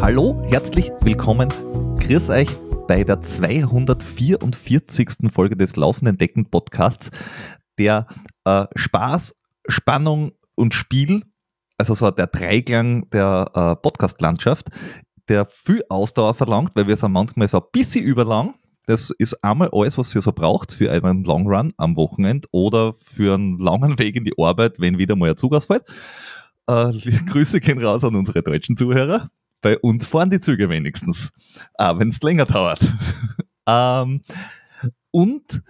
[0.00, 1.50] Hallo, herzlich willkommen.
[2.00, 2.48] Grüß euch
[2.88, 5.30] bei der 244.
[5.30, 7.10] Folge des Laufenden Decken Podcasts,
[7.78, 8.06] der
[8.44, 9.36] äh, Spaß,
[9.68, 11.22] Spannung und Spiel,
[11.76, 14.70] also so der Dreiklang der äh, Podcast-Landschaft,
[15.28, 18.54] der viel Ausdauer verlangt, weil wir sind manchmal so ein bisschen überlang.
[18.90, 22.92] Das ist einmal alles, was ihr so braucht für einen Long Run am Wochenende oder
[22.94, 25.84] für einen langen Weg in die Arbeit, wenn wieder mal ein Zug ausfällt.
[26.66, 26.90] Äh,
[27.26, 29.30] Grüße gehen raus an unsere deutschen Zuhörer.
[29.60, 31.30] Bei uns fahren die Züge wenigstens,
[31.74, 32.80] auch wenn es länger dauert.
[33.68, 34.22] ähm,
[35.12, 35.62] und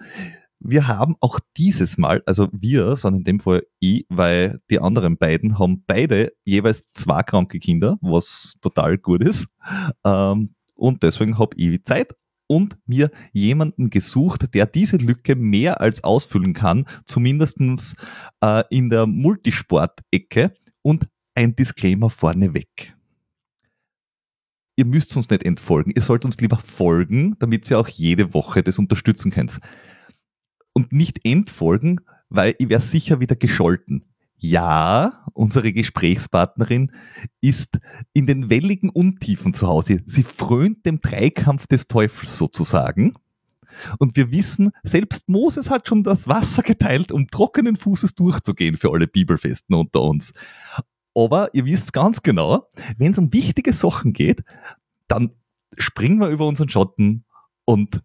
[0.59, 5.17] wir haben auch dieses Mal, also wir sind in dem Fall ich, weil die anderen
[5.17, 9.45] beiden haben beide jeweils zwei kranke Kinder, was total gut ist.
[10.03, 12.15] Ähm, und deswegen habe ich Zeit
[12.51, 17.61] und mir jemanden gesucht, der diese Lücke mehr als ausfüllen kann, zumindest
[18.41, 20.53] äh, in der Multisport-Ecke.
[20.81, 22.93] Und ein Disclaimer vorneweg
[24.81, 28.63] ihr müsst uns nicht entfolgen, ihr sollt uns lieber folgen, damit ihr auch jede Woche
[28.63, 29.59] das unterstützen könnt.
[30.73, 34.10] Und nicht entfolgen, weil ich wäre sicher wieder gescholten.
[34.43, 36.91] Ja, unsere Gesprächspartnerin
[37.41, 37.79] ist
[38.11, 40.01] in den welligen Untiefen zu Hause.
[40.07, 43.13] Sie frönt dem Dreikampf des Teufels sozusagen.
[43.99, 48.91] Und wir wissen, selbst Moses hat schon das Wasser geteilt, um trockenen Fußes durchzugehen für
[48.91, 50.33] alle Bibelfesten unter uns.
[51.15, 54.43] Aber ihr wisst ganz genau, wenn es um wichtige Sachen geht,
[55.07, 55.33] dann
[55.77, 57.25] springen wir über unseren Schotten
[57.63, 58.01] und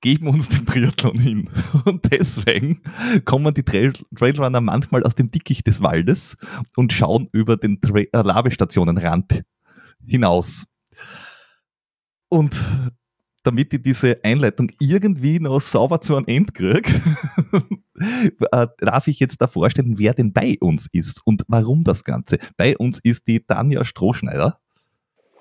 [0.00, 1.50] geben uns den Triathlon hin.
[1.84, 2.82] Und deswegen
[3.24, 6.36] kommen die Trail Trailrunner manchmal aus dem Dickicht des Waldes
[6.76, 9.42] und schauen über den äh, Labestationenrand
[10.06, 10.66] hinaus.
[12.28, 12.60] Und
[13.42, 17.00] damit ich diese Einleitung irgendwie noch sauber zu einem Ende kriege,
[18.52, 22.38] äh, darf ich jetzt da vorstellen, wer denn bei uns ist und warum das Ganze.
[22.56, 24.60] Bei uns ist die Tanja Strohschneider.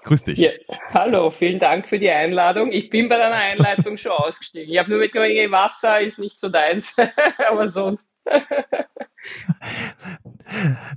[0.06, 0.38] Grüß dich.
[0.38, 0.52] Ja,
[0.94, 2.72] hallo, vielen Dank für die Einladung.
[2.72, 4.72] Ich bin bei deiner Einleitung schon ausgestiegen.
[4.72, 6.96] Ich habe nur mitgenommen, Wasser ist nicht so deins,
[7.50, 8.04] aber sonst.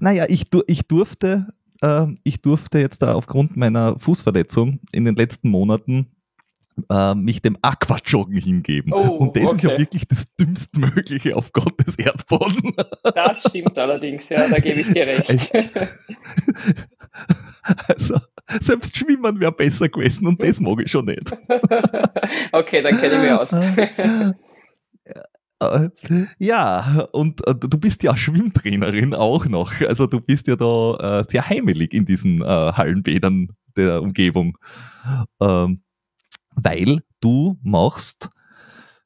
[0.01, 1.47] naja, ich, ich durfte
[1.83, 6.13] äh, ich durfte jetzt da aufgrund meiner Fußverletzung in den letzten Monaten
[6.91, 8.93] äh, mich dem Aquajoggen hingeben.
[8.93, 9.57] Oh, und das okay.
[9.57, 12.75] ist ja wirklich das dümmstmögliche auf Gottes Erdboden.
[13.15, 15.51] Das stimmt allerdings, ja, da gebe ich dir recht.
[17.89, 18.21] Also,
[18.61, 21.37] selbst Schwimmen wäre besser gewesen und das mag ich schon nicht.
[22.53, 23.53] Okay, dann kenne ich mich aus.
[25.61, 25.91] Äh,
[26.39, 29.73] ja, und äh, du bist ja Schwimmtrainerin auch noch.
[29.83, 34.59] Also du bist ja da äh, sehr heimelig in diesen Hallenbädern der Umgebung.
[35.41, 35.83] Ähm,
[36.55, 38.31] weil du machst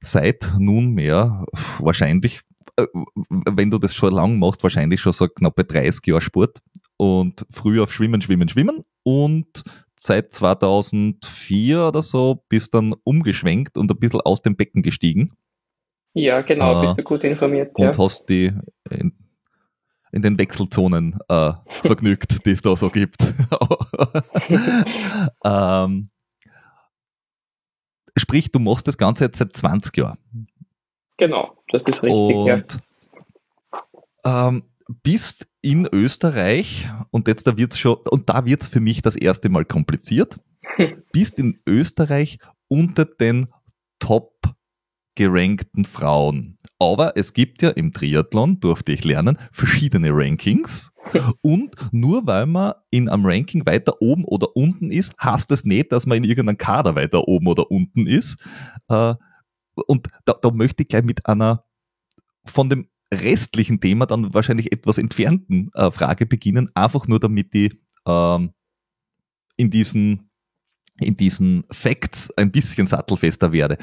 [0.01, 1.45] seit nunmehr
[1.79, 2.41] wahrscheinlich,
[2.77, 2.87] äh,
[3.29, 6.61] wenn du das schon lang machst, wahrscheinlich schon so knappe 30 Jahre Sport
[6.97, 9.65] und früher auf Schwimmen, Schwimmen, Schwimmen und
[9.99, 15.37] seit 2004 oder so bist dann umgeschwenkt und ein bisschen aus dem Becken gestiegen.
[16.15, 17.71] Ja, genau, äh, bist du gut informiert.
[17.75, 17.99] Und ja.
[17.99, 18.53] hast die
[18.91, 19.13] in,
[20.11, 21.53] in den Wechselzonen äh,
[21.83, 23.17] vergnügt, die es da so gibt.
[25.45, 26.11] ähm,
[28.17, 30.19] Sprich, du machst das Ganze jetzt seit 20 Jahren.
[31.17, 32.37] Genau, das ist richtig.
[32.37, 32.83] Und
[34.25, 34.49] ja.
[34.49, 34.65] ähm,
[35.03, 39.17] bist in Österreich, und jetzt da wird's schon, und da wird es für mich das
[39.17, 40.41] erste Mal kompliziert,
[41.13, 43.47] bist in Österreich unter den
[43.99, 44.33] top
[45.15, 46.59] gerankten Frauen.
[46.79, 50.91] Aber es gibt ja im Triathlon, durfte ich lernen, verschiedene Rankings.
[51.43, 55.93] Und nur weil man in einem Ranking weiter oben oder unten ist, heißt das nicht,
[55.93, 58.39] dass man in irgendeinem Kader weiter oben oder unten ist.
[58.89, 59.15] Äh,
[59.87, 61.65] und da, da möchte ich gleich mit einer
[62.45, 67.77] von dem restlichen Thema dann wahrscheinlich etwas entfernten äh, Frage beginnen, einfach nur damit ich
[68.07, 68.53] ähm,
[69.57, 70.31] in diesen,
[70.99, 73.79] in diesen Facts ein bisschen sattelfester werde.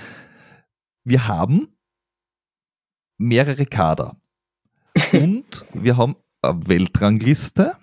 [1.04, 1.70] Wir haben
[3.18, 4.20] mehrere Kader.
[5.14, 7.76] Und wir haben eine Weltrangliste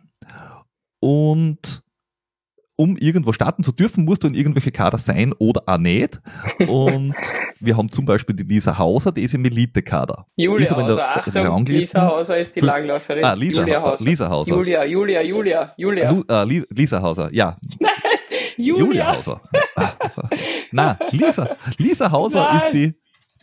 [1.00, 1.84] und
[2.76, 6.20] um irgendwo starten zu dürfen, musst du in irgendwelche Kader sein oder auch nicht.
[6.66, 7.14] Und
[7.58, 10.26] wir haben zum Beispiel die Lisa Hauser, die ist im Elite-Kader.
[10.36, 13.24] Julia Hauser, Achtung, Lisa Hauser ist die Langläuferin.
[13.24, 14.04] Ah, Lisa, Julia Hauser.
[14.04, 14.54] Lisa Hauser.
[14.54, 16.10] Julia, Julia, Julia, Julia.
[16.10, 17.56] Lu, äh, Lisa Hauser, ja.
[18.56, 18.84] Julia.
[18.84, 19.40] Julia Hauser.
[20.70, 22.56] Na, Lisa, Lisa Hauser Nein.
[22.58, 22.94] ist die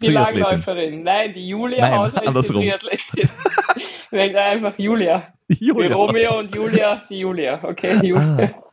[0.01, 1.03] die Langläuferin.
[1.03, 2.61] Nein, die Julia Nein, Hauser andersrum.
[2.61, 3.29] ist die Triathletin.
[4.11, 5.33] Denkt einfach Julia.
[5.47, 5.87] Julia.
[5.87, 7.59] Die Romeo und Julia, die Julia.
[7.63, 8.53] Okay, Julia.
[8.53, 8.63] Ah.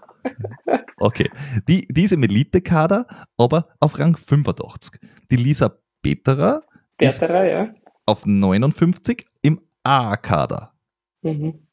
[1.01, 1.31] Okay.
[1.67, 3.07] Die, die ist im Elite-Kader,
[3.39, 5.01] aber auf Rang 85.
[5.31, 6.63] Die Lisa Peterer,
[6.99, 7.75] Peterer ja.
[8.05, 10.75] auf 59 im A-Kader.
[11.23, 11.67] Mhm.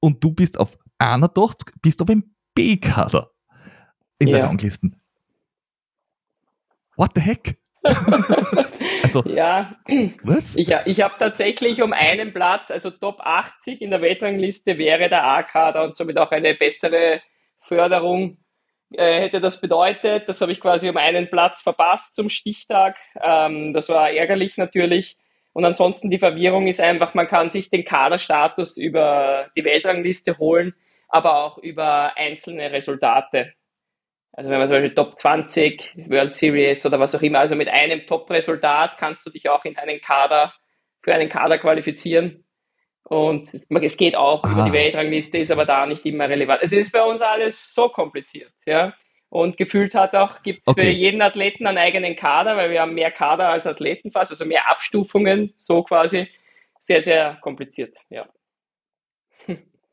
[0.00, 3.30] Und du bist auf 81, bist aber im B-Kader
[4.18, 4.38] in ja.
[4.38, 4.90] der Rangliste.
[6.96, 7.58] What the heck?
[9.04, 9.76] also, ja,
[10.24, 10.56] was?
[10.56, 15.24] ich, ich habe tatsächlich um einen Platz, also Top 80 in der Weltrangliste wäre der
[15.24, 17.20] A-Kader und somit auch eine bessere
[17.68, 18.38] Förderung
[18.92, 20.28] äh, hätte das bedeutet.
[20.28, 22.96] Das habe ich quasi um einen Platz verpasst zum Stichtag.
[23.22, 25.16] Ähm, das war ärgerlich natürlich.
[25.52, 30.74] Und ansonsten die Verwirrung ist einfach, man kann sich den Kaderstatus über die Weltrangliste holen,
[31.08, 33.52] aber auch über einzelne Resultate.
[34.32, 37.68] Also wenn man zum Beispiel Top 20, World Series oder was auch immer, also mit
[37.68, 40.54] einem Top-Resultat kannst du dich auch in einen Kader,
[41.02, 42.44] für einen Kader qualifizieren.
[43.08, 44.52] Und es, es geht auch ah.
[44.52, 46.60] über die Weltrangliste, ist aber da nicht immer relevant.
[46.62, 48.92] Es ist bei uns alles so kompliziert, ja.
[49.30, 50.82] Und gefühlt hat auch, gibt es okay.
[50.82, 54.44] für jeden Athleten einen eigenen Kader, weil wir haben mehr Kader als Athleten fast, also
[54.46, 56.28] mehr Abstufungen, so quasi.
[56.82, 58.26] Sehr, sehr kompliziert, ja.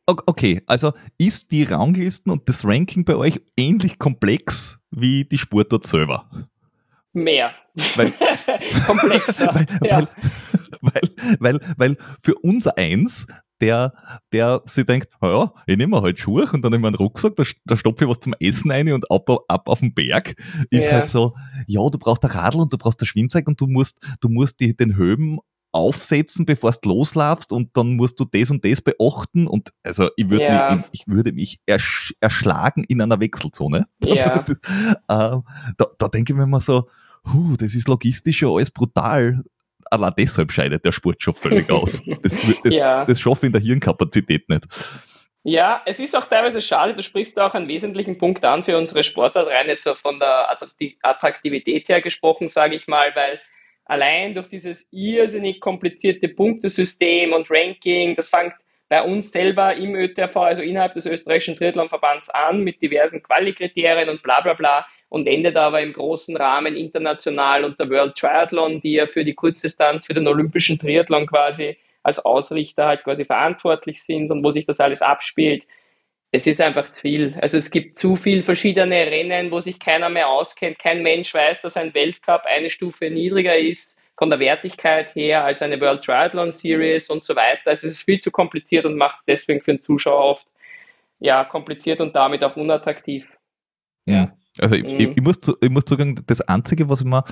[0.07, 5.85] Okay, also ist die Ranglisten und das Ranking bei euch ähnlich komplex wie die Sportart
[5.85, 6.29] selber?
[7.11, 7.55] Mehr.
[7.95, 8.11] Weil,
[8.85, 9.55] Komplexer.
[9.55, 9.97] Weil, ja.
[9.97, 10.07] weil,
[11.39, 13.27] weil, weil, für unser Eins,
[13.61, 13.93] der,
[14.33, 17.43] der sich denkt, naja, ich nehme halt Schuhe und dann nehme ich einen Rucksack, da,
[17.65, 20.35] da stopfe ich was zum Essen rein und ab, ab auf den Berg,
[20.69, 20.99] ist ja.
[20.99, 21.35] halt so,
[21.67, 24.59] ja, du brauchst ein Radl und du brauchst ein Schwimmzeug und du musst, du musst
[24.59, 25.39] die, den Höben
[25.75, 30.29] aufsetzen, bevor du loslaufst und dann musst du das und das beachten und also ich
[30.29, 30.75] würde ja.
[30.75, 33.85] mich, ich würde mich ersch erschlagen in einer Wechselzone.
[34.05, 34.45] Ja.
[34.47, 34.53] äh,
[35.07, 36.87] da, da denke ich mir immer so,
[37.25, 39.43] huh, das ist logistisch ja alles brutal.
[39.91, 42.01] Aber deshalb scheidet der Sport schon völlig aus.
[42.21, 43.05] Das, das, ja.
[43.05, 44.65] das schaffe ich in der Hirnkapazität nicht.
[45.43, 49.03] Ja, es ist auch teilweise schade, du sprichst auch einen wesentlichen Punkt an für unsere
[49.03, 50.57] Sportart, rein jetzt von der
[51.03, 53.39] Attraktivität her gesprochen, sage ich mal, weil
[53.85, 58.53] allein durch dieses irrsinnig komplizierte Punktesystem und Ranking, das fängt
[58.89, 64.23] bei uns selber im ÖTRV, also innerhalb des österreichischen Triathlonverbands an, mit diversen Qualikriterien und
[64.23, 69.07] bla bla bla und endet aber im großen Rahmen international unter World Triathlon, die ja
[69.07, 74.43] für die Kurzdistanz, für den olympischen Triathlon quasi als Ausrichter halt quasi verantwortlich sind und
[74.43, 75.63] wo sich das alles abspielt
[76.35, 77.35] es ist einfach zu viel.
[77.41, 80.79] Also es gibt zu viel verschiedene Rennen, wo sich keiner mehr auskennt.
[80.79, 85.61] Kein Mensch weiß, dass ein Weltcup eine Stufe niedriger ist von der Wertigkeit her als
[85.61, 87.69] eine World Triathlon Series und so weiter.
[87.69, 90.47] Also es ist viel zu kompliziert und macht es deswegen für den Zuschauer oft
[91.19, 93.25] ja kompliziert und damit auch unattraktiv.
[94.05, 94.35] Ja.
[94.59, 94.89] Also ich, mhm.
[94.89, 97.23] ich, ich, muss, ich muss zugeben, das Einzige, was ich mir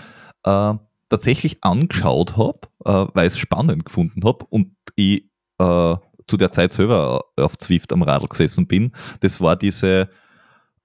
[0.44, 0.74] äh,
[1.10, 5.26] tatsächlich angeschaut habe, äh, weil ich es spannend gefunden habe und ich
[5.60, 5.96] äh,
[6.28, 10.10] zu der Zeit selber auf Zwift am Radl gesessen bin, das war diese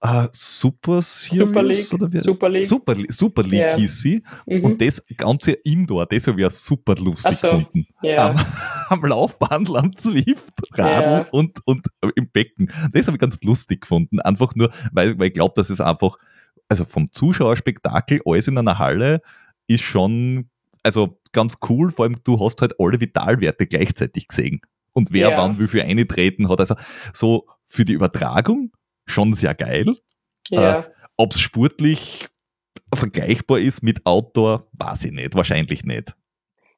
[0.00, 1.93] Uh, Super Series Super League.
[1.93, 2.19] Oder wie?
[2.21, 2.65] Super League.
[2.65, 3.77] Super, Super League yeah.
[3.77, 4.23] hieß sie.
[4.47, 4.65] Mhm.
[4.65, 7.50] Und das ganze Indoor, das habe ich ja super lustig so.
[7.50, 7.87] gefunden.
[8.05, 8.31] Yeah.
[8.31, 8.47] Am,
[8.91, 11.27] am Laufband, am Zwift, Radl yeah.
[11.33, 12.71] und, und im Becken.
[12.93, 14.21] Das habe ich ganz lustig gefunden.
[14.21, 16.17] Einfach nur, weil, weil ich glaube, dass es einfach,
[16.69, 19.21] also vom Zuschauerspektakel, alles in einer Halle
[19.67, 20.49] ist schon,
[20.85, 21.91] also ganz cool.
[21.91, 24.61] Vor allem, du hast halt alle Vitalwerte gleichzeitig gesehen
[24.93, 26.61] und wer wann wie viel eintreten hat.
[26.61, 26.77] Also
[27.12, 28.71] so für die Übertragung
[29.10, 29.96] schon sehr geil.
[30.49, 30.81] Ja.
[30.81, 30.82] Äh,
[31.16, 32.28] Ob es sportlich
[32.94, 35.34] vergleichbar ist mit Outdoor, weiß ich nicht.
[35.34, 36.14] Wahrscheinlich nicht.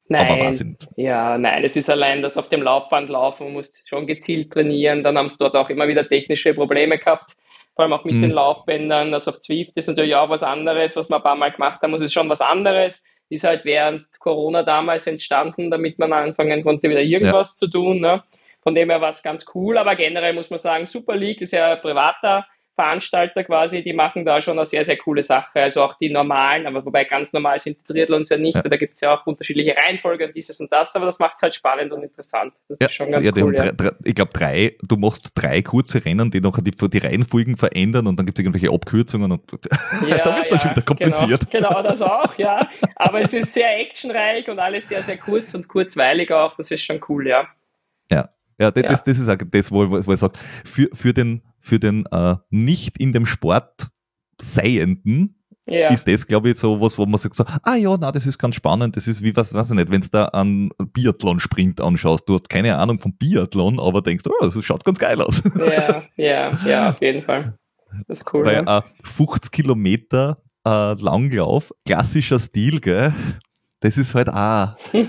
[0.09, 4.51] Nein, ja, nein, es ist allein das auf dem Laufband laufen, du musst schon gezielt
[4.51, 7.31] trainieren, dann haben sie dort auch immer wieder technische Probleme gehabt,
[7.75, 8.21] vor allem auch mit hm.
[8.23, 11.53] den Laufbändern, also auf Zwift ist natürlich auch was anderes, was wir ein paar Mal
[11.53, 16.11] gemacht haben, muss es schon was anderes, ist halt während Corona damals entstanden, damit man
[16.11, 17.55] anfangen konnte, wieder irgendwas ja.
[17.55, 18.01] zu tun.
[18.01, 18.21] Ne?
[18.61, 21.53] Von dem her war es ganz cool, aber generell muss man sagen, Super League ist
[21.53, 25.61] ja ein privater Veranstalter quasi, die machen da schon eine sehr, sehr coole Sache.
[25.61, 28.61] Also auch die normalen, aber wobei ganz normal sind die Triathlons ja nicht, ja.
[28.61, 31.41] da gibt es ja auch unterschiedliche Reihenfolge und dieses und das, aber das macht es
[31.41, 32.53] halt spannend und interessant.
[32.69, 33.55] Das ja, ist schon ganz ja, cool.
[33.55, 33.71] Ja.
[33.71, 38.07] Drei, ich glaube, drei, du machst drei kurze Rennen, die noch die, die Reihenfolgen verändern
[38.07, 39.43] und dann gibt es irgendwelche Abkürzungen und
[40.07, 41.51] ja, da wird dann schon wieder kompliziert.
[41.51, 42.69] Genau, genau, das auch, ja.
[42.95, 46.83] Aber es ist sehr actionreich und alles sehr, sehr kurz und kurzweilig auch, das ist
[46.83, 47.47] schon cool, ja.
[48.09, 48.29] Ja,
[48.61, 51.79] ja, das, das, das ist auch das, wo, wo ich sage, für, für den für
[51.79, 53.89] den äh, nicht in dem Sport
[54.39, 55.35] Seienden
[55.67, 55.89] ja.
[55.89, 58.37] ist das, glaube ich, so was, wo man sagt, so, ah ja, na, das ist
[58.37, 62.27] ganz spannend, das ist wie, was weiß ich nicht, wenn du da einen Biathlon-Sprint anschaust,
[62.27, 65.43] du hast keine Ahnung vom Biathlon, aber denkst, oh, das schaut ganz geil aus.
[65.55, 67.57] Ja, ja, ja, auf jeden Fall.
[68.07, 68.45] Das ist cool.
[68.45, 68.79] Weil ja.
[68.79, 73.13] äh, 50 Kilometer äh, Langlauf, klassischer Stil, gell?
[73.81, 75.05] Das ist halt auch, das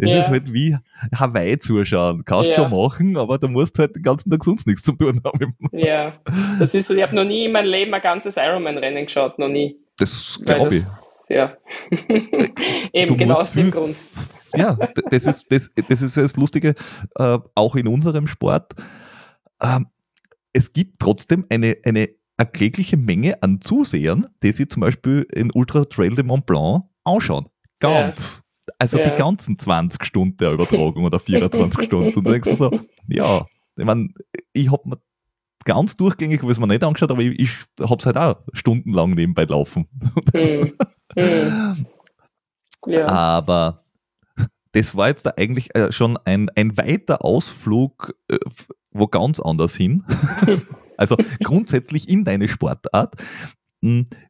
[0.00, 0.18] ja.
[0.20, 0.76] ist halt wie
[1.12, 2.24] Hawaii zuschauen.
[2.24, 2.54] Kannst ja.
[2.54, 5.56] schon machen, aber du musst halt den ganzen Tag sonst nichts zu tun haben.
[5.72, 6.14] Ja,
[6.60, 9.76] das ist, ich habe noch nie in meinem Leben ein ganzes Ironman-Rennen geschaut, noch nie.
[9.98, 10.84] Das glaube ich.
[11.28, 11.56] ja.
[12.92, 13.96] Eben genau aus dem Grund.
[14.54, 14.78] Ja,
[15.10, 16.76] das ist das, das, ist das Lustige,
[17.16, 18.74] äh, auch in unserem Sport.
[19.60, 19.86] Ähm,
[20.52, 25.84] es gibt trotzdem eine, eine erklägliche Menge an Zusehern, die sich zum Beispiel in Ultra
[25.86, 27.46] Trail de Mont Blanc anschauen.
[27.80, 28.42] Ganz.
[28.66, 28.74] Ja.
[28.78, 29.10] Also ja.
[29.10, 32.08] die ganzen 20 Stunden der Übertragung oder 24 Stunden.
[32.08, 32.70] Und du denkst so,
[33.06, 33.46] ja,
[33.76, 34.08] ich meine,
[34.52, 34.98] ich habe mir
[35.64, 39.10] ganz durchgängig, habe es mir nicht angeschaut, aber ich, ich habe es halt auch stundenlang
[39.10, 39.86] nebenbei laufen.
[40.34, 40.72] Mhm.
[41.14, 41.86] Mhm.
[42.86, 43.06] Ja.
[43.06, 43.84] Aber
[44.72, 48.38] das war jetzt da eigentlich äh, schon ein, ein weiter Ausflug äh,
[48.98, 50.04] wo ganz anders hin.
[50.96, 53.16] also grundsätzlich in deine Sportart.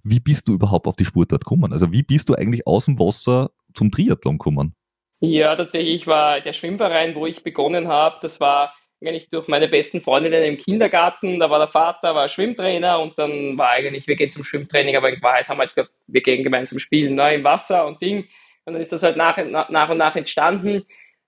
[0.03, 1.73] Wie bist du überhaupt auf die Sportart gekommen?
[1.73, 4.75] Also wie bist du eigentlich aus dem Wasser zum Triathlon gekommen?
[5.21, 10.01] Ja, tatsächlich war der Schwimmverein, wo ich begonnen habe, das war eigentlich durch meine besten
[10.01, 11.39] Freundinnen im Kindergarten.
[11.39, 15.11] Da war der Vater, war Schwimmtrainer und dann war eigentlich, wir gehen zum Schwimmtraining, aber
[15.11, 18.27] in Wahrheit haben wir halt wir gehen gemeinsam spielen ne, im Wasser und Ding.
[18.65, 19.37] Und dann ist das halt nach,
[19.69, 20.85] nach und nach entstanden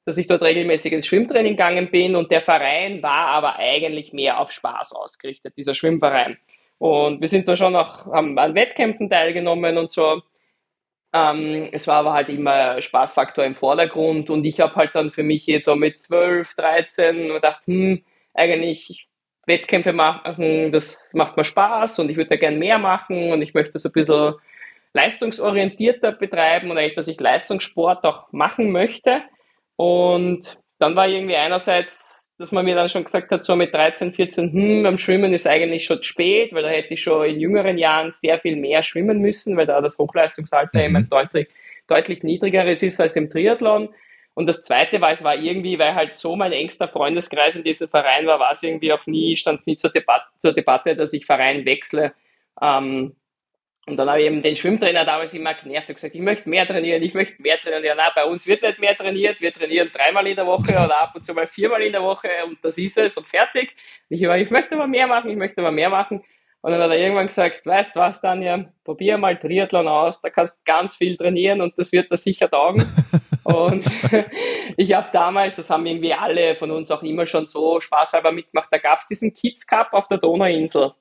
[0.09, 4.41] dass ich dort regelmäßig ins Schwimmtraining gegangen bin und der Verein war aber eigentlich mehr
[4.41, 6.39] auf Spaß ausgerichtet, dieser Schwimmverein.
[6.79, 10.23] Und wir sind da schon auch, haben an Wettkämpfen teilgenommen und so.
[11.13, 15.23] Ähm, es war aber halt immer Spaßfaktor im Vordergrund und ich habe halt dann für
[15.23, 18.05] mich so mit 12, 13 gedacht, hm,
[18.35, 19.09] eigentlich
[19.47, 23.55] Wettkämpfe machen, das macht mir Spaß und ich würde da gern mehr machen und ich
[23.55, 24.35] möchte das ein bisschen
[24.93, 29.23] leistungsorientierter betreiben und eigentlich, dass ich Leistungssport auch machen möchte.
[29.77, 34.15] Und dann war irgendwie einerseits, dass man mir dann schon gesagt hat, so mit 13,
[34.15, 37.79] 14, hm, beim Schwimmen ist eigentlich schon spät, weil da hätte ich schon in jüngeren
[37.79, 40.97] Jahren sehr viel mehr schwimmen müssen, weil da das Hochleistungsalter mhm.
[40.97, 41.49] eben deutlich,
[41.89, 43.89] deutlich niedrigeres ist als im Triathlon.
[44.35, 47.89] Und das zweite war, es war irgendwie, weil halt so mein engster Freundeskreis in diesem
[47.89, 51.13] Verein war, war es irgendwie auch nie, stand es nie zur, Debat zur Debatte, dass
[51.13, 52.13] ich Verein wechsle.
[52.63, 53.17] Ähm,
[53.89, 56.67] und dann habe ich eben den Schwimmtrainer damals immer genervt und gesagt, ich möchte mehr
[56.67, 57.85] trainieren, ich möchte mehr trainieren.
[57.85, 60.99] Ja, nein, bei uns wird nicht mehr trainiert, wir trainieren dreimal in der Woche oder
[60.99, 63.75] ab und zu mal viermal in der Woche und das ist es und fertig.
[64.11, 66.23] Und ich, ich möchte aber mehr machen, ich möchte aber mehr machen.
[66.61, 70.65] Und dann hat er irgendwann gesagt, weißt was, Daniel, probier mal Triathlon aus, da kannst
[70.65, 72.85] ganz viel trainieren und das wird dir sicher taugen.
[73.45, 73.87] und
[74.77, 78.69] ich habe damals, das haben irgendwie alle von uns auch immer schon so spaßhalber mitgemacht,
[78.71, 80.93] da gab es diesen Kids Cup auf der Donauinsel.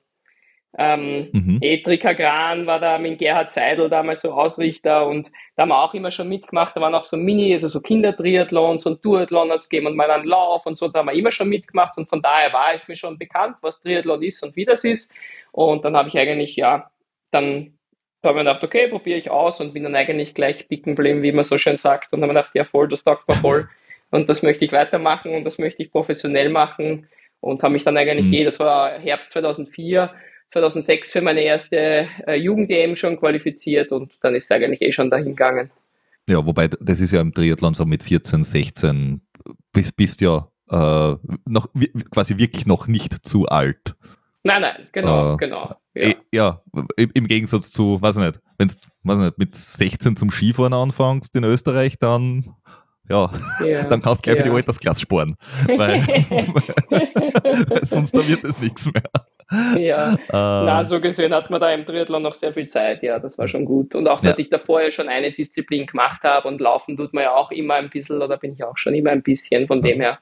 [0.80, 1.58] Ähm, mhm.
[1.60, 5.92] Edrika Gran war da mit Gerhard Seidel damals so Ausrichter und da haben wir auch
[5.92, 6.76] immer schon mitgemacht.
[6.76, 10.08] Da waren auch so Mini, also so Kindertriathlons und Duathlon hat es gegeben und mal
[10.08, 12.86] einen Lauf und so, da haben wir immer schon mitgemacht und von daher war es
[12.86, 15.10] mir schon bekannt, was Triathlon ist und wie das ist.
[15.50, 16.90] Und dann habe ich eigentlich, ja,
[17.32, 17.78] dann
[18.22, 21.22] habe ich mir gedacht, okay, probiere ich aus und bin dann eigentlich gleich picken geblieben,
[21.22, 22.12] wie man so schön sagt.
[22.12, 23.68] Und dann habe ich gedacht, ja voll, das taugt mir voll.
[24.10, 27.08] und das möchte ich weitermachen und das möchte ich professionell machen.
[27.40, 28.32] Und habe mich dann eigentlich mhm.
[28.34, 30.10] eh, das war Herbst 2004,
[30.52, 35.10] 2006 für meine erste äh, Jugend-EM schon qualifiziert und dann ist es eigentlich eh schon
[35.10, 35.70] dahin gegangen.
[36.28, 39.22] Ja, wobei das ist ja im Triathlon so mit 14, 16,
[39.72, 41.68] bist, bist ja äh, noch
[42.10, 43.94] quasi wirklich noch nicht zu alt.
[44.42, 45.74] Nein, nein, genau, äh, genau.
[45.94, 46.08] Ja.
[46.08, 46.62] Eh, ja.
[46.96, 48.40] im Gegensatz zu, weiß ich nicht,
[49.02, 52.54] wenn du mit 16 zum Skifahren anfängst in Österreich, dann
[53.08, 53.32] ja,
[53.64, 54.44] ja, dann kannst du gleich ja.
[54.44, 55.36] für die Altersklasse sparen.
[55.66, 56.06] Weil,
[56.90, 59.02] weil sonst da wird es nichts mehr.
[59.50, 63.18] Ja, äh, na, so gesehen hat man da im Triathlon noch sehr viel Zeit, ja,
[63.18, 63.94] das war schon gut.
[63.94, 64.44] Und auch, dass ja.
[64.44, 67.74] ich da vorher schon eine Disziplin gemacht habe und laufen tut man ja auch immer
[67.74, 70.18] ein bisschen, oder bin ich auch schon immer ein bisschen, von dem her,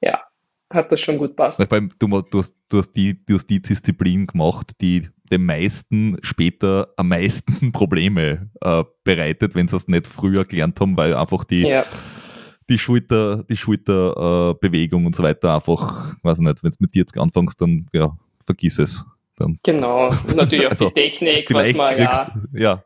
[0.00, 0.22] ja,
[0.70, 1.58] hat das schon gut passt.
[1.58, 5.44] Vor allem, du, du, hast, du, hast die, du hast die Disziplin gemacht, die den
[5.44, 11.14] meisten später am meisten Probleme äh, bereitet, wenn sie es nicht früher gelernt haben, weil
[11.14, 11.84] einfach die, ja.
[12.68, 16.92] die Schulter, die Schulterbewegung äh, und so weiter einfach, weiß ich nicht, wenn du mit
[16.92, 19.04] 40 anfängst, dann ja, vergiss es.
[19.36, 19.58] Dann.
[19.62, 22.32] Genau, natürlich auch also, die Technik, was man ja.
[22.52, 22.84] ja.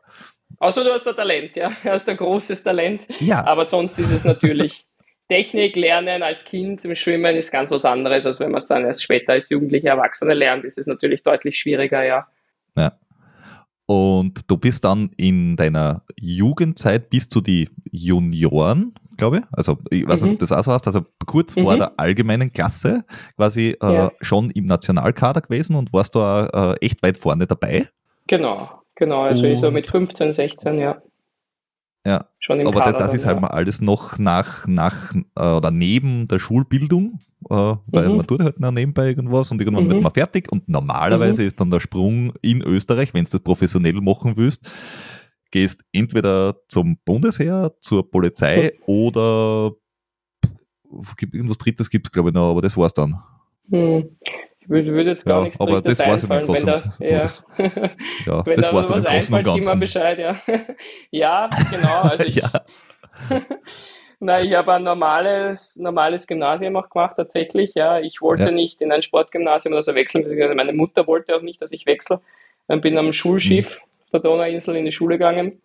[0.59, 3.01] Außer du hast ein Talent, ja, du hast ein großes Talent.
[3.19, 3.45] Ja.
[3.45, 4.87] Aber sonst ist es natürlich
[5.29, 8.85] Technik lernen als Kind im Schwimmen ist ganz was anderes, als wenn man es dann
[8.85, 12.27] erst später als Jugendlicher Erwachsene lernt, ist es natürlich deutlich schwieriger, ja.
[12.75, 12.93] Ja.
[13.85, 19.43] Und du bist dann in deiner Jugendzeit bis zu die Junioren, glaube ich.
[19.51, 20.39] Also ich weiß nicht, ob mhm.
[20.39, 21.63] das auch so heißt, also kurz mhm.
[21.63, 23.03] vor der allgemeinen Klasse
[23.35, 24.11] quasi äh, ja.
[24.21, 27.89] schon im Nationalkader gewesen und warst da äh, echt weit vorne dabei.
[28.27, 29.23] Genau, genau.
[29.23, 31.01] Also und, so mit 15, 16, ja.
[32.05, 35.71] Ja, schon im aber Kader das ist halt mal alles noch nach, nach äh, oder
[35.71, 37.19] neben der Schulbildung,
[37.49, 38.15] äh, weil mhm.
[38.15, 39.91] man tut halt noch nebenbei irgendwas und irgendwann mhm.
[39.91, 41.47] wird man fertig und normalerweise mhm.
[41.47, 44.71] ist dann der Sprung in Österreich, wenn du das professionell machen willst,
[45.57, 49.71] gehst entweder zum Bundesheer, zur Polizei oder
[51.17, 53.21] gibt irgendwas Drittes gibt es glaube ich noch, aber das war's dann.
[53.69, 54.17] Hm.
[54.67, 57.19] würde, würde jetzt gar ja, nichts aber das war im Großen da, ja.
[57.21, 57.43] das,
[58.25, 59.79] ja, wenn das war's im Großen und Ganzen.
[59.79, 60.39] Bescheid, ja.
[61.11, 62.01] ja, genau.
[62.01, 62.51] Also ich, ja.
[64.19, 67.73] Na, ich habe ein normales, normales Gymnasium auch gemacht, tatsächlich.
[67.75, 68.51] Ja, ich wollte ja.
[68.51, 70.25] nicht in ein Sportgymnasium oder so wechseln.
[70.55, 72.21] Meine Mutter wollte auch nicht, dass ich wechsle.
[72.67, 73.77] Dann bin am Schulschiff.
[74.11, 75.61] Der Donauinsel in die Schule gegangen.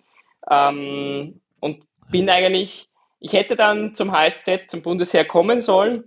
[0.51, 2.89] Ähm, und bin eigentlich,
[3.21, 6.05] ich hätte dann zum HSZ, zum Bundesheer kommen sollen,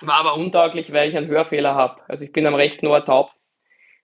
[0.00, 2.00] war aber untauglich, weil ich einen Hörfehler habe.
[2.08, 3.30] Also ich bin am rechten Ohr taub.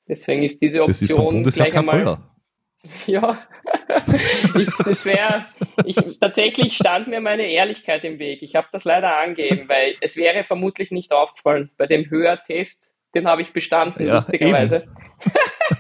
[0.06, 1.98] Deswegen ist diese Option das ist gleich einmal.
[1.98, 2.18] Fehler.
[3.06, 3.40] Ja,
[4.56, 5.46] ich, das wäre,
[6.20, 8.40] tatsächlich stand mir meine Ehrlichkeit im Weg.
[8.42, 11.70] Ich habe das leider angegeben, weil es wäre vermutlich nicht aufgefallen.
[11.76, 14.84] Bei dem Hörtest, den habe ich bestanden, ja, lustigerweise.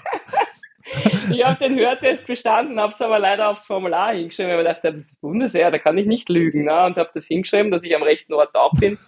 [1.30, 4.92] ich habe den Hörtest bestanden, habe es aber leider aufs Formular hingeschrieben, weil ich dachte,
[4.92, 6.64] das ist Bundeswehr, da kann ich nicht lügen.
[6.64, 6.86] Ne?
[6.86, 8.98] Und habe das hingeschrieben, dass ich am rechten Ort taub bin.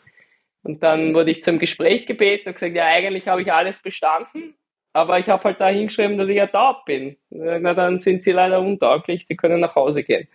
[0.63, 4.55] Und dann wurde ich zum Gespräch gebeten und gesagt, ja, eigentlich habe ich alles bestanden,
[4.93, 7.17] aber ich habe halt da hingeschrieben, dass ich ja taub bin.
[7.31, 10.29] Na, dann sind sie leider untauglich, sie können nach Hause gehen.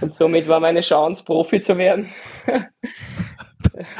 [0.00, 2.10] Und somit war meine Chance, Profi zu werden.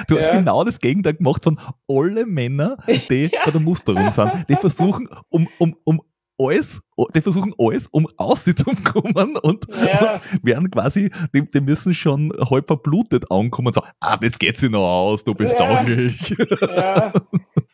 [0.08, 0.30] Du hast ja.
[0.30, 3.40] genau das Gegenteil gemacht von alle Männer, die ja.
[3.44, 4.46] bei der Musterung sind.
[4.48, 6.02] Die versuchen, um, um, um
[6.38, 6.80] alles,
[7.14, 10.14] die versuchen alles, um rauszukommen und, ja.
[10.14, 14.58] und werden quasi, die, die, müssen schon halb verblutet ankommen und sagen, ah, jetzt geht
[14.58, 15.58] sie noch aus, du bist ja.
[15.58, 16.34] tauglich.
[16.60, 17.12] Ja.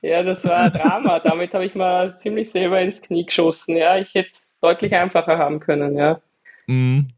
[0.03, 1.21] ja, das war ein Drama.
[1.21, 3.77] Damit habe ich mal ziemlich selber ins Knie geschossen.
[3.77, 6.21] Ja, ich hätte es deutlich einfacher haben können, ja.
[6.67, 7.09] Mhm.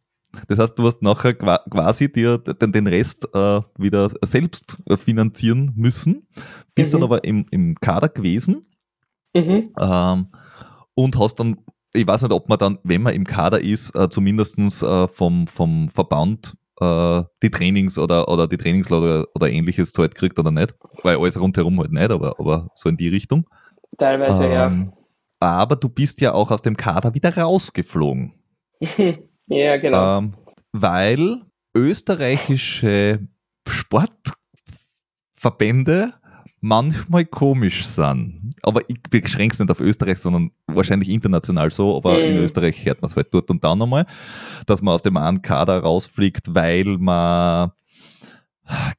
[0.49, 6.27] Das heißt, du hast nachher quasi dir den, den Rest äh, wieder selbst finanzieren müssen,
[6.75, 6.97] bist mhm.
[6.97, 8.67] dann aber im, im Kader gewesen.
[9.35, 9.65] Mhm.
[9.79, 10.27] Ähm,
[10.95, 11.59] und hast dann,
[11.93, 15.47] ich weiß nicht, ob man dann, wenn man im Kader ist, äh, zumindest äh, vom,
[15.47, 20.75] vom Verband äh, die Trainings oder, oder die Trainingslager oder ähnliches Zeit kriegt oder nicht,
[21.03, 23.47] weil alles rundherum halt nicht, aber, aber so in die Richtung.
[23.99, 24.93] Teilweise, ähm, ja.
[25.41, 28.35] Aber du bist ja auch aus dem Kader wieder rausgeflogen.
[29.47, 30.19] ja, genau.
[30.19, 30.35] Ähm,
[30.73, 31.43] weil
[31.75, 33.21] österreichische
[33.69, 36.15] Sportverbände
[36.63, 38.55] manchmal komisch sind.
[38.63, 42.25] Aber ich beschränke es nicht auf Österreich, sondern wahrscheinlich international so, aber mhm.
[42.25, 44.07] in Österreich hört man es halt dort und da nochmal,
[44.67, 47.73] dass man aus dem einen Kader rausfliegt, weil man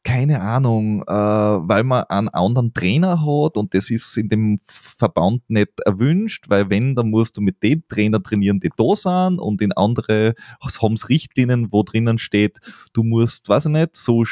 [0.03, 5.41] keine Ahnung, äh, weil man einen anderen Trainer hat und das ist in dem Verband
[5.49, 9.61] nicht erwünscht, weil wenn, dann musst du mit den Trainer trainieren, die da sind und
[9.61, 12.59] in andere haben es Richtlinien, wo drinnen steht,
[12.93, 14.23] du musst, weiß ich nicht, so,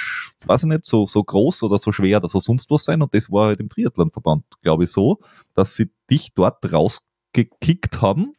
[0.46, 3.16] weiß ich nicht, so, so groß oder so schwer oder so sonst was sein und
[3.16, 5.20] das war halt im Triathlonverband, glaube ich, so,
[5.56, 8.34] dass sie dich dort rausgekickt haben,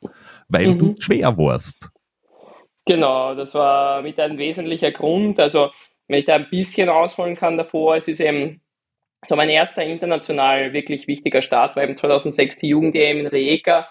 [0.48, 0.78] weil mhm.
[0.78, 1.90] du schwer warst.
[2.84, 5.70] Genau, das war mit ein wesentlicher Grund, also
[6.12, 8.60] wenn ich da ein bisschen ausholen kann davor, es ist eben
[9.26, 13.88] so mein erster international wirklich wichtiger Start war eben 2006 die Jugend-EM in Rijeka.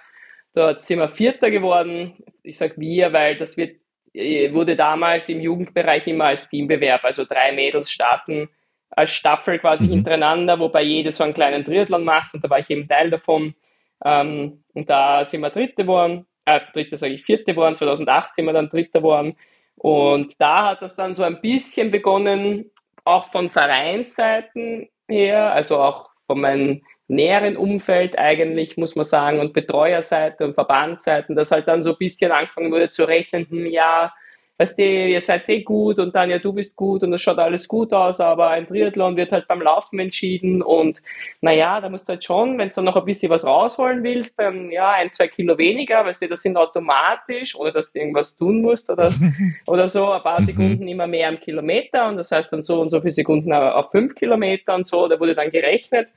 [0.54, 2.24] Dort sind wir Vierter geworden.
[2.44, 3.78] Ich sage wir, weil das wird,
[4.14, 8.50] äh, wurde damals im Jugendbereich immer als Teambewerb, also drei Mädels starten
[8.92, 9.92] als Staffel quasi mhm.
[9.92, 13.56] hintereinander, wobei jede so einen kleinen Triathlon macht und da war ich eben Teil davon.
[14.04, 18.46] Ähm, und da sind wir Dritte geworden, äh, Dritte sage ich, Vierte geworden, 2008 sind
[18.46, 19.38] wir dann Dritter geworden.
[19.82, 22.70] Und da hat das dann so ein bisschen begonnen,
[23.04, 29.54] auch von Vereinsseiten her, also auch von meinem näheren Umfeld eigentlich, muss man sagen, und
[29.54, 34.14] Betreuerseite und Verbandsseiten, dass halt dann so ein bisschen angefangen wurde zu rechnen, hm, ja,
[34.62, 37.40] weißt du, ihr seid eh gut und dann ja, du bist gut und es schaut
[37.40, 41.02] alles gut aus, aber ein Triathlon wird halt beim Laufen entschieden und
[41.42, 44.38] naja, da musst du halt schon, wenn du dann noch ein bisschen was rausholen willst,
[44.38, 48.36] dann ja, ein, zwei Kilo weniger, weißt du, das sind automatisch, oder dass du irgendwas
[48.36, 49.12] tun musst oder,
[49.66, 50.46] oder so, ein paar mhm.
[50.46, 53.90] Sekunden immer mehr am Kilometer und das heißt dann so und so viele Sekunden auf
[53.90, 56.08] fünf Kilometer und so, da wurde dann gerechnet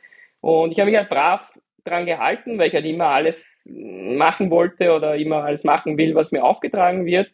[0.43, 1.41] und ich habe mich halt brav
[1.85, 6.31] dran gehalten, weil ich halt immer alles machen wollte oder immer alles machen will, was
[6.31, 7.31] mir aufgetragen wird.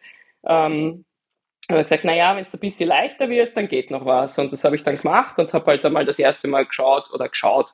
[0.47, 1.05] Ähm,
[1.69, 4.39] er gesagt, naja, wenn es ein bisschen leichter wird, dann geht noch was.
[4.39, 7.29] Und das habe ich dann gemacht und habe halt einmal das erste Mal geschaut oder
[7.29, 7.73] geschaut.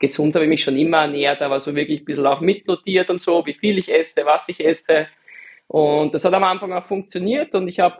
[0.00, 3.22] Gesund habe ich mich schon immer ernährt, aber so wirklich ein bisschen auch mitnotiert und
[3.22, 5.06] so, wie viel ich esse, was ich esse.
[5.68, 7.96] Und das hat am Anfang auch funktioniert und ich habe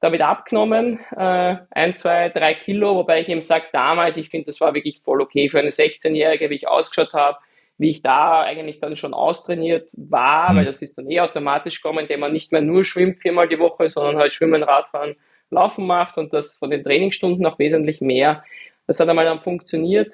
[0.00, 4.60] damit abgenommen, äh, ein, zwei, drei Kilo, wobei ich eben sage, damals, ich finde, das
[4.60, 7.38] war wirklich voll okay für eine 16-Jährige, wie ich ausgeschaut habe
[7.80, 10.58] wie ich da eigentlich dann schon austrainiert war, mhm.
[10.58, 13.58] weil das ist dann eh automatisch gekommen, indem man nicht mehr nur schwimmt viermal die
[13.58, 15.16] Woche, sondern halt Schwimmen, Radfahren,
[15.48, 18.44] Laufen macht und das von den Trainingsstunden auch wesentlich mehr.
[18.86, 20.12] Das hat einmal dann funktioniert.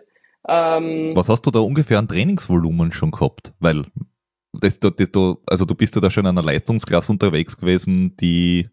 [0.48, 3.52] Ähm, Was hast du da ungefähr an Trainingsvolumen schon gehabt?
[3.58, 3.84] Weil
[4.52, 5.08] das, das, das,
[5.46, 8.68] also du bist ja da schon in einer Leistungsklasse unterwegs gewesen, die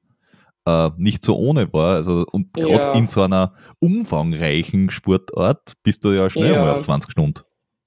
[0.67, 1.95] äh, nicht so ohne war.
[1.95, 2.93] Also, und gerade ja.
[2.93, 6.61] in so einer umfangreichen Sportart bist du ja schnell ja.
[6.61, 7.41] mal auf 20 Stunden.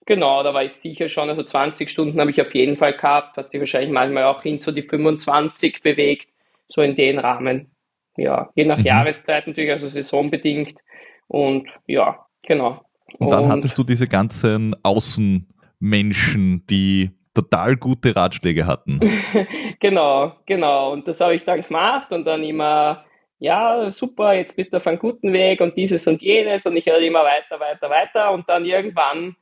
[0.06, 3.36] Genau, da war ich sicher schon, also 20 Stunden habe ich auf jeden Fall gehabt,
[3.36, 6.28] hat sich wahrscheinlich manchmal auch hin zu die 25 bewegt,
[6.68, 7.72] so in den Rahmen.
[8.16, 8.84] Ja, je nach mhm.
[8.84, 10.78] Jahreszeit natürlich, also saisonbedingt.
[11.26, 12.84] Und ja, genau.
[13.18, 19.00] Und dann und, hattest du diese ganzen Außenmenschen, die total gute Ratschläge hatten.
[19.80, 20.92] genau, genau.
[20.92, 23.04] Und das habe ich dann gemacht und dann immer,
[23.40, 26.86] ja, super, jetzt bist du auf einem guten Weg und dieses und jenes und ich
[26.86, 29.34] höre immer weiter, weiter, weiter und dann irgendwann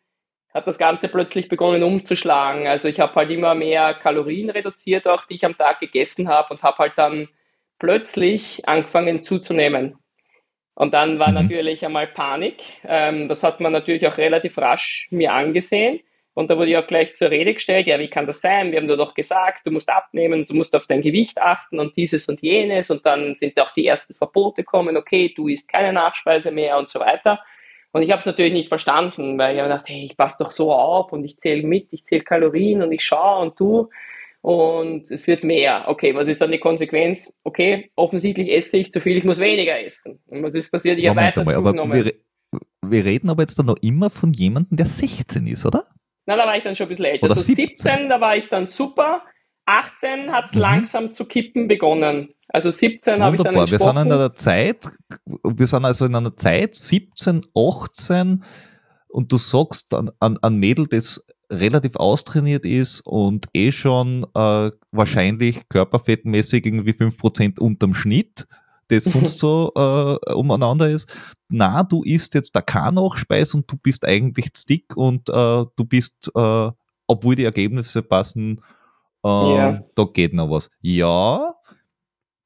[0.55, 2.69] hat das Ganze plötzlich begonnen umzuschlagen.
[2.69, 6.55] Also ich habe halt immer mehr Kalorien reduziert, auch die ich am Tag gegessen habe
[6.55, 7.29] und habe halt dann
[7.81, 9.99] plötzlich angefangen zuzunehmen.
[10.77, 11.35] Und dann war mhm.
[11.35, 12.63] natürlich einmal Panik.
[12.85, 16.01] Ähm, das hat man natürlich auch relativ rasch mir angesehen.
[16.35, 18.73] Und da wurde ich auch gleich zur Rede gestellt, ja, wie kann das sein?
[18.73, 21.97] Wir haben dir doch gesagt, du musst abnehmen, du musst auf dein Gewicht achten und
[21.97, 22.91] dieses und jenes.
[22.91, 26.89] Und dann sind auch die ersten Verbote kommen, okay, du isst keine Nachspeise mehr und
[26.89, 27.41] so weiter.
[27.95, 30.51] Und ich habe es natürlich nicht verstanden, weil ich habe gedacht, hey, ich passe doch
[30.51, 33.89] so auf und ich zähle mit, ich zähle Kalorien und ich schaue und tu
[34.41, 35.85] und es wird mehr.
[35.87, 37.33] Okay, was ist dann die Konsequenz?
[37.45, 40.19] Okay, offensichtlich esse ich zu viel, ich muss weniger essen.
[40.27, 40.99] Und was ist passiert?
[40.99, 42.05] Ich habe weiter einmal, zugenommen.
[42.05, 42.15] Wir,
[42.85, 45.85] wir, reden aber jetzt dann noch immer von jemandem, der 16 ist, oder?
[46.27, 47.27] Na, da war ich dann schon ein bisschen älter.
[47.27, 47.69] Oder also 17.
[47.77, 49.23] 17, da war ich dann super.
[49.67, 50.61] 18 hat es mhm.
[50.61, 52.31] langsam zu kippen begonnen.
[52.49, 53.73] Also 17 habe ich dann entsprochen.
[53.73, 54.89] Wir sind in einer Zeit,
[55.27, 58.45] wir sind also in einer Zeit 17, 18
[59.09, 64.71] und du sagst an, an, an Mädel, das relativ austrainiert ist und eh schon äh,
[64.93, 68.47] wahrscheinlich körperfettmäßig irgendwie 5% unterm Schnitt,
[68.89, 71.13] das sonst so äh, umeinander ist.
[71.49, 75.85] Na, du isst jetzt da keine Nachspeis und du bist eigentlich dick und äh, du
[75.85, 76.71] bist, äh,
[77.07, 78.61] obwohl die Ergebnisse passen,
[79.25, 80.71] Ähm, da geht noch was.
[80.81, 81.55] Ja,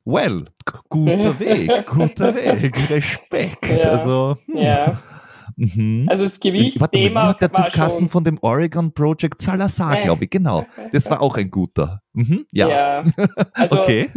[0.05, 0.45] well,
[0.89, 3.79] guter Weg, guter Weg, Respekt.
[3.79, 3.91] Ja.
[3.91, 4.57] Also, hm.
[4.57, 5.03] ja.
[5.57, 6.07] Mhm.
[6.09, 8.09] Also das Gewichtsthema der war Kassen schon...
[8.11, 10.03] von dem Oregon Project Salazar, äh.
[10.03, 10.65] glaube ich, genau.
[10.93, 12.01] Das war auch ein guter.
[12.13, 12.47] Mhm.
[12.53, 12.69] Ja.
[12.69, 13.05] ja.
[13.55, 14.11] Also okay.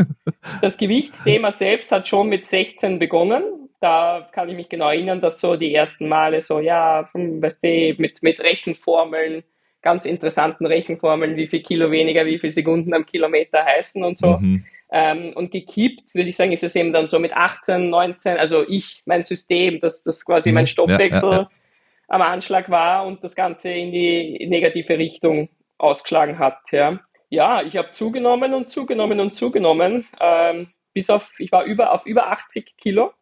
[0.61, 3.43] das Gewichtsthema selbst hat schon mit 16 begonnen.
[3.79, 7.63] Da kann ich mich genau erinnern, dass so die ersten Male so, ja, hm, weißt
[7.63, 9.43] du, mit, mit Rechenformeln
[9.81, 14.37] ganz interessanten Rechenformeln, wie viel Kilo weniger, wie viele Sekunden am Kilometer heißen und so.
[14.37, 14.65] Mhm.
[14.93, 18.67] Ähm, und gekippt, würde ich sagen, ist es eben dann so mit 18, 19, also
[18.67, 20.55] ich, mein System, dass das quasi mhm.
[20.55, 21.49] mein Stoffwechsel ja, ja, ja.
[22.09, 26.59] am Anschlag war und das Ganze in die negative Richtung ausgeschlagen hat.
[26.71, 31.93] Ja, ja ich habe zugenommen und zugenommen und zugenommen, ähm, bis auf, ich war über,
[31.93, 33.13] auf über 80 Kilo.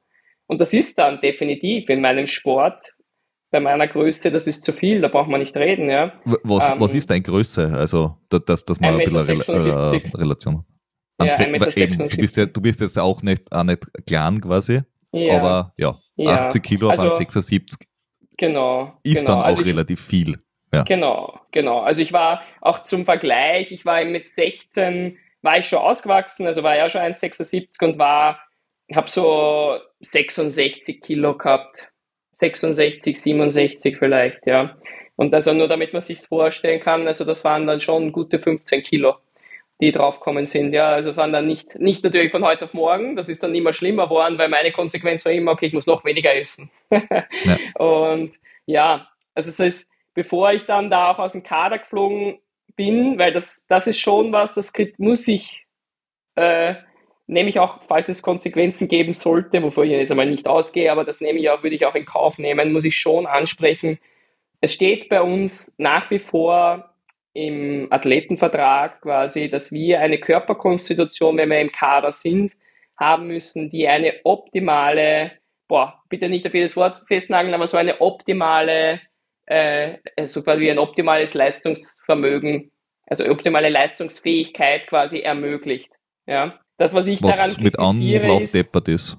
[0.47, 2.95] Und das ist dann definitiv in meinem Sport
[3.51, 6.13] bei meiner Größe, das ist zu viel, da braucht man nicht reden, ja.
[6.43, 7.71] Was, ähm, was ist deine Größe?
[7.73, 10.65] Also, dass, dass man ein bisschen Re äh, Relation hat.
[11.21, 14.81] Ja, eben, du, bist ja, du bist jetzt auch nicht, auch nicht klein quasi,
[15.11, 15.37] ja.
[15.37, 16.31] aber ja, ja.
[16.45, 17.87] 80 Kilo also, auf 76
[18.37, 19.33] genau, ist genau.
[19.33, 20.37] dann auch also relativ viel.
[20.71, 20.83] Ja.
[20.83, 21.79] Genau, genau.
[21.79, 26.63] Also ich war auch zum Vergleich, ich war mit 16, war ich schon ausgewachsen, also
[26.63, 28.39] war ja schon 1,76 und war,
[28.93, 31.88] habe so 66 Kilo gehabt
[32.39, 34.77] 66, 67 vielleicht, ja.
[35.15, 38.83] Und also nur damit man sich vorstellen kann, also das waren dann schon gute 15
[38.83, 39.15] Kilo,
[39.81, 40.89] die draufkommen sind, ja.
[40.89, 44.05] Also waren dann nicht, nicht natürlich von heute auf morgen, das ist dann immer schlimmer
[44.05, 46.71] geworden, weil meine Konsequenz war immer, okay, ich muss noch weniger essen.
[46.89, 47.57] ja.
[47.75, 48.33] Und
[48.65, 52.39] ja, also es ist, bevor ich dann da auch aus dem Kader geflogen
[52.77, 55.65] bin, weil das, das ist schon was, das muss ich
[56.35, 56.75] äh,
[57.29, 61.05] nehme ich auch, falls es Konsequenzen geben sollte, wovor ich jetzt einmal nicht ausgehe, aber
[61.05, 63.99] das nehme ich auch, würde ich auch in Kauf nehmen, muss ich schon ansprechen.
[64.61, 66.89] Es steht bei uns nach wie vor
[67.33, 72.53] im Athletenvertrag quasi, dass wir eine Körperkonstitution, wenn wir im Kader sind,
[72.97, 75.31] haben müssen, die eine optimale,
[75.67, 79.01] boah, bitte nicht auf jedes Wort festnageln, aber so eine optimale,
[79.45, 82.71] äh, also quasi ein optimales Leistungsvermögen,
[83.05, 85.91] also optimale Leistungsfähigkeit quasi ermöglicht.
[86.25, 86.59] Ja.
[86.79, 89.17] Das, was ich was daran mit Anlauf ist, deppert ist.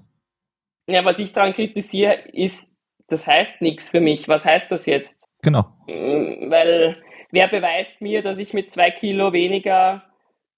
[0.88, 2.74] Ja, was ich daran kritisiere, ist,
[3.06, 4.28] das heißt nichts für mich.
[4.28, 5.22] Was heißt das jetzt?
[5.42, 5.64] Genau.
[5.86, 6.96] Mm, weil
[7.30, 10.02] wer beweist mir, dass ich mit zwei Kilo weniger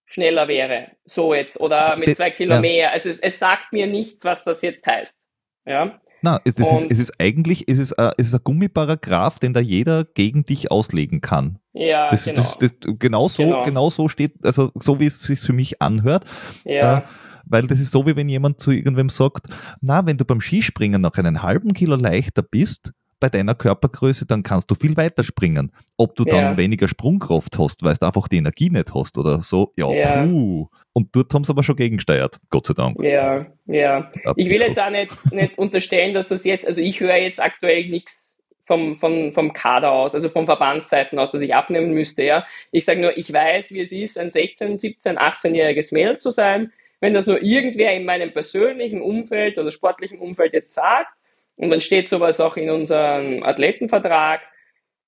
[0.06, 0.92] schneller wäre?
[1.04, 1.60] So jetzt.
[1.60, 2.60] Oder mit zwei Kilo ja.
[2.60, 2.92] mehr.
[2.92, 5.18] Also es, es sagt mir nichts, was das jetzt heißt.
[5.66, 6.00] Ja.
[6.22, 9.52] Na, es, es, ist, es ist eigentlich es ist, äh, es ist ein Gummiparagraph, den
[9.52, 11.58] da jeder gegen dich auslegen kann.
[11.72, 12.37] Ja, das, genau.
[12.37, 13.62] Das, das, genau, so, genau.
[13.64, 16.24] genau so steht, also so wie es sich für mich anhört.
[16.64, 16.98] Ja.
[16.98, 17.02] Äh,
[17.44, 19.46] weil das ist so, wie wenn jemand zu irgendwem sagt,
[19.80, 24.42] na, wenn du beim Skispringen noch einen halben Kilo leichter bist, bei deiner Körpergröße, dann
[24.42, 25.70] kannst du viel weiter springen.
[25.96, 26.56] Ob du dann ja.
[26.56, 30.24] weniger Sprungkraft hast, weil du einfach die Energie nicht hast oder so, ja, ja.
[30.26, 30.66] puh.
[30.92, 33.00] Und dort haben sie aber schon gegengesteuert, Gott sei Dank.
[33.00, 34.11] Ja, ja.
[34.35, 37.88] ich will jetzt auch nicht, nicht unterstellen, dass das jetzt, also ich höre jetzt aktuell
[37.88, 42.24] nichts vom, vom, vom Kader aus, also vom Verbandsseiten aus, dass ich abnehmen müsste.
[42.24, 42.44] Ja.
[42.72, 46.72] Ich sage nur, ich weiß, wie es ist, ein 16, 17, 18-jähriges Mädel zu sein.
[46.98, 51.14] Wenn das nur irgendwer in meinem persönlichen Umfeld oder sportlichen Umfeld jetzt sagt,
[51.56, 54.40] und dann steht sowas auch in unserem Athletenvertrag,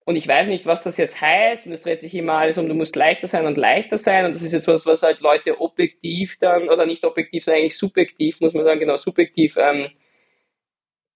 [0.06, 2.68] und ich weiß nicht, was das jetzt heißt, und es dreht sich immer alles um,
[2.68, 5.60] du musst leichter sein und leichter sein, und das ist jetzt was, was halt Leute
[5.60, 9.88] objektiv dann, oder nicht objektiv, sondern eigentlich subjektiv, muss man sagen, genau, subjektiv ähm,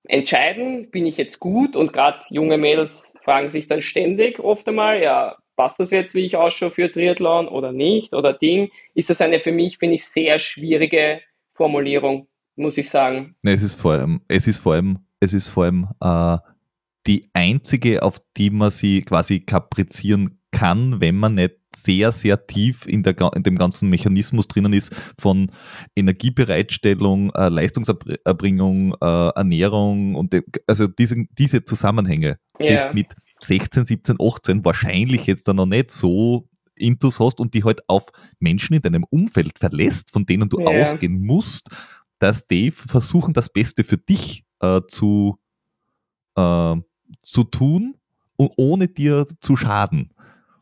[0.04, 1.76] entscheiden, bin ich jetzt gut?
[1.76, 6.24] Und gerade junge Mädels fragen sich dann ständig oft einmal, ja, passt das jetzt, wie
[6.24, 8.14] ich ausschaue für Triathlon oder nicht?
[8.14, 11.20] Oder Ding, ist das eine für mich, finde ich, sehr schwierige
[11.52, 13.34] Formulierung, muss ich sagen.
[13.42, 16.38] Es ist vor allem, es ist vor allem, es ist vor allem äh,
[17.06, 22.86] die einzige, auf die man sie quasi kaprizieren kann, wenn man nicht sehr, sehr tief
[22.86, 25.50] in, der, in dem ganzen Mechanismus drinnen ist von
[25.94, 32.74] Energiebereitstellung, äh, Leistungserbringung, äh, Ernährung und de, also diese, diese Zusammenhänge, yeah.
[32.74, 37.64] das mit 16, 17, 18 wahrscheinlich jetzt dann noch nicht so intus hast und die
[37.64, 38.06] halt auf
[38.40, 40.80] Menschen in deinem Umfeld verlässt, von denen du yeah.
[40.80, 41.68] ausgehen musst,
[42.18, 45.38] dass die versuchen, das Beste für dich äh, zu,
[46.36, 46.76] äh,
[47.22, 47.96] zu tun
[48.36, 50.12] und ohne dir zu schaden.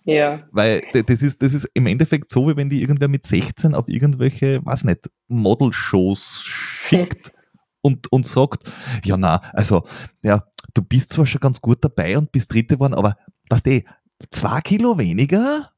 [0.04, 0.44] Ja.
[0.52, 3.88] Weil das ist, das ist im Endeffekt so, wie wenn die irgendwer mit 16 auf
[3.88, 7.32] irgendwelche, weiß nicht, Model-Shows schickt
[7.82, 8.72] und, und sagt,
[9.04, 9.85] ja na, also,
[10.22, 13.16] ja, du bist zwar schon ganz gut dabei und bist Dritte geworden, aber
[13.50, 13.85] was die,
[14.30, 15.72] zwei Kilo weniger?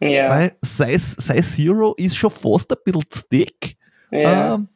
[0.00, 0.28] Ja.
[0.28, 3.76] Weil Size, Size Zero ist schon fast ein bisschen dick.
[4.10, 4.56] Ja.
[4.56, 4.68] Ähm,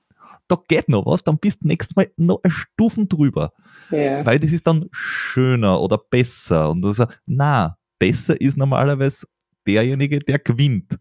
[0.49, 3.53] da geht noch was, dann bist du nächstes Mal noch eine Stufen drüber.
[3.91, 4.25] Ja.
[4.25, 6.71] Weil das ist dann schöner oder besser.
[6.71, 9.27] Und so, na, besser ist normalerweise
[9.67, 10.99] derjenige, der gewinnt.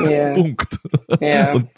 [0.00, 0.34] Yeah.
[0.34, 0.78] Punkt.
[1.20, 1.54] Yeah.
[1.54, 1.70] Und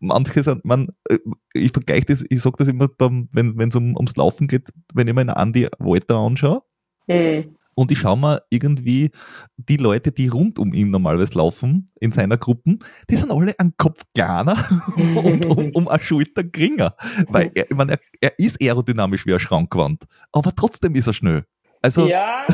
[0.00, 1.18] manche sind, man, äh,
[1.54, 5.08] ich vergleiche das, ich sage das immer, beim, wenn es um, ums Laufen geht, wenn
[5.08, 6.62] ich mir einen Andy Walter anschaue.
[7.06, 7.56] Mhm.
[7.80, 9.10] Und ich schaue mir irgendwie
[9.56, 13.72] die Leute, die rund um ihn normalerweise laufen, in seiner Gruppen, die sind alle an
[13.78, 14.58] Kopf kleiner
[14.96, 16.94] und um, um eine Schulter geringer.
[17.28, 21.14] Weil er, ich meine, er, er ist aerodynamisch wie ein Schrankwand, aber trotzdem ist er
[21.14, 21.46] schnell.
[21.80, 22.44] Also ja,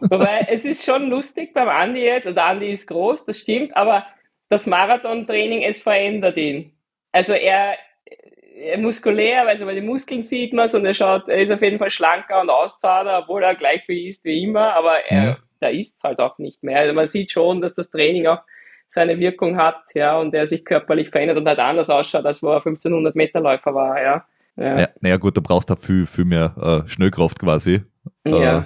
[0.00, 4.04] wobei es ist schon lustig beim Andi jetzt, und Andi ist groß, das stimmt, aber
[4.48, 6.72] das Marathontraining, es verändert ihn.
[7.12, 8.31] Also er, er
[8.78, 11.78] muskulär, also bei den Muskeln sieht man es und er schaut, er ist auf jeden
[11.78, 15.36] Fall schlanker und auszahlter, obwohl er gleich viel isst wie immer, aber er, ja.
[15.60, 16.78] da isst es halt auch nicht mehr.
[16.78, 18.40] Also man sieht schon, dass das Training auch
[18.88, 22.48] seine Wirkung hat, ja, und er sich körperlich verändert und halt anders ausschaut, als wo
[22.48, 24.26] er 1500 Meter Läufer war, ja.
[24.56, 24.74] Ja.
[24.74, 27.82] Naja, naja, gut, du brauchst da viel, viel mehr äh, Schnellkraft quasi.
[28.26, 28.58] Ja.
[28.58, 28.64] Äh,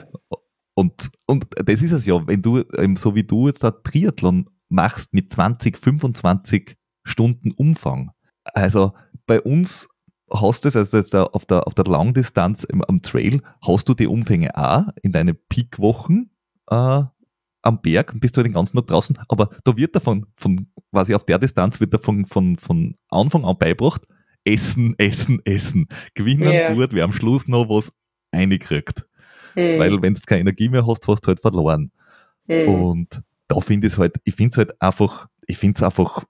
[0.74, 4.50] und, und das ist es ja, wenn du, ähm, so wie du jetzt da Triathlon
[4.68, 8.10] machst mit 20, 25 Stunden Umfang.
[8.44, 8.92] Also
[9.26, 9.88] bei uns
[10.30, 13.94] hast du es, also jetzt auf der, auf der Langdistanz im, am Trail, hast du
[13.94, 16.30] die Umfänge auch in deine Peakwochen
[16.70, 17.02] äh,
[17.62, 20.68] am Berg und bist du halt den ganzen Tag draußen, aber da wird davon, von,
[20.92, 24.02] quasi auf der Distanz wird davon von, von Anfang an beigebracht,
[24.44, 25.88] essen, essen, essen.
[26.14, 26.72] Gewinnen yeah.
[26.72, 27.92] tut, wer am Schluss noch was
[28.32, 29.04] reinkriegt.
[29.54, 29.78] Mhm.
[29.78, 31.90] Weil wenn du keine Energie mehr hast, hast du halt verloren.
[32.46, 32.68] Mhm.
[32.68, 36.24] Und da finde ich es halt, ich finde es halt einfach, ich finde es einfach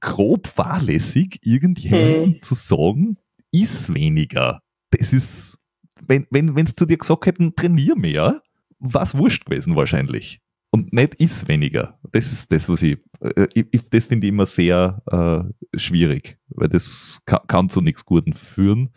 [0.00, 2.42] grob fahrlässig, irgendjemandem mhm.
[2.42, 3.18] zu sagen,
[3.52, 4.62] ist weniger.
[4.90, 5.58] Das ist,
[6.06, 8.42] wenn es wenn, zu dir gesagt hätten, trainier mehr,
[8.78, 10.40] war es wurscht gewesen wahrscheinlich.
[10.70, 11.98] Und nicht ist weniger.
[12.12, 16.68] Das ist das, was ich, äh, ich das finde ich immer sehr äh, schwierig, weil
[16.68, 18.90] das kann, kann zu nichts Guten führen.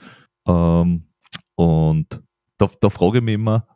[0.45, 1.05] Ähm,
[1.55, 2.21] und
[2.57, 3.67] da, da frage ich mich immer,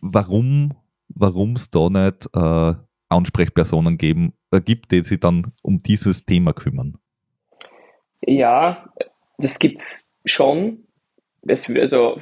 [0.00, 0.72] warum
[1.08, 2.74] warum es da nicht äh,
[3.08, 6.98] Ansprechpersonen geben, äh, gibt, die sich dann um dieses Thema kümmern.
[8.20, 8.92] Ja,
[9.38, 10.84] das gibt es schon.
[11.46, 12.20] Es, also,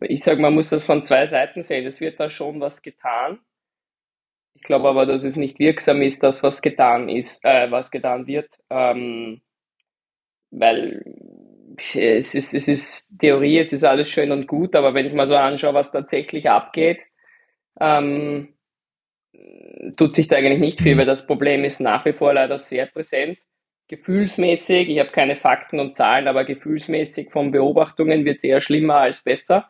[0.00, 1.86] ich sage, man muss das von zwei Seiten sehen.
[1.86, 3.38] Es wird da schon was getan.
[4.54, 8.26] Ich glaube aber, dass es nicht wirksam ist, dass was getan ist, äh, was getan
[8.26, 8.48] wird.
[8.70, 9.42] Ähm,
[10.50, 11.04] weil
[11.94, 15.26] es ist, es ist Theorie, es ist alles schön und gut, aber wenn ich mal
[15.26, 17.00] so anschaue, was tatsächlich abgeht,
[17.80, 18.53] ähm,
[19.96, 21.00] tut sich da eigentlich nicht viel, mhm.
[21.00, 23.38] weil das Problem ist nach wie vor leider sehr präsent.
[23.88, 28.96] Gefühlsmäßig, ich habe keine Fakten und Zahlen, aber gefühlsmäßig von Beobachtungen wird es eher schlimmer
[28.96, 29.68] als besser.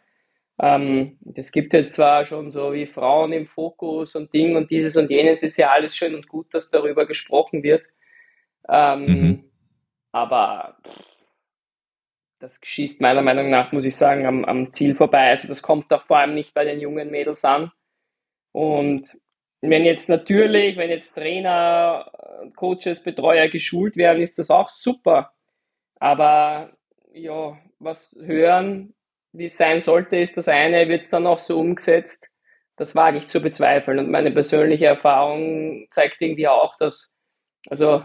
[0.61, 4.97] Ähm, das gibt jetzt zwar schon so wie Frauen im Fokus und Ding und dieses
[4.97, 7.83] und jenes ist ja alles schön und gut, dass darüber gesprochen wird.
[8.69, 9.45] Ähm, mhm.
[10.13, 10.77] Aber
[12.39, 15.31] das schießt meiner Meinung nach, muss ich sagen, am, am Ziel vorbei.
[15.31, 17.73] Also das kommt doch vor allem nicht bei den jungen Mädels an.
[18.53, 19.19] Und
[19.71, 22.11] wenn jetzt natürlich, wenn jetzt Trainer,
[22.57, 25.33] Coaches, Betreuer geschult werden, ist das auch super.
[26.01, 26.73] Aber
[27.13, 28.95] ja, was hören
[29.35, 32.27] wie es sein sollte, ist das eine, wird es dann auch so umgesetzt.
[32.77, 33.99] Das wage ich zu bezweifeln.
[33.99, 37.17] Und meine persönliche Erfahrung zeigt irgendwie auch, dass,
[37.69, 38.05] also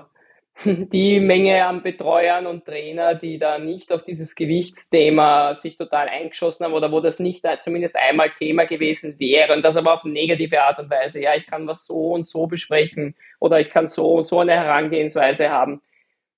[0.66, 6.66] die Menge an Betreuern und Trainer, die da nicht auf dieses Gewichtsthema sich total eingeschossen
[6.66, 10.62] haben oder wo das nicht zumindest einmal Thema gewesen wäre und das aber auf negative
[10.62, 11.22] Art und Weise.
[11.22, 14.54] Ja, ich kann was so und so besprechen oder ich kann so und so eine
[14.54, 15.82] Herangehensweise haben.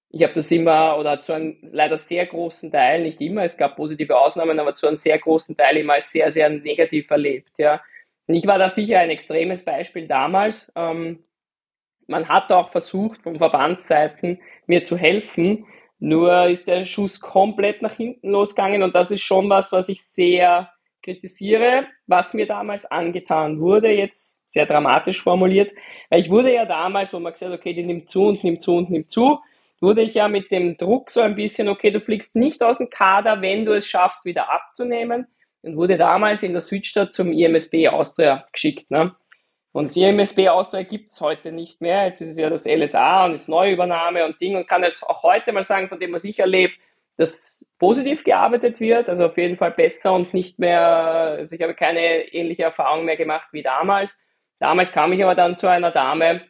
[0.09, 3.75] Ich habe das immer oder zu einem leider sehr großen Teil, nicht immer, es gab
[3.77, 7.57] positive Ausnahmen, aber zu einem sehr großen Teil immer als sehr, sehr negativ erlebt.
[7.57, 7.81] Ja.
[8.27, 10.71] Und ich war da sicher ein extremes Beispiel damals.
[10.75, 11.23] Ähm,
[12.11, 15.65] man hat auch versucht, von Verbandsseiten mir zu helfen,
[15.97, 20.03] nur ist der Schuss komplett nach hinten losgegangen und das ist schon was, was ich
[20.03, 20.69] sehr
[21.01, 25.71] kritisiere, was mir damals angetan wurde, jetzt sehr dramatisch formuliert,
[26.09, 28.61] weil ich wurde ja damals, wo man gesagt hat, okay, die nimmt zu und nimmt
[28.61, 29.39] zu und nimmt zu,
[29.79, 32.89] wurde ich ja mit dem Druck so ein bisschen, okay, du fliegst nicht aus dem
[32.89, 35.27] Kader, wenn du es schaffst, wieder abzunehmen
[35.63, 38.91] und wurde damals in der Südstadt zum IMSB Austria geschickt.
[38.91, 39.15] Ne?
[39.73, 42.05] Und CMSB Austria gibt es heute nicht mehr.
[42.05, 45.23] Jetzt ist es ja das LSA und ist Neuübernahme und Ding und kann jetzt auch
[45.23, 46.73] heute mal sagen, von dem was ich erlebe,
[47.17, 51.73] dass positiv gearbeitet wird, also auf jeden Fall besser und nicht mehr, also ich habe
[51.73, 54.19] keine ähnliche Erfahrung mehr gemacht wie damals.
[54.59, 56.41] Damals kam ich aber dann zu einer Dame,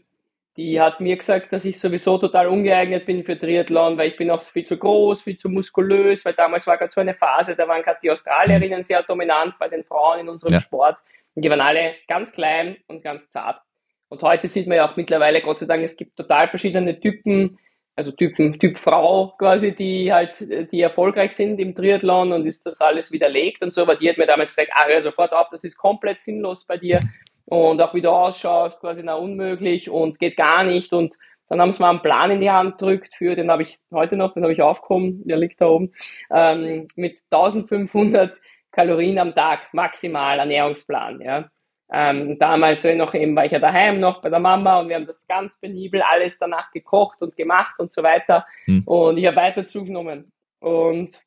[0.58, 4.30] die hat mir gesagt, dass ich sowieso total ungeeignet bin für Triathlon, weil ich bin
[4.32, 7.68] auch viel zu groß, viel zu muskulös, weil damals war gerade so eine Phase, da
[7.68, 10.60] waren gerade die Australierinnen sehr dominant bei den Frauen in unserem ja.
[10.60, 10.98] Sport.
[11.36, 13.62] Und die waren alle ganz klein und ganz zart.
[14.10, 17.58] Und heute sieht man ja auch mittlerweile, Gott sei Dank, es gibt total verschiedene Typen,
[17.96, 22.82] also Typen, Typ Frau quasi, die halt, die erfolgreich sind im Triathlon und ist das
[22.82, 25.64] alles widerlegt und so, aber die hat mir damals gesagt, ah, hör sofort auf, das
[25.64, 27.00] ist komplett sinnlos bei dir.
[27.46, 30.94] Und auch wie du ausschaust, quasi na unmöglich und geht gar nicht.
[30.94, 31.18] Und
[31.50, 34.16] dann haben sie mal einen Plan in die Hand gedrückt für, den habe ich heute
[34.16, 35.92] noch, den habe ich aufgekommen, der liegt da oben,
[36.34, 38.38] ähm, mit 1500
[38.72, 41.50] Kalorien am Tag, maximal Ernährungsplan, ja.
[41.94, 45.06] Ähm, damals noch eben war ich ja daheim noch bei der Mama und wir haben
[45.06, 48.46] das ganz penibel alles danach gekocht und gemacht und so weiter.
[48.64, 48.84] Hm.
[48.86, 50.32] Und ich habe weiter zugenommen.
[50.62, 51.22] Und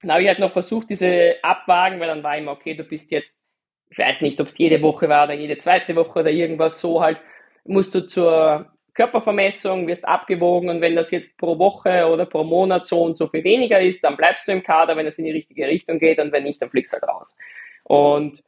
[0.00, 3.10] dann habe ich halt noch versucht, diese Abwagen, weil dann war immer, okay, du bist
[3.10, 3.42] jetzt,
[3.90, 7.02] ich weiß nicht, ob es jede Woche war oder jede zweite Woche oder irgendwas so
[7.02, 7.18] halt,
[7.64, 12.86] musst du zur Körpervermessung, wirst abgewogen und wenn das jetzt pro Woche oder pro Monat
[12.86, 15.30] so und so viel weniger ist, dann bleibst du im Kader, wenn es in die
[15.32, 17.36] richtige Richtung geht und wenn nicht, dann fliegst du halt raus.
[17.84, 18.42] Und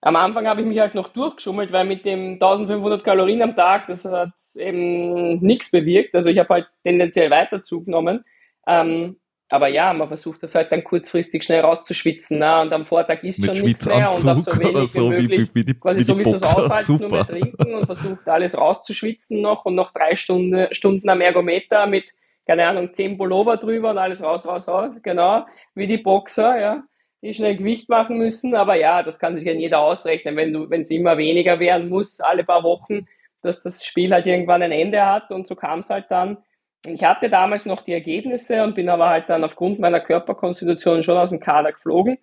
[0.00, 3.88] am Anfang habe ich mich halt noch durchgeschummelt, weil mit dem 1500 Kalorien am Tag,
[3.88, 6.14] das hat eben nichts bewirkt.
[6.14, 8.24] Also ich habe halt tendenziell weiter zugenommen.
[8.66, 9.16] Ähm,
[9.50, 12.38] aber ja, man versucht das halt dann kurzfristig schnell rauszuschwitzen.
[12.38, 12.60] Ne?
[12.60, 15.60] Und am Vortag ist schon nichts mehr und auf so wenig so, wie möglich, wie,
[15.60, 18.56] wie die, quasi wie so wie es das aushält, nur mehr trinken und versucht alles
[18.58, 22.04] rauszuschwitzen noch und noch drei Stunden, Stunden am Ergometer mit,
[22.46, 24.96] keine Ahnung, zehn Pullover drüber und alles raus, raus, raus.
[25.02, 26.82] Genau, wie die Boxer, ja,
[27.22, 28.54] die schnell Gewicht machen müssen.
[28.54, 31.88] Aber ja, das kann sich ja jeder ausrechnen, wenn du, wenn es immer weniger werden
[31.88, 33.06] muss, alle paar Wochen,
[33.40, 36.36] dass das Spiel halt irgendwann ein Ende hat und so kam es halt dann
[36.86, 41.16] ich hatte damals noch die Ergebnisse und bin aber halt dann aufgrund meiner Körperkonstitution schon
[41.16, 42.18] aus dem Kader geflogen.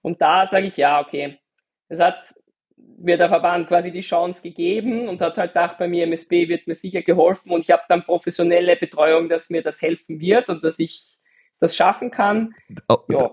[0.00, 1.38] Und da sage ich, ja, okay,
[1.88, 2.34] es hat
[2.76, 6.66] mir der Verband quasi die Chance gegeben und hat halt gedacht, bei mir MSB wird
[6.66, 10.64] mir sicher geholfen und ich habe dann professionelle Betreuung, dass mir das helfen wird und
[10.64, 11.04] dass ich
[11.60, 12.54] das schaffen kann.
[12.88, 13.30] Oh, ja.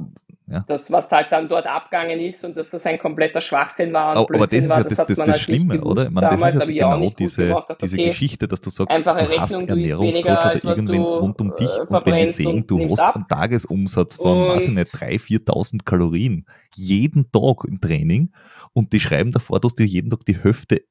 [0.51, 0.65] Ja.
[0.67, 4.17] Das, was halt dann dort abgegangen ist und dass das ein kompletter Schwachsinn war.
[4.17, 6.03] aber, aber das ist ja das, das, das, das halt Schlimme, oder?
[6.03, 9.09] Ich meine, das ist ja genau diese, gemacht, diese okay, Geschichte, dass du sagst, du
[9.09, 13.15] Rechnung, hast Ernährungscoach oder irgendwen rund um dich und wenn die sehen, du hast ab.
[13.15, 18.31] einen Tagesumsatz von, und weiß ich nicht, 3.000, 4.000 Kalorien jeden Tag im Training
[18.73, 20.81] und die schreiben davor, dass du jeden Tag die Hälfte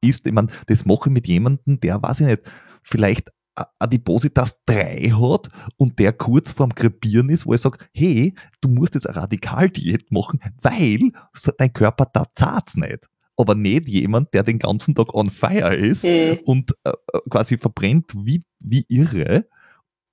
[0.00, 0.26] isst.
[0.26, 2.42] Ich meine, das mache ich mit jemandem, der, weiß ich nicht,
[2.82, 3.32] vielleicht
[3.78, 8.94] Adipositas 3 hat und der kurz vorm Krepieren ist, wo er sagt, hey, du musst
[8.94, 11.12] jetzt eine Radikaldiät machen, weil
[11.58, 13.08] dein Körper da zahlt nicht.
[13.36, 16.38] Aber nicht jemand, der den ganzen Tag on fire ist mhm.
[16.44, 19.48] und äh, äh, quasi verbrennt wie, wie irre.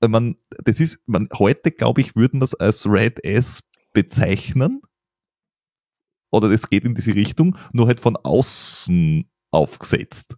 [0.07, 3.61] Man, das ist, man, heute glaube ich, würden das als Red S
[3.93, 4.81] bezeichnen.
[6.31, 10.37] Oder das geht in diese Richtung, nur halt von außen aufgesetzt.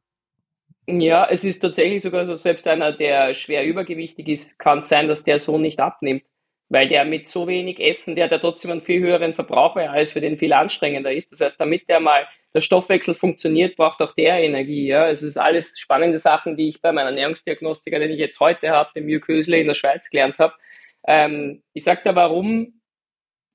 [0.85, 5.07] Ja, es ist tatsächlich sogar so, selbst einer, der schwer übergewichtig ist, kann es sein,
[5.07, 6.23] dass der so nicht abnimmt.
[6.69, 9.87] Weil der mit so wenig Essen, der hat ja trotzdem einen viel höheren Verbrauch, weil
[9.87, 11.31] alles für den viel anstrengender ist.
[11.31, 14.87] Das heißt, damit der mal der Stoffwechsel funktioniert, braucht auch der Energie.
[14.87, 18.69] Ja, es ist alles spannende Sachen, die ich bei meinem Ernährungsdiagnostiker, den ich jetzt heute
[18.71, 20.53] habe, dem Jürg Hösle in der Schweiz gelernt habe.
[21.07, 22.81] Ähm, ich sag da warum,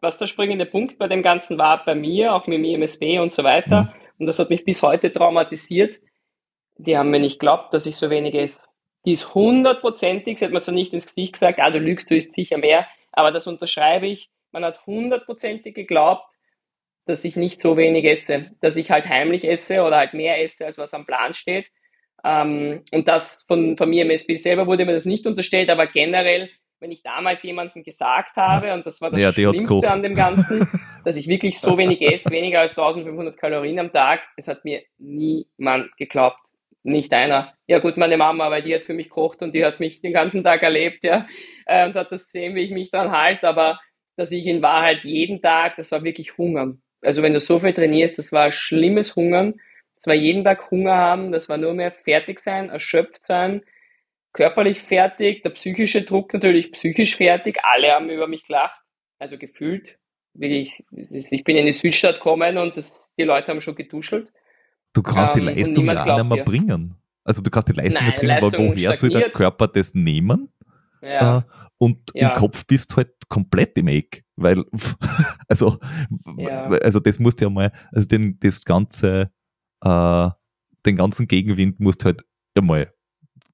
[0.00, 3.32] was der springende Punkt bei dem Ganzen war, bei mir, auch mit dem IMSB und
[3.32, 3.82] so weiter.
[3.82, 3.90] Mhm.
[4.20, 5.98] Und das hat mich bis heute traumatisiert
[6.78, 8.68] die haben mir nicht geglaubt, dass ich so wenig esse.
[9.04, 12.16] Die ist hundertprozentig, sie hat mir zwar nicht ins Gesicht gesagt, ah, du lügst, du
[12.16, 14.30] isst sicher mehr, aber das unterschreibe ich.
[14.50, 16.24] man hat hundertprozentig geglaubt,
[17.04, 20.66] dass ich nicht so wenig esse, dass ich halt heimlich esse oder halt mehr esse,
[20.66, 21.66] als was am Plan steht.
[22.24, 25.86] Ähm, und das von, von mir im SB selber wurde mir das nicht unterstellt, aber
[25.86, 26.50] generell,
[26.80, 30.68] wenn ich damals jemandem gesagt habe, und das war das ja, Schlimmste an dem Ganzen,
[31.04, 34.82] dass ich wirklich so wenig esse, weniger als 1500 Kalorien am Tag, es hat mir
[34.98, 36.38] niemand geglaubt.
[36.84, 37.54] Nicht einer.
[37.66, 40.12] Ja gut, meine Mama, weil die hat für mich gekocht und die hat mich den
[40.12, 41.26] ganzen Tag erlebt, ja,
[41.66, 43.80] und hat das gesehen, wie ich mich dann halte, aber
[44.16, 46.82] dass ich in Wahrheit jeden Tag, das war wirklich Hungern.
[47.02, 49.54] Also wenn du so viel trainierst, das war schlimmes Hungern.
[49.96, 53.62] Das war jeden Tag Hunger haben, das war nur mehr fertig sein, erschöpft sein,
[54.32, 57.58] körperlich fertig, der psychische Druck natürlich psychisch fertig.
[57.64, 58.80] Alle haben über mich gelacht,
[59.18, 59.98] also gefühlt.
[60.38, 64.30] Ich, ich bin in die Südstadt gekommen und das, die Leute haben schon getuschelt.
[64.92, 66.94] Du kannst ähm, die Leistung ja auch nicht mehr bringen.
[67.24, 69.94] Also du kannst die Leistung Nein, nicht bringen, Leistung weil woher soll der Körper das
[69.94, 70.48] nehmen?
[71.02, 71.38] Ja.
[71.38, 71.42] Äh,
[71.78, 72.30] und ja.
[72.30, 74.64] im Kopf bist du halt komplett im Eck, weil,
[75.48, 75.78] also,
[76.36, 76.68] ja.
[76.68, 79.30] also das musst du ja mal, also den, das ganze,
[79.82, 80.30] äh,
[80.86, 82.24] den ganzen Gegenwind musst du halt
[82.56, 82.92] einmal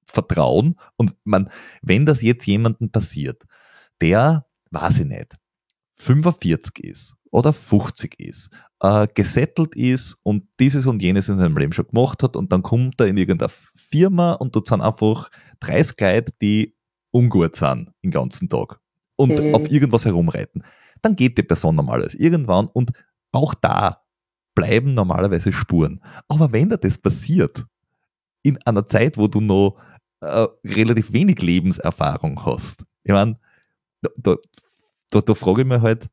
[0.07, 0.79] vertrauen.
[0.95, 1.49] Und man,
[1.81, 3.43] wenn das jetzt jemandem passiert,
[4.01, 5.35] der, weiß ich nicht,
[5.95, 8.49] 45 ist oder 50 ist,
[8.81, 12.61] äh, gesettelt ist und dieses und jenes in seinem Leben schon gemacht hat und dann
[12.61, 15.29] kommt er in irgendeine Firma und dort sind einfach
[15.61, 16.75] 30 Leute, die
[17.11, 18.79] ungut sind den ganzen Tag
[19.15, 19.55] und mhm.
[19.55, 20.63] auf irgendwas herumreiten,
[21.01, 22.91] dann geht die Person normalerweise irgendwann und
[23.31, 24.01] auch da
[24.55, 26.01] bleiben normalerweise Spuren.
[26.27, 27.65] Aber wenn da das passiert,
[28.41, 29.77] in einer Zeit, wo du noch
[30.21, 33.37] äh, relativ wenig Lebenserfahrung hast, ich meine,
[34.01, 34.35] da, da,
[35.21, 36.09] da frage ich mich halt,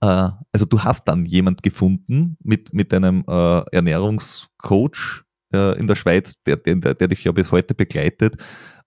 [0.00, 5.94] äh, also du hast dann jemand gefunden mit, mit einem äh, Ernährungscoach äh, in der
[5.94, 8.36] Schweiz, der, der, der dich ja bis heute begleitet,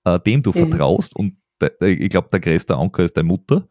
[0.04, 0.70] äh, dem du mhm.
[0.70, 3.68] vertraust und de, de, ich glaube, der größte Anker ist deine Mutter,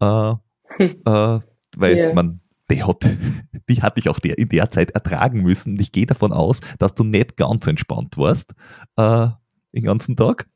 [0.00, 0.32] äh,
[0.84, 1.40] äh,
[1.76, 2.14] weil yeah.
[2.14, 2.40] man,
[2.70, 3.04] die hat,
[3.68, 5.78] die hat dich auch der, in der Zeit ertragen müssen.
[5.78, 8.54] Ich gehe davon aus, dass du nicht ganz entspannt warst
[8.96, 9.28] äh,
[9.74, 10.48] den ganzen Tag.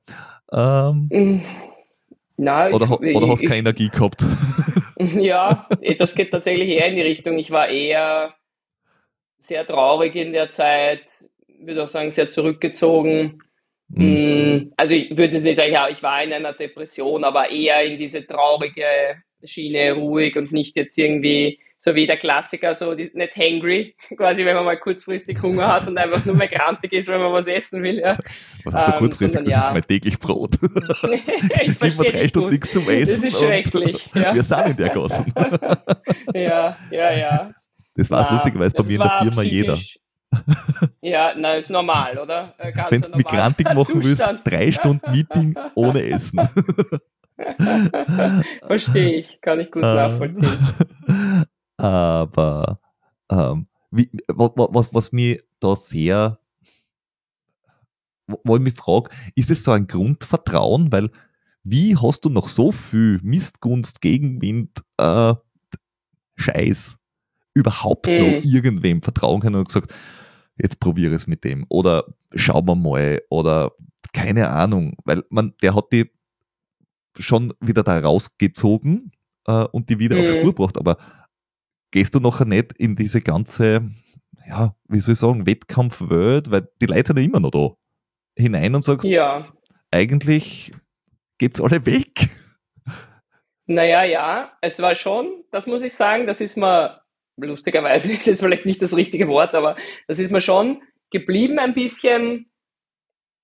[0.52, 1.42] Ähm, mhm.
[2.36, 4.24] Nein, oder, ich, oder hast du keine Energie gehabt?
[4.98, 5.68] Ja,
[5.98, 7.38] das geht tatsächlich eher in die Richtung.
[7.38, 8.34] Ich war eher
[9.42, 11.02] sehr traurig in der Zeit,
[11.60, 13.42] würde auch sagen, sehr zurückgezogen.
[13.88, 14.72] Mhm.
[14.76, 18.26] Also ich würde nicht sagen, ja, ich war in einer Depression, aber eher in diese
[18.26, 23.94] traurige Schiene, ruhig und nicht jetzt irgendwie so wie der Klassiker, so die, nicht hangry,
[24.16, 27.32] quasi wenn man mal kurzfristig Hunger hat und einfach nur mehr grantig ist, wenn man
[27.32, 28.00] was essen will.
[28.00, 28.16] Ja.
[28.64, 29.34] Was hast du ähm, kurzfristig?
[29.34, 29.68] Sondern, das ja.
[29.68, 30.54] ist mein täglich Brot.
[30.60, 33.22] ich gebe mir drei Stunden nichts zum Essen.
[33.22, 34.04] Das ist schrecklich.
[34.14, 34.34] Ja.
[34.34, 35.32] Wir sind in der Gassen.
[36.34, 37.50] ja, ja, ja.
[37.94, 39.78] Das war lustigerweise bei mir in der Firma jeder.
[41.00, 42.52] Ja, na, ist normal, oder?
[42.58, 46.40] Äh, Wenn du mich grantig machen willst, drei Stunden Meeting ohne Essen.
[48.66, 50.58] Verstehe ich, kann ich gut ähm, nachvollziehen.
[51.76, 52.80] Aber
[53.30, 56.38] ähm, wie, was, was mir da sehr,
[58.26, 60.90] wo ich mich frage, ist es so ein Grundvertrauen?
[60.92, 61.10] Weil
[61.62, 65.34] wie hast du noch so viel Mistgunst, Gegenwind, äh,
[66.36, 66.96] Scheiß
[67.54, 68.18] überhaupt mhm.
[68.18, 69.94] noch irgendwem vertrauen können und gesagt,
[70.58, 72.04] jetzt probiere es mit dem oder
[72.34, 73.72] schauen wir mal oder
[74.12, 76.10] keine Ahnung, weil man, der hat die
[77.18, 79.12] schon wieder da rausgezogen
[79.46, 80.22] äh, und die wieder mhm.
[80.22, 80.98] auf Spur gebracht, aber
[81.90, 83.90] gehst du nachher nicht in diese ganze,
[84.48, 87.70] ja, wie soll ich sagen, Wettkampfwelt, weil die Leute sind ja immer noch da,
[88.36, 89.52] hinein und sagst, ja.
[89.90, 90.72] eigentlich
[91.38, 92.30] geht's alle weg.
[93.66, 97.00] Naja, ja, es war schon, das muss ich sagen, das ist mir
[97.36, 99.76] lustigerweise ist jetzt vielleicht nicht das richtige Wort, aber
[100.06, 102.50] das ist mir schon geblieben ein bisschen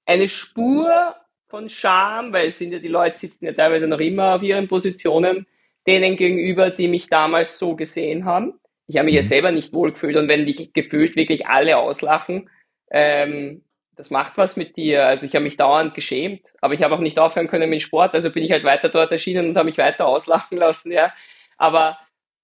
[0.06, 1.16] eine Spur
[1.48, 4.68] von Scham, weil es sind ja die Leute sitzen ja teilweise noch immer auf ihren
[4.68, 5.46] Positionen,
[5.86, 8.54] denen gegenüber, die mich damals so gesehen haben.
[8.86, 9.26] Ich habe mich ja mhm.
[9.26, 12.50] selber nicht wohl gefühlt und wenn dich gefühlt wirklich alle auslachen,
[12.90, 13.62] ähm,
[13.96, 15.06] das macht was mit dir.
[15.06, 18.14] Also ich habe mich dauernd geschämt, aber ich habe auch nicht aufhören können mit Sport,
[18.14, 21.12] also bin ich halt weiter dort erschienen und habe mich weiter auslachen lassen, ja.
[21.58, 21.98] Aber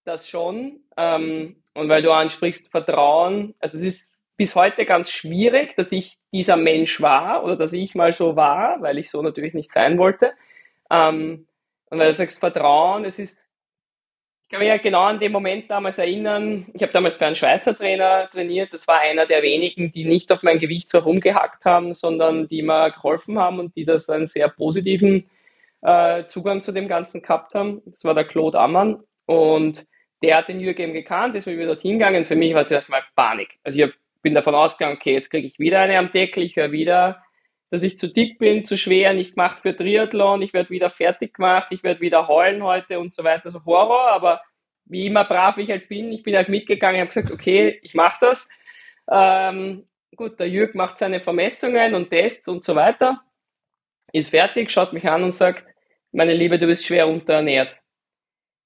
[0.04, 0.80] das schon.
[0.96, 6.16] Ähm, und weil du ansprichst Vertrauen, also es ist bis heute ganz schwierig, dass ich
[6.32, 9.98] dieser Mensch war oder dass ich mal so war, weil ich so natürlich nicht sein
[9.98, 10.32] wollte.
[10.90, 11.46] Ähm,
[11.90, 13.48] und weil du sagst Vertrauen, es ist,
[14.44, 17.36] ich kann mich ja genau an den Moment damals erinnern, ich habe damals bei einem
[17.36, 21.64] Schweizer Trainer trainiert, das war einer der wenigen, die nicht auf mein Gewicht so rumgehackt
[21.64, 25.28] haben, sondern die mir geholfen haben und die das einen sehr positiven
[25.82, 27.82] äh, Zugang zu dem Ganzen gehabt haben.
[27.86, 29.84] Das war der Claude Ammann und
[30.22, 32.26] der hat den Game gekannt, ist mit mir dorthin gegangen.
[32.26, 33.58] Für mich war es erstmal Panik.
[33.62, 36.72] Also ich bin davon ausgegangen, okay, jetzt kriege ich wieder eine am Deckel, ich höre
[36.72, 37.22] wieder
[37.70, 41.34] dass ich zu dick bin, zu schwer, nicht gemacht für Triathlon, ich werde wieder fertig
[41.34, 44.40] gemacht, ich werde wieder heulen heute und so weiter, so Horror, aber
[44.86, 48.18] wie immer brav ich halt bin, ich bin halt mitgegangen, habe gesagt, okay, ich mache
[48.20, 48.48] das.
[49.10, 53.20] Ähm, gut, der Jürg macht seine Vermessungen und Tests und so weiter,
[54.12, 55.64] ist fertig, schaut mich an und sagt,
[56.12, 57.74] meine Liebe, du bist schwer unterernährt.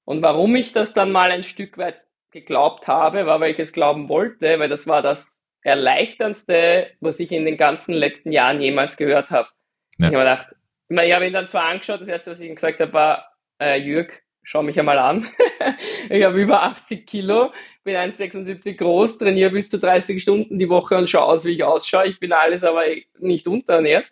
[0.04, 3.72] Und warum ich das dann mal ein Stück weit geglaubt habe, war, weil ich es
[3.72, 8.96] glauben wollte, weil das war das erleichterndste, was ich in den ganzen letzten Jahren jemals
[8.96, 9.48] gehört habe.
[9.98, 10.08] Ja.
[10.08, 10.54] Ich habe gedacht,
[10.88, 13.78] ich habe ihn dann zwar angeschaut, das erste, was ich ihm gesagt habe, war, äh,
[13.78, 15.30] Jürg, schau mich einmal an.
[16.10, 17.52] ich habe über 80 Kilo,
[17.84, 21.64] bin 1,76 groß, trainiere bis zu 30 Stunden die Woche und schaue aus, wie ich
[21.64, 22.08] ausschaue.
[22.08, 22.84] Ich bin alles aber
[23.18, 24.06] nicht unterernährt.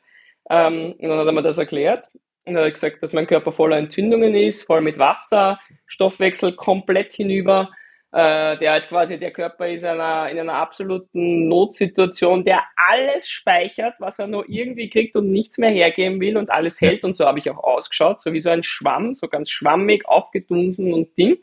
[0.48, 2.07] Ähm, und dann hat er mir das erklärt.
[2.44, 7.12] Und er hat gesagt, dass mein Körper voller Entzündungen ist, voll mit Wasser, Stoffwechsel komplett
[7.12, 7.70] hinüber
[8.12, 13.94] äh, der halt quasi, der Körper ist einer, in einer absoluten Notsituation, der alles speichert,
[14.00, 17.04] was er nur irgendwie kriegt und nichts mehr hergeben will und alles hält.
[17.04, 20.92] Und so habe ich auch ausgeschaut, so wie so ein Schwamm, so ganz schwammig, aufgedunsen
[20.92, 21.38] und Ding.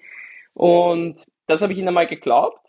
[0.53, 2.59] Und das habe ich ihnen einmal geglaubt.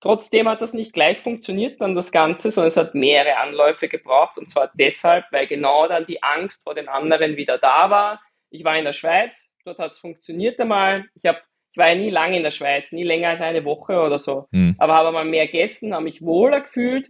[0.00, 4.38] Trotzdem hat das nicht gleich funktioniert, dann das Ganze, sondern es hat mehrere Anläufe gebraucht.
[4.38, 8.20] Und zwar deshalb, weil genau dann die Angst vor den anderen wieder da war.
[8.50, 11.04] Ich war in der Schweiz, dort hat es funktioniert einmal.
[11.14, 11.40] Ich habe
[11.72, 14.46] ich war ja nie lange in der Schweiz, nie länger als eine Woche oder so.
[14.50, 14.76] Mhm.
[14.78, 17.08] Aber habe mal mehr gegessen, habe mich wohler gefühlt.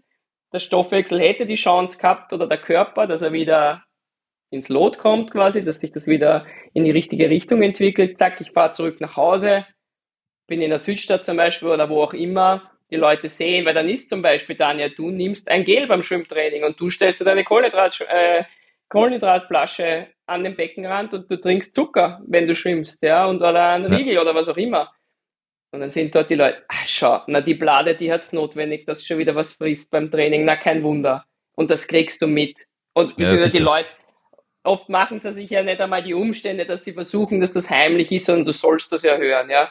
[0.52, 3.82] Der Stoffwechsel hätte die Chance gehabt oder der Körper, dass er wieder
[4.50, 8.18] ins Lot kommt quasi, dass sich das wieder in die richtige Richtung entwickelt.
[8.18, 9.66] Zack, ich fahre zurück nach Hause,
[10.46, 12.70] bin in der Südstadt zum Beispiel oder wo auch immer.
[12.90, 16.62] Die Leute sehen, weil dann ist zum Beispiel, Daniel, du nimmst ein Gel beim Schwimmtraining
[16.62, 18.44] und du stellst dir deine Kohlenhydrat, äh,
[18.92, 23.86] Kohlenhydratflasche an den Beckenrand und du trinkst Zucker, wenn du schwimmst, ja, und oder einen
[23.86, 24.92] Riegel oder was auch immer.
[25.72, 29.06] Und dann sind dort die Leute, ach, schau, na die Blade, die hat's notwendig, dass
[29.06, 31.24] schon wieder was frisst beim Training, na kein Wunder.
[31.54, 32.66] Und das kriegst du mit.
[32.92, 33.88] Und ja, die Leute,
[34.62, 38.12] oft machen sie sich ja nicht einmal die Umstände, dass sie versuchen, dass das heimlich
[38.12, 39.70] ist, sondern du sollst das ja hören, ja.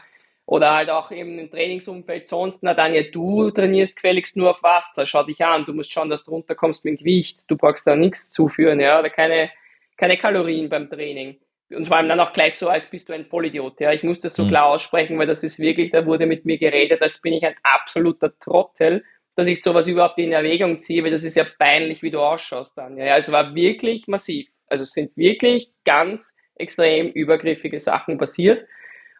[0.52, 5.08] Oder halt auch eben im Trainingsumfeld sonst, na Daniel, du trainierst gefälligst nur auf Wasser,
[5.08, 7.96] schau dich an, du musst schauen, dass du runterkommst mit dem Gewicht, du brauchst da
[7.96, 9.50] nichts zuführen, ja, oder keine,
[9.96, 11.40] keine Kalorien beim Training.
[11.74, 13.80] Und vor allem dann auch gleich so, als bist du ein Vollidiot.
[13.80, 14.50] Ja, ich muss das so mhm.
[14.50, 17.56] klar aussprechen, weil das ist wirklich, da wurde mit mir geredet, als bin ich ein
[17.64, 22.12] absoluter Trottel, dass ich sowas überhaupt in Erwägung ziehe, weil das ist ja peinlich, wie
[22.12, 22.98] du ausschaust dann.
[22.98, 24.50] Ja, es war wirklich massiv.
[24.68, 28.68] Also es sind wirklich ganz extrem übergriffige Sachen passiert.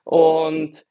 [0.04, 0.84] Und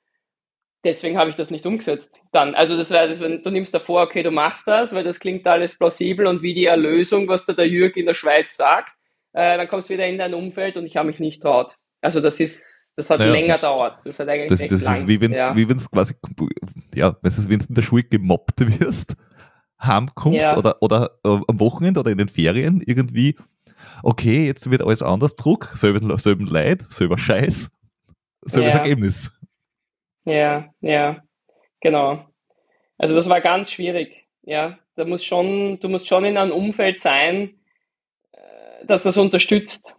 [0.84, 2.20] deswegen habe ich das nicht umgesetzt.
[2.32, 5.76] Dann, also das wäre, du nimmst davor, okay, du machst das, weil das klingt alles
[5.76, 8.92] plausibel und wie die Erlösung, was da der Jürg in der Schweiz sagt,
[9.32, 11.76] äh, dann kommst du wieder in dein Umfeld und ich habe mich nicht traut.
[12.02, 13.98] Also das ist, das hat naja, länger das, dauert.
[14.04, 14.96] Das hat eigentlich das, das lang.
[14.96, 15.54] ist wie wenn ja.
[15.54, 16.14] wie wenn's quasi,
[16.94, 19.16] ja, wenn du in der Schule gemobbt wirst,
[19.82, 20.56] heimkommst ja.
[20.56, 23.36] oder, oder äh, am Wochenende oder in den Ferien irgendwie,
[24.02, 27.70] okay, jetzt wird alles anders Druck, selben, selben Leid, selber Scheiß,
[28.46, 28.76] selbes ja.
[28.76, 29.32] Ergebnis.
[30.30, 31.22] Ja, ja,
[31.80, 32.26] genau.
[32.98, 34.26] Also das war ganz schwierig.
[34.42, 37.60] Ja, da muss schon, du musst schon in einem Umfeld sein,
[38.86, 39.96] dass das unterstützt.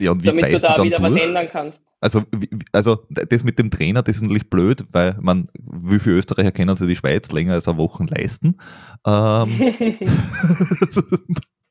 [0.00, 1.12] Ja, und wie damit du da du wieder durch?
[1.14, 1.86] was ändern kannst.
[2.00, 2.24] Also,
[2.72, 6.74] also das mit dem Trainer, das ist natürlich blöd, weil man, wie viele Österreicher kennen
[6.76, 8.56] sie die Schweiz länger als eine Woche leisten.
[9.06, 9.60] Ähm,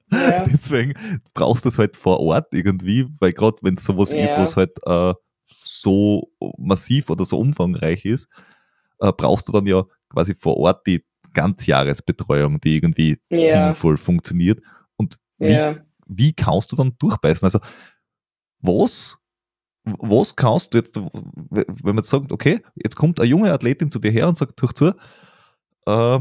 [0.11, 0.43] ja.
[0.45, 0.93] Deswegen
[1.33, 4.19] brauchst du es halt vor Ort irgendwie, weil gerade wenn es sowas ja.
[4.19, 5.13] ist, was halt äh,
[5.53, 8.27] so massiv oder so umfangreich ist,
[8.99, 13.65] äh, brauchst du dann ja quasi vor Ort die Ganzjahresbetreuung, die irgendwie ja.
[13.65, 14.61] sinnvoll funktioniert.
[14.95, 15.77] Und wie,
[16.07, 17.45] wie kannst du dann durchbeißen?
[17.45, 17.59] Also,
[18.59, 19.17] was,
[19.83, 24.11] was kannst du jetzt, wenn man sagt, okay, jetzt kommt eine junge Athletin zu dir
[24.11, 24.93] her und sagt, durch zu,
[25.85, 26.19] äh,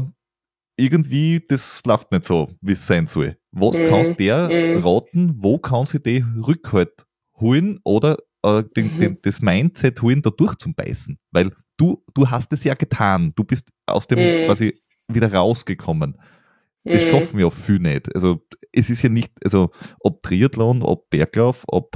[0.75, 3.37] irgendwie, das läuft nicht so, wie es sein soll.
[3.51, 3.85] Was mhm.
[3.85, 4.83] kannst der mhm.
[4.83, 7.05] raten, wo kann sie die Rückhalt
[7.39, 8.99] holen oder äh, den, mhm.
[8.99, 11.17] den, das Mindset holen, da durchzubeißen?
[11.31, 13.33] Weil du, du hast es ja getan.
[13.35, 14.45] Du bist aus dem mhm.
[14.45, 16.17] quasi wieder rausgekommen.
[16.83, 17.09] Das mhm.
[17.09, 18.13] schaffen ja viel nicht.
[18.13, 21.95] Also es ist ja nicht, also ob Triathlon, ob Berglauf, ob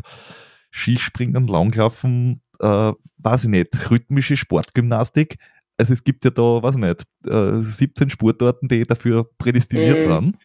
[0.72, 5.38] Skispringen, Langlaufen, äh, weiß ich nicht, rhythmische Sportgymnastik.
[5.78, 10.10] Also es gibt ja da, weiß ich nicht, äh, 17 Sportarten, die dafür prädestiniert mhm.
[10.10, 10.38] sind.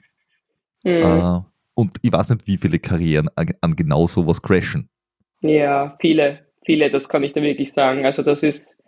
[0.85, 0.91] Mhm.
[0.91, 1.41] Äh,
[1.75, 4.91] und ich weiß nicht, wie viele Karrieren an, an genau sowas crashen.
[5.43, 8.05] Ja, viele, viele, das kann ich da wirklich sagen.
[8.05, 8.79] Also das ist,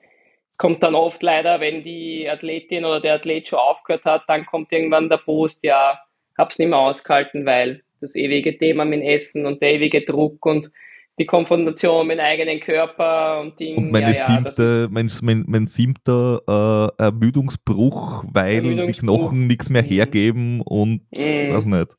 [0.50, 4.46] es kommt dann oft leider, wenn die Athletin oder der Athlet schon aufgehört hat, dann
[4.46, 5.98] kommt irgendwann der Post, ja,
[6.38, 10.70] hab's nicht mehr ausgehalten, weil das ewige Thema mit Essen und der ewige Druck und
[11.18, 13.76] die Konfrontation mit dem eigenen Körper und Ding.
[13.76, 18.94] Und meine ja, siebte, mein, mein, mein siebter äh, Ermüdungsbruch, weil Ermüdungsbruch.
[18.94, 19.86] die Knochen nichts mehr mhm.
[19.86, 21.52] hergeben und mhm.
[21.52, 21.96] weiß nicht.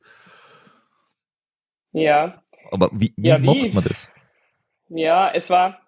[1.92, 2.42] Ja.
[2.70, 4.10] Aber wie, wie ja, macht man das?
[4.88, 5.80] Ja, es war,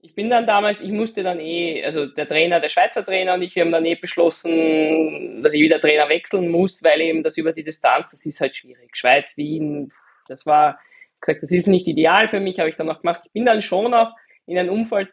[0.00, 3.42] ich bin dann damals, ich musste dann eh, also der Trainer, der Schweizer Trainer und
[3.42, 7.38] ich, wir haben dann eh beschlossen, dass ich wieder Trainer wechseln muss, weil eben das
[7.38, 8.96] über die Distanz, das ist halt schwierig.
[8.96, 9.92] Schweiz, Wien,
[10.28, 10.78] das war,
[11.20, 13.22] gesagt, das ist nicht ideal für mich, habe ich dann auch gemacht.
[13.24, 14.12] Ich bin dann schon auch
[14.46, 15.08] in ein Umfeld,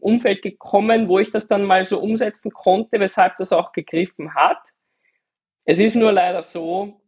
[0.00, 4.58] Umfeld gekommen, wo ich das dann mal so umsetzen konnte, weshalb das auch gegriffen hat.
[5.66, 7.00] Es ist nur leider so,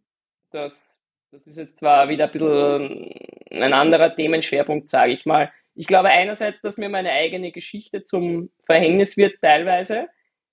[0.51, 0.97] dass
[1.33, 3.15] das ist jetzt zwar wieder ein bisschen
[3.63, 5.53] ein anderer Themenschwerpunkt, sage ich mal.
[5.75, 10.09] Ich glaube einerseits, dass mir meine eigene Geschichte zum Verhängnis wird teilweise,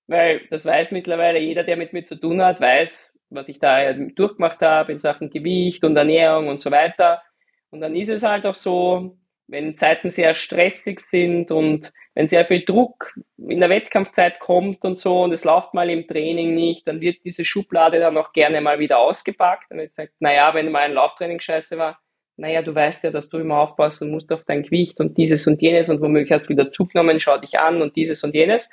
[0.06, 3.92] weil das weiß mittlerweile jeder, der mit mir zu tun hat, weiß, was ich da
[3.92, 7.22] durchgemacht habe in Sachen Gewicht und Ernährung und so weiter.
[7.70, 12.46] Und dann ist es halt auch so, wenn Zeiten sehr stressig sind und wenn sehr
[12.46, 16.86] viel Druck in der Wettkampfzeit kommt und so und es läuft mal im Training nicht,
[16.86, 19.70] dann wird diese Schublade dann auch gerne mal wieder ausgepackt.
[19.70, 21.98] Und jetzt sagt, naja, wenn mal ein Lauftraining scheiße war,
[22.36, 25.62] naja, du weißt ja, dass du immer aufpassen musst auf dein Gewicht und dieses und
[25.62, 28.68] jenes und womöglich hast du wieder zugenommen, schau dich an und dieses und jenes.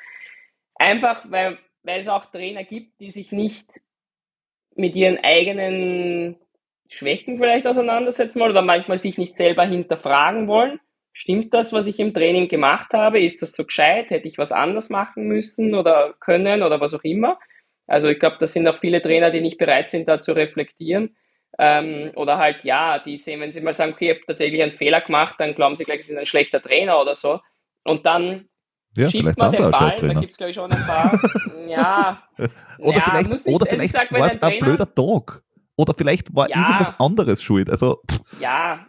[0.75, 3.67] Einfach, weil, weil es auch Trainer gibt, die sich nicht
[4.75, 6.37] mit ihren eigenen
[6.89, 10.79] Schwächen vielleicht auseinandersetzen wollen oder manchmal sich nicht selber hinterfragen wollen.
[11.13, 13.21] Stimmt das, was ich im Training gemacht habe?
[13.21, 14.09] Ist das so gescheit?
[14.09, 17.37] Hätte ich was anders machen müssen oder können oder was auch immer?
[17.85, 21.15] Also ich glaube, das sind auch viele Trainer, die nicht bereit sind, da zu reflektieren.
[21.59, 24.77] Ähm, oder halt, ja, die sehen, wenn sie mal sagen, okay, ich habe tatsächlich einen
[24.77, 27.39] Fehler gemacht, dann glauben sie gleich, sie sind ein schlechter Trainer oder so.
[27.83, 28.47] Und dann
[28.95, 31.19] ja, schiebt man den Ball, da gibt es glaube ich schon ein paar,
[31.67, 32.23] ja.
[32.79, 35.43] oder ja, vielleicht, nicht, oder vielleicht also war es ein blöder Tag.
[35.77, 37.69] Oder vielleicht war ja, irgendwas anderes schuld.
[37.69, 38.01] Also,
[38.39, 38.85] Ja,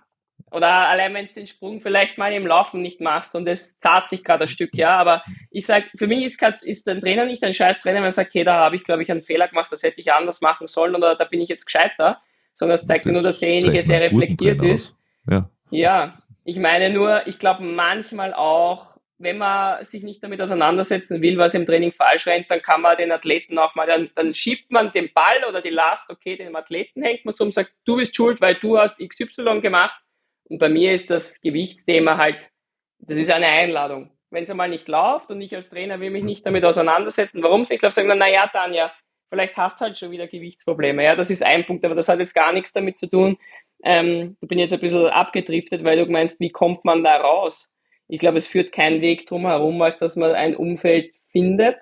[0.50, 4.10] oder allein wenn du den Sprung vielleicht mal im Laufen nicht machst und es zahlt
[4.10, 4.98] sich gerade ein Stück, ja.
[4.98, 8.04] Aber ich sag, für mich ist, grad, ist ein Trainer nicht ein scheiß Trainer, wenn
[8.04, 10.42] er sagt, okay, da habe ich, glaube ich, einen Fehler gemacht, das hätte ich anders
[10.42, 12.20] machen sollen oder da bin ich jetzt gescheiter,
[12.54, 14.96] sondern es zeigt das nur, dass derjenige sehr reflektiert ist.
[15.30, 15.48] Ja.
[15.70, 21.38] ja, ich meine nur, ich glaube manchmal auch, wenn man sich nicht damit auseinandersetzen will,
[21.38, 24.70] was im Training falsch rennt, dann kann man den Athleten auch mal, dann, dann schiebt
[24.70, 27.96] man den Ball oder die Last, okay, dem Athleten hängt man so und sagt, du
[27.96, 29.96] bist schuld, weil du hast XY gemacht.
[30.44, 32.36] Und bei mir ist das Gewichtsthema halt,
[32.98, 34.10] das ist eine Einladung.
[34.30, 37.62] Wenn es einmal nicht läuft und ich als Trainer will mich nicht damit auseinandersetzen, warum
[37.62, 38.92] es nicht läuft, sagen wir, naja, Tanja,
[39.32, 41.02] vielleicht hast du halt schon wieder Gewichtsprobleme.
[41.02, 43.38] Ja, das ist ein Punkt, aber das hat jetzt gar nichts damit zu tun.
[43.82, 47.70] Ähm, ich bin jetzt ein bisschen abgedriftet, weil du meinst, wie kommt man da raus?
[48.08, 51.76] Ich glaube, es führt kein Weg drum herum, als dass man ein Umfeld findet,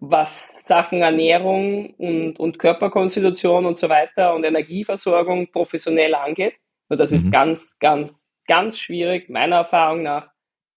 [0.00, 6.56] was Sachen Ernährung und, und Körperkonstitution und so weiter und Energieversorgung professionell angeht.
[6.90, 7.16] Nur das mhm.
[7.16, 10.28] ist ganz, ganz, ganz schwierig, meiner Erfahrung nach,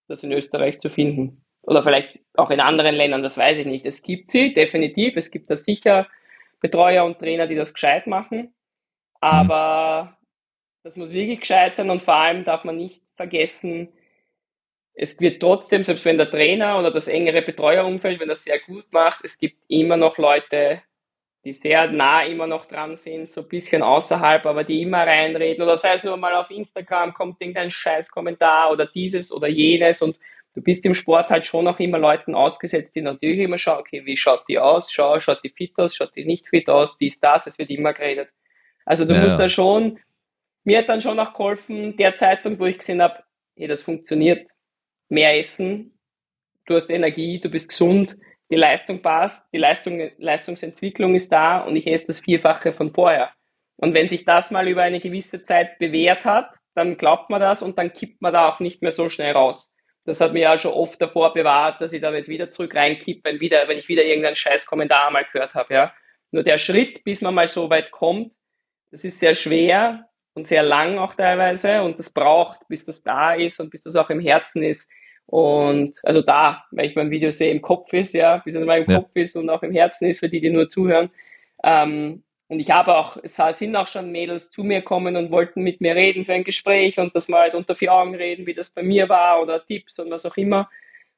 [0.07, 1.40] das in Österreich zu finden.
[1.61, 3.85] Oder vielleicht auch in anderen Ländern, das weiß ich nicht.
[3.85, 5.15] Es gibt sie, definitiv.
[5.15, 6.07] Es gibt da sicher
[6.59, 8.53] Betreuer und Trainer, die das gescheit machen.
[9.19, 10.17] Aber
[10.83, 13.89] das muss wirklich gescheit sein und vor allem darf man nicht vergessen,
[14.93, 18.91] es wird trotzdem, selbst wenn der Trainer oder das engere Betreuerumfeld, wenn das sehr gut
[18.91, 20.81] macht, es gibt immer noch Leute,
[21.43, 25.63] die sehr nah immer noch dran sind, so ein bisschen außerhalb, aber die immer reinreden
[25.63, 30.17] oder sei es nur mal auf Instagram kommt irgendein Scheiß-Kommentar oder dieses oder jenes und
[30.55, 34.05] du bist im Sport halt schon auch immer Leuten ausgesetzt, die natürlich immer schauen, okay,
[34.05, 34.91] wie schaut die aus?
[34.91, 35.95] Schau, schaut die fit aus?
[35.95, 36.97] Schaut die nicht fit aus?
[36.97, 38.29] Dies, das, es wird immer geredet.
[38.85, 39.99] Also du ja, musst da schon,
[40.63, 43.23] mir hat dann schon auch geholfen, der Zeitpunkt, wo ich gesehen habe,
[43.55, 44.49] hey, das funktioniert,
[45.09, 45.97] mehr essen,
[46.65, 48.15] du hast Energie, du bist gesund,
[48.49, 53.31] die Leistung passt, die Leistung, Leistungsentwicklung ist da und ich esse das Vierfache von vorher.
[53.77, 57.61] Und wenn sich das mal über eine gewisse Zeit bewährt hat, dann glaubt man das
[57.61, 59.71] und dann kippt man da auch nicht mehr so schnell raus.
[60.03, 63.21] Das hat mir ja schon oft davor bewahrt, dass ich da nicht wieder zurück reinkippe,
[63.23, 65.73] wenn, wieder, wenn ich wieder irgendeinen scheiß Kommentar mal gehört habe.
[65.73, 65.93] Ja.
[66.31, 68.31] Nur der Schritt, bis man mal so weit kommt,
[68.91, 73.33] das ist sehr schwer und sehr lang auch teilweise und das braucht, bis das da
[73.33, 74.89] ist und bis das auch im Herzen ist.
[75.25, 78.79] Und also da, weil ich beim Video sehe, im Kopf ist, ja, bis es mal
[78.79, 78.99] im ja.
[78.99, 81.09] Kopf ist und auch im Herzen ist, für die, die nur zuhören.
[81.63, 85.61] Ähm, und ich habe auch, es sind auch schon Mädels zu mir kommen und wollten
[85.61, 88.53] mit mir reden für ein Gespräch und das mal halt unter vier Augen reden, wie
[88.53, 90.69] das bei mir war oder Tipps und was auch immer.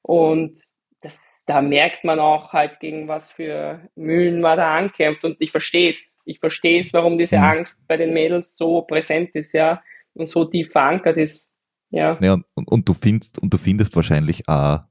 [0.03, 0.61] Und
[1.01, 5.23] das, da merkt man auch halt, gegen was für Mühlen man da ankämpft.
[5.23, 6.15] Und ich verstehe es.
[6.23, 7.45] Ich verstehe es, warum diese mhm.
[7.45, 9.81] Angst bei den Mädels so präsent ist, ja,
[10.13, 11.47] und so tief verankert ist.
[11.89, 12.15] Ja.
[12.21, 14.81] ja und, und, du findest, und du findest wahrscheinlich auch,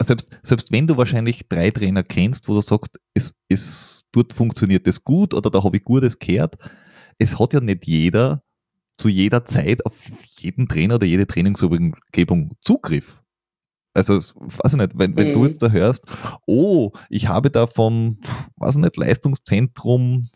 [0.00, 4.86] selbst, selbst wenn du wahrscheinlich drei Trainer kennst, wo du sagst, es, es, dort funktioniert
[4.86, 6.56] es gut oder da habe ich Gutes gehört,
[7.18, 8.42] es hat ja nicht jeder
[8.98, 9.94] zu jeder Zeit auf
[10.38, 13.22] jeden Trainer oder jede Trainingsumgebung Zugriff.
[13.94, 15.32] Also, weiß ich nicht, wenn, wenn mhm.
[15.32, 16.04] du jetzt da hörst,
[16.46, 18.18] oh, ich habe da vom,
[18.56, 20.28] weiß ich nicht, Leistungszentrum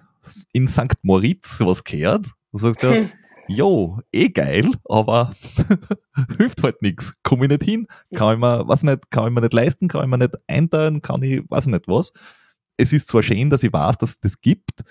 [0.53, 0.97] in St.
[1.03, 2.92] Moritz was gehört, du sagst ja,
[3.49, 5.32] jo, eh geil, aber
[6.38, 7.14] hilft halt nichts.
[7.22, 10.03] Komme ich nicht hin, kann ich mir, was nicht, kann ich mir nicht leisten, kann
[10.03, 12.12] ich mir nicht einteilen, kann ich, weiß nicht was.
[12.76, 14.82] Es ist zwar schön, dass ich weiß, dass es das gibt,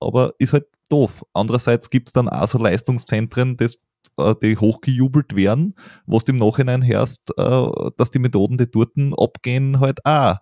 [0.00, 1.24] aber ist halt doof.
[1.32, 3.78] Andererseits gibt es dann auch so Leistungszentren, das,
[4.18, 5.74] äh, die hochgejubelt werden,
[6.06, 10.36] wo du im Nachhinein hörst, äh, dass die Methoden, die dort abgehen, halt auch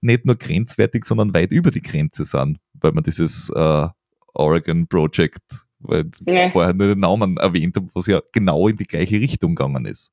[0.00, 3.88] nicht nur grenzwertig, sondern weit über die Grenze sind, weil man dieses äh,
[4.34, 5.42] Oregon Project
[5.82, 6.46] weil nee.
[6.46, 9.84] ich vorher nur den Namen erwähnt habe, was ja genau in die gleiche Richtung gegangen
[9.84, 10.12] ist.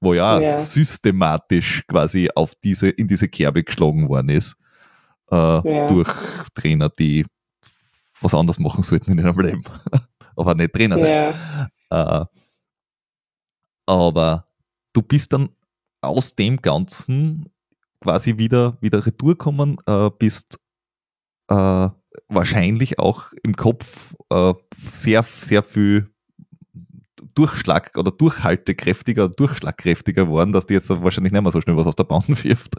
[0.00, 0.56] Wo ja, ja.
[0.56, 4.56] systematisch quasi auf diese, in diese Kerbe geschlagen worden ist,
[5.30, 5.86] äh, ja.
[5.86, 6.08] durch
[6.54, 7.24] Trainer, die
[8.20, 9.62] was anderes machen sollten in ihrem Leben.
[10.36, 11.34] aber nicht Trainer sein.
[11.90, 12.22] Ja.
[12.22, 12.26] Äh,
[13.86, 14.46] aber
[14.92, 15.50] du bist dann
[16.00, 17.50] aus dem Ganzen
[18.00, 20.58] quasi wieder, wieder retour gekommen, äh, bist
[21.48, 21.88] äh,
[22.28, 24.54] wahrscheinlich auch im Kopf äh,
[24.92, 26.08] sehr, sehr viel
[27.34, 31.96] Durchschlag oder durchhaltekräftiger, durchschlagkräftiger geworden, dass die jetzt wahrscheinlich nicht mehr so schnell was aus
[31.96, 32.76] der Bahn wirft.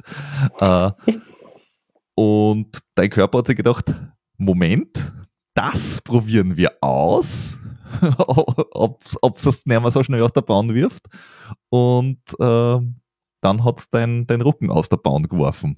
[0.60, 0.92] Äh,
[2.16, 3.94] und dein Körper hat sich gedacht,
[4.38, 5.12] Moment,
[5.56, 7.58] das probieren wir aus,
[8.18, 11.08] ob es nicht mehr so schnell aus der Bahn wirft.
[11.70, 12.80] Und äh,
[13.42, 15.78] dann hat es dein, dein Rücken aus der Bahn geworfen.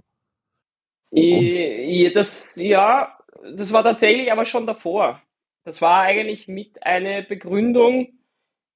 [1.12, 3.18] Ich, das, ja,
[3.56, 5.22] das war tatsächlich aber schon davor.
[5.64, 8.10] Das war eigentlich mit eine Begründung,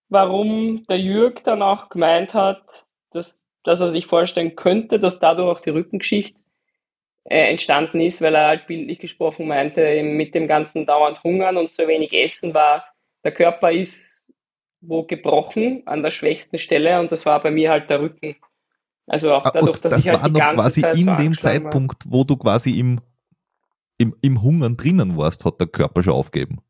[0.10, 5.58] warum der Jürg dann auch gemeint hat, dass, dass er sich vorstellen könnte, dass dadurch
[5.58, 6.40] auch die Rückengeschichte
[7.26, 11.76] äh, entstanden ist, weil er halt bildlich gesprochen meinte, mit dem ganzen dauernd Hungern und
[11.76, 12.86] zu wenig Essen war,
[13.24, 14.20] der Körper ist
[14.82, 18.36] wo gebrochen an der schwächsten Stelle und das war bei mir halt der Rücken.
[19.08, 22.06] Also auch ah, dadurch, dass das ich halt war noch quasi Zeit in dem Zeitpunkt,
[22.06, 22.12] war.
[22.12, 23.02] wo du quasi im
[24.00, 26.62] im, im Hungern drinnen warst, hat der Körper schon aufgegeben.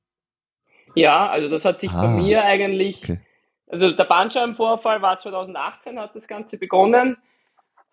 [0.96, 3.22] Ja, also das hat sich ah, bei mir eigentlich, okay.
[3.68, 7.18] also der Bandscheibenvorfall war 2018, hat das Ganze begonnen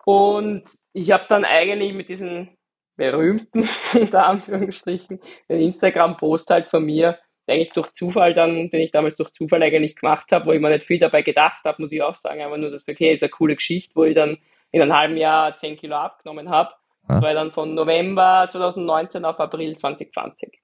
[0.03, 0.63] und
[0.93, 2.49] ich habe dann eigentlich mit diesen
[2.95, 9.15] berühmten, unter Anführungsstrichen, den Instagram-Post halt von mir, eigentlich durch Zufall dann, den ich damals
[9.15, 12.01] durch Zufall eigentlich gemacht habe, wo ich mir nicht viel dabei gedacht habe, muss ich
[12.01, 14.37] auch sagen, aber nur das, okay, ist eine coole Geschichte, wo ich dann
[14.71, 16.71] in einem halben Jahr 10 Kilo abgenommen habe
[17.07, 20.59] das war dann von November 2019 auf April 2020.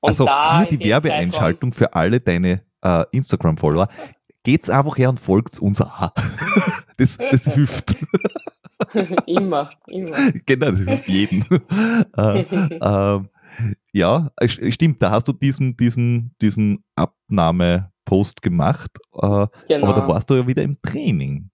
[0.00, 3.88] Und also hier die Werbeeinschaltung für alle deine äh, Instagram-Follower.
[4.44, 6.12] Geht's einfach her und folgt uns auch.
[7.00, 7.94] Das, das hilft.
[9.26, 10.16] immer, immer.
[10.46, 11.44] Genau, das hilft jedem.
[12.18, 13.20] äh, äh,
[13.92, 19.48] ja, stimmt, da hast du diesen, diesen, diesen Abnahmepost gemacht, genau.
[19.68, 21.50] aber da warst du ja wieder im Training.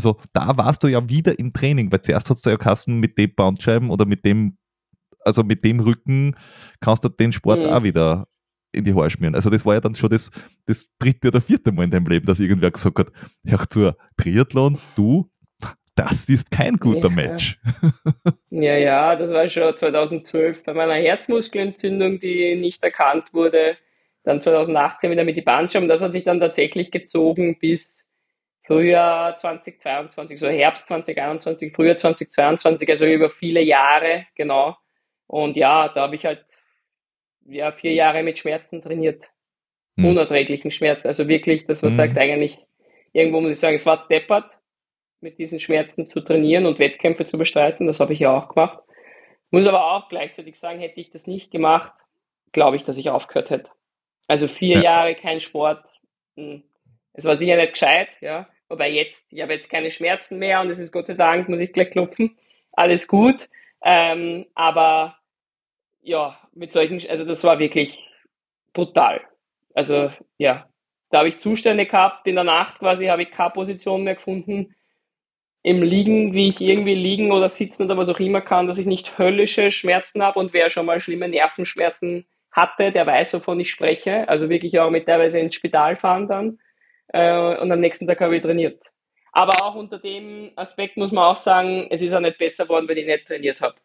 [0.00, 3.18] Also da warst du ja wieder im Training, weil zuerst hast du ja Kassen mit
[3.18, 4.56] dem Bandscheiben oder mit dem,
[5.26, 6.34] also mit dem Rücken
[6.80, 7.66] kannst du den Sport mhm.
[7.66, 8.26] auch wieder
[8.72, 9.34] in die Haare schmieren.
[9.34, 10.30] Also das war ja dann schon das,
[10.64, 13.12] das dritte oder vierte Mal in deinem Leben, dass irgendwer gesagt hat,
[13.44, 15.30] hör zu, Triathlon, du,
[15.96, 17.14] das ist kein guter ja.
[17.14, 17.60] Match.
[18.52, 23.76] Ja, ja, das war schon 2012 bei meiner Herzmuskelentzündung, die nicht erkannt wurde.
[24.24, 25.88] Dann 2018 wieder mit die Bandscheiben.
[25.88, 28.09] Das hat sich dann tatsächlich gezogen bis
[28.70, 34.76] Frühjahr 2022, so Herbst 2021, Frühjahr 2022, also über viele Jahre, genau.
[35.26, 36.44] Und ja, da habe ich halt
[37.46, 39.24] ja, vier Jahre mit Schmerzen trainiert.
[39.96, 40.04] Hm.
[40.04, 41.08] Unerträglichen Schmerzen.
[41.08, 41.96] Also wirklich, das was hm.
[41.96, 42.58] sagt eigentlich,
[43.12, 44.48] irgendwo muss ich sagen, es war deppert,
[45.20, 47.88] mit diesen Schmerzen zu trainieren und Wettkämpfe zu bestreiten.
[47.88, 48.84] Das habe ich ja auch gemacht.
[49.50, 51.92] Muss aber auch gleichzeitig sagen, hätte ich das nicht gemacht,
[52.52, 53.68] glaube ich, dass ich aufgehört hätte.
[54.28, 54.82] Also vier ja.
[54.82, 55.84] Jahre kein Sport.
[56.36, 56.62] Hm.
[57.14, 58.46] Es war sicher nicht gescheit, ja.
[58.70, 61.58] Wobei jetzt, ich habe jetzt keine Schmerzen mehr und es ist Gott sei Dank, muss
[61.58, 62.38] ich gleich klopfen,
[62.72, 63.48] alles gut.
[63.82, 65.18] Ähm, aber
[66.02, 67.98] ja, mit solchen, also das war wirklich
[68.72, 69.20] brutal.
[69.74, 70.68] Also ja,
[71.10, 74.76] da habe ich Zustände gehabt, in der Nacht quasi habe ich keine Position mehr gefunden.
[75.62, 78.86] Im Liegen, wie ich irgendwie liegen oder sitzen oder was auch immer kann, dass ich
[78.86, 83.70] nicht höllische Schmerzen habe und wer schon mal schlimme Nervenschmerzen hatte, der weiß, wovon ich
[83.70, 84.28] spreche.
[84.28, 86.58] Also wirklich auch mit teilweise ins Spital fahren dann
[87.12, 88.82] äh, und am nächsten Tag habe ich trainiert.
[89.32, 92.88] Aber auch unter dem Aspekt muss man auch sagen, es ist auch nicht besser geworden,
[92.88, 93.76] wenn ich nicht trainiert habe.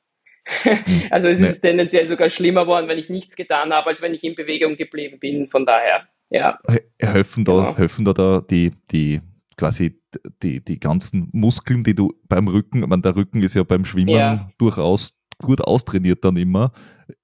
[1.12, 1.48] also es nee.
[1.48, 4.76] ist tendenziell sogar schlimmer geworden, wenn ich nichts getan habe, als wenn ich in Bewegung
[4.76, 5.48] geblieben bin.
[5.50, 6.60] Von daher, ja.
[7.00, 7.78] Helfen da, genau.
[7.78, 9.22] helfen da, da die, die
[9.58, 10.00] quasi
[10.44, 13.86] die, die ganzen Muskeln, die du beim Rücken, ich meine, der Rücken ist ja beim
[13.86, 14.52] Schwimmen ja.
[14.58, 16.72] durchaus gut austrainiert dann immer.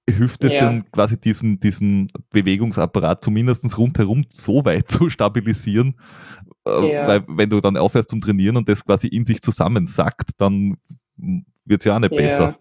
[0.09, 0.59] Hilft es ja.
[0.61, 5.95] denn quasi diesen, diesen Bewegungsapparat zumindest rundherum so weit zu stabilisieren?
[6.67, 7.07] Äh, ja.
[7.07, 10.77] Weil wenn du dann aufhörst zum Trainieren und das quasi in sich zusammensackt, dann
[11.65, 12.57] wird es ja auch nicht besser.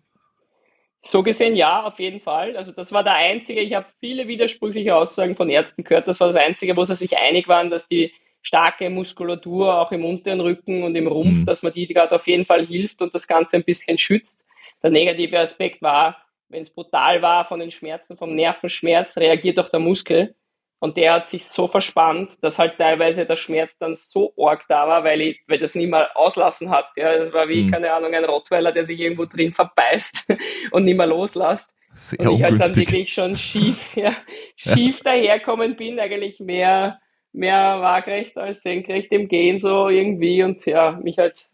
[1.02, 2.56] So gesehen ja, auf jeden Fall.
[2.56, 6.28] Also das war der einzige, ich habe viele widersprüchliche Aussagen von Ärzten gehört, das war
[6.28, 8.12] das einzige, wo sie sich einig waren, dass die
[8.42, 11.46] starke Muskulatur auch im unteren Rücken und im Rumpf, mhm.
[11.46, 14.42] dass man die gerade auf jeden Fall hilft und das Ganze ein bisschen schützt.
[14.82, 16.16] Der negative Aspekt war,
[16.50, 20.34] wenn es brutal war von den Schmerzen, vom Nervenschmerz, reagiert auch der Muskel.
[20.80, 24.88] Und der hat sich so verspannt, dass halt teilweise der Schmerz dann so arg da
[24.88, 26.86] war, weil ich, weil das nie mal auslassen hat.
[26.96, 27.70] Ja, das war wie, mhm.
[27.70, 30.26] keine Ahnung, ein Rottweiler, der sich irgendwo drin verbeißt
[30.70, 31.70] und nicht mehr loslässt.
[31.92, 34.16] Sehr und ich halt dann wirklich schon schief, ja,
[34.56, 35.12] schief ja.
[35.12, 36.98] daherkommen bin, eigentlich mehr,
[37.32, 41.48] mehr waagrecht als senkrecht im Gehen so irgendwie und ja, mich halt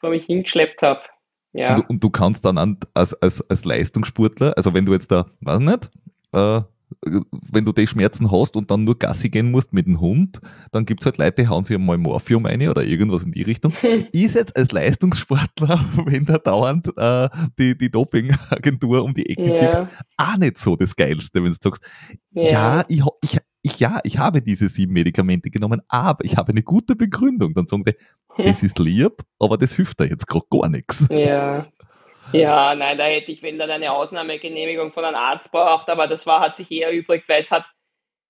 [0.00, 1.02] vor mich hingeschleppt habe.
[1.54, 1.76] Ja.
[1.76, 5.60] Und, und, du kannst dann als, als, als Leistungssportler, also wenn du jetzt da, weiß
[5.60, 5.90] nicht,
[6.32, 6.62] äh,
[7.50, 10.40] wenn du die Schmerzen hast und dann nur Gassi gehen musst mit dem Hund,
[10.72, 13.42] dann gibt es halt Leute, die hauen sich einmal Morphium ein oder irgendwas in die
[13.42, 13.72] Richtung.
[14.12, 17.28] ist jetzt als Leistungssportler, wenn da dauernd äh,
[17.58, 19.60] die, die Dopingagentur um die Ecke ja.
[19.60, 21.82] gibt, auch nicht so das Geilste, wenn du sagst,
[22.32, 26.52] ja, ja ich, ich, ich, ja, ich habe diese sieben Medikamente genommen, aber ich habe
[26.52, 27.54] eine gute Begründung.
[27.54, 27.94] Dann sagen die,
[28.36, 31.08] das ist lieb, aber das hilft da jetzt gerade gar nichts.
[31.10, 31.66] Ja.
[32.32, 36.26] Ja, nein, da hätte ich, wenn dann eine Ausnahmegenehmigung von einem Arzt braucht, aber das
[36.26, 37.64] war, hat sich eher übrig, weil es hat,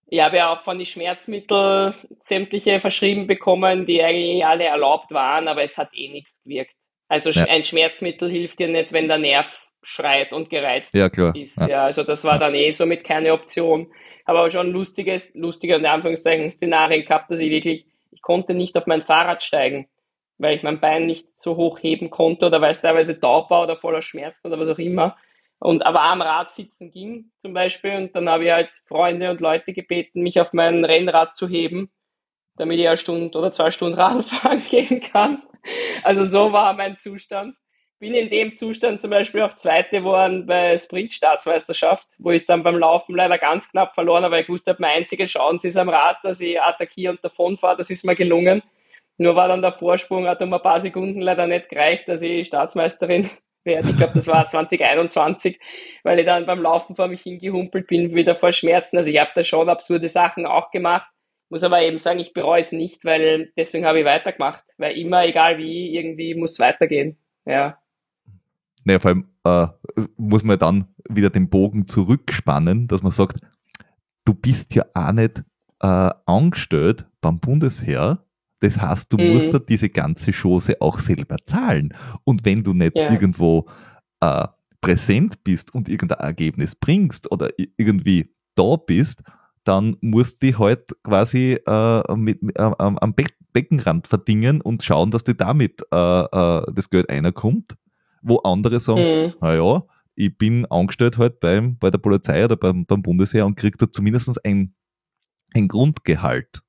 [0.08, 5.48] ich habe ja auch von den Schmerzmitteln sämtliche verschrieben bekommen, die eigentlich alle erlaubt waren,
[5.48, 6.74] aber es hat eh nichts gewirkt.
[7.08, 7.44] Also ja.
[7.44, 9.46] ein Schmerzmittel hilft dir nicht, wenn der Nerv
[9.82, 11.56] schreit und gereizt ja, ist.
[11.56, 11.68] Ja.
[11.68, 11.84] ja.
[11.84, 13.92] also das war dann eh somit keine Option.
[14.24, 18.86] Aber schon lustiges, lustiger in Anführungszeichen Szenarien gehabt, dass ich wirklich, ich konnte nicht auf
[18.86, 19.86] mein Fahrrad steigen
[20.38, 23.62] weil ich mein Bein nicht so hoch heben konnte oder weil es teilweise taub war
[23.62, 25.16] oder voller Schmerzen oder was auch immer.
[25.58, 29.40] Und aber am Rad sitzen ging zum Beispiel und dann habe ich halt Freunde und
[29.40, 31.90] Leute gebeten, mich auf mein Rennrad zu heben,
[32.56, 35.42] damit ich eine Stunde oder zwei Stunden Radfahren gehen kann.
[36.02, 37.56] Also so war mein Zustand.
[38.04, 42.76] Bin in dem Zustand zum Beispiel auch Zweite geworden bei Sprint-Staatsmeisterschaft, wo ich dann beim
[42.76, 46.18] Laufen leider ganz knapp verloren habe, weil ich wusste, meine einzige Chance ist am Rad,
[46.22, 47.78] dass ich attackiere und davon fahre.
[47.78, 48.62] Das ist mir gelungen.
[49.16, 52.46] Nur war dann der Vorsprung, hat um ein paar Sekunden leider nicht gereicht, dass ich
[52.46, 53.30] Staatsmeisterin
[53.64, 53.88] werde.
[53.88, 55.58] Ich glaube, das war 2021,
[56.02, 58.98] weil ich dann beim Laufen vor mich hingehumpelt bin, wieder vor Schmerzen.
[58.98, 61.08] Also ich habe da schon absurde Sachen auch gemacht.
[61.48, 64.62] Muss aber eben sagen, ich bereue es nicht, weil deswegen habe ich weitergemacht.
[64.76, 67.16] Weil immer, egal wie, irgendwie muss es weitergehen.
[67.46, 67.78] Ja.
[68.84, 69.66] Naja, vor allem äh,
[70.16, 73.40] muss man dann wieder den Bogen zurückspannen, dass man sagt,
[74.24, 75.42] du bist ja auch nicht
[75.80, 78.24] äh, angestellt beim Bundesheer,
[78.60, 79.34] das heißt, du mhm.
[79.34, 81.92] musst da diese ganze Chose auch selber zahlen.
[82.24, 83.12] Und wenn du nicht ja.
[83.12, 83.66] irgendwo
[84.20, 84.46] äh,
[84.80, 89.22] präsent bist und irgendein Ergebnis bringst oder irgendwie da bist,
[89.64, 95.22] dann musst du halt quasi äh, mit, äh, am Be Beckenrand verdingen und schauen, dass
[95.22, 97.76] dir damit äh, äh, das Geld einerkommt,
[98.24, 99.34] wo andere sagen, mhm.
[99.40, 99.84] naja,
[100.16, 103.90] ich bin angestellt halt beim, bei der Polizei oder beim, beim Bundesheer und kriege da
[103.90, 104.74] zumindest ein,
[105.54, 106.62] ein Grundgehalt.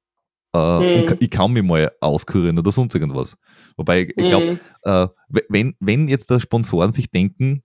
[0.54, 1.18] Äh, mhm.
[1.20, 3.38] ich kann mich mal auskurieren oder sonst irgendwas.
[3.78, 4.60] Wobei ich, ich glaube, mhm.
[4.84, 5.08] äh,
[5.50, 7.64] wenn, wenn jetzt die Sponsoren sich denken,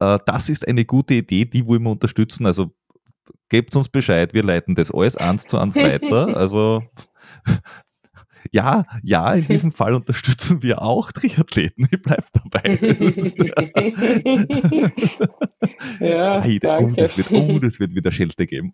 [0.00, 2.72] äh, das ist eine gute Idee, die wollen wir unterstützen, also
[3.48, 6.28] gebt uns Bescheid, wir leiten das alles eins zu eins weiter.
[6.36, 6.82] Also
[8.52, 11.88] ja, ja, in diesem Fall unterstützen wir auch Triathleten.
[11.90, 12.78] Ich bleibe dabei.
[16.00, 18.72] ja, Heide, oh, das wird, oh, das wird wieder Schelte geben.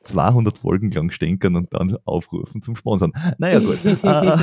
[0.00, 3.12] 200 Folgen lang stänkern und dann aufrufen zum Sponsern.
[3.38, 3.80] Naja, gut.
[3.84, 4.38] ja,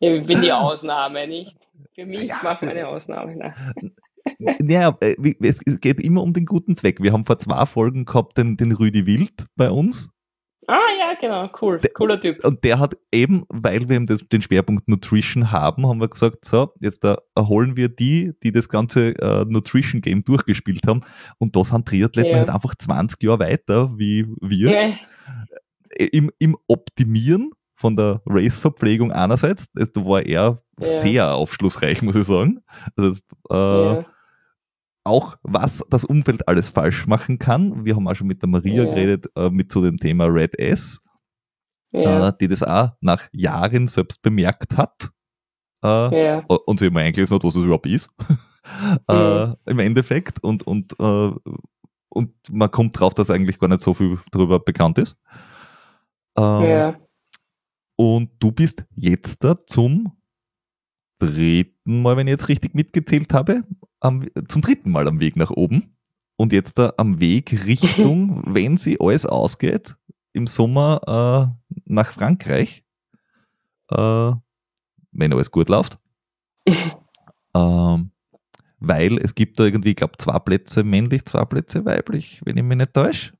[0.00, 1.56] ich bin die Ausnahme, nicht?
[1.94, 3.36] Für mich ja, macht eine Ausnahme.
[3.36, 3.54] Ne?
[4.68, 7.02] Ja, äh, es geht immer um den guten Zweck.
[7.02, 10.10] Wir haben vor zwei Folgen gehabt den, den Rüdi Wild bei uns
[10.70, 12.44] Ah ja, genau, cool, cooler Typ.
[12.44, 16.44] Und der hat eben, weil wir eben das, den Schwerpunkt Nutrition haben, haben wir gesagt,
[16.44, 21.00] so, jetzt da erholen wir die, die das ganze äh, Nutrition Game durchgespielt haben.
[21.38, 22.38] Und da sind Triathleten ja.
[22.40, 24.70] halt einfach 20 Jahre weiter wie wir.
[24.70, 24.94] Ja.
[26.12, 30.84] Im, Im Optimieren von der Race-Verpflegung einerseits, da war er ja.
[30.84, 32.60] sehr aufschlussreich, muss ich sagen.
[32.94, 34.04] Also, äh,
[35.08, 37.84] auch, was das Umfeld alles falsch machen kann.
[37.84, 38.90] Wir haben auch schon mit der Maria ja.
[38.90, 41.00] geredet, äh, mit zu dem Thema Red S,
[41.92, 42.28] ja.
[42.28, 45.10] äh, die das auch nach Jahren selbst bemerkt hat
[45.82, 45.86] äh,
[46.24, 46.44] ja.
[46.46, 48.10] und sich mal eingelesen hat, was es überhaupt ist.
[49.08, 50.44] Äh, Im Endeffekt.
[50.44, 51.30] Und, und, äh,
[52.10, 55.16] und man kommt drauf, dass eigentlich gar nicht so viel darüber bekannt ist.
[56.36, 56.96] Ähm,
[57.96, 60.12] und du bist jetzt da zum
[61.18, 63.64] dritten Mal, wenn ich jetzt richtig mitgezählt habe,
[64.00, 65.96] am, zum dritten Mal am Weg nach oben
[66.36, 69.96] und jetzt da am Weg Richtung, wenn sie alles ausgeht,
[70.32, 72.84] im Sommer äh, nach Frankreich,
[73.90, 74.32] äh,
[75.12, 75.98] wenn alles gut läuft.
[77.54, 78.10] Ähm,
[78.78, 82.62] weil es gibt da irgendwie, ich glaube, zwei Plätze männlich, zwei Plätze weiblich, wenn ich
[82.62, 83.32] mich nicht täusche.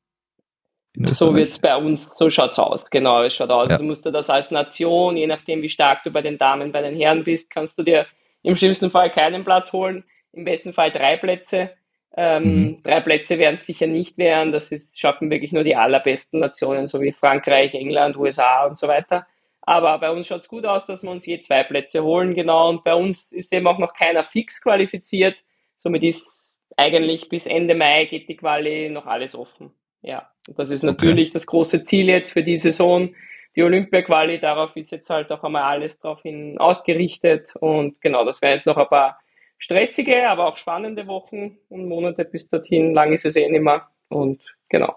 [1.07, 3.69] So wird es bei uns, so schaut es aus, genau, es schaut aus.
[3.69, 3.75] Ja.
[3.75, 6.83] Also musst du das als Nation, je nachdem wie stark du bei den Damen, bei
[6.83, 8.07] den Herren bist, kannst du dir
[8.43, 11.71] im schlimmsten Fall keinen Platz holen, im besten Fall drei Plätze.
[12.17, 12.83] Ähm, mhm.
[12.83, 16.89] Drei Plätze werden es sicher nicht werden, das ist, schaffen wirklich nur die allerbesten Nationen,
[16.89, 19.27] so wie Frankreich, England, USA und so weiter.
[19.61, 22.71] Aber bei uns schaut es gut aus, dass wir uns je zwei Plätze holen, genau.
[22.71, 25.37] Und bei uns ist eben auch noch keiner fix qualifiziert.
[25.77, 29.73] Somit ist eigentlich bis Ende Mai geht die Quali noch alles offen.
[30.01, 31.35] Ja, und das ist natürlich okay.
[31.35, 33.15] das große Ziel jetzt für die Saison.
[33.57, 37.55] Die Olympia-Quali, darauf ist jetzt halt auch einmal alles drauf hin ausgerichtet.
[37.57, 39.19] Und genau, das wären jetzt noch ein paar
[39.59, 42.95] stressige, aber auch spannende Wochen und Monate bis dorthin.
[42.95, 43.89] Lang ist es eh nicht mehr.
[44.09, 44.97] Und genau.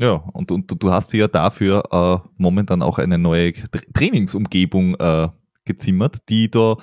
[0.00, 3.52] Ja, und, und du hast ja dafür äh, momentan auch eine neue
[3.94, 5.28] Trainingsumgebung äh,
[5.64, 6.76] gezimmert, die da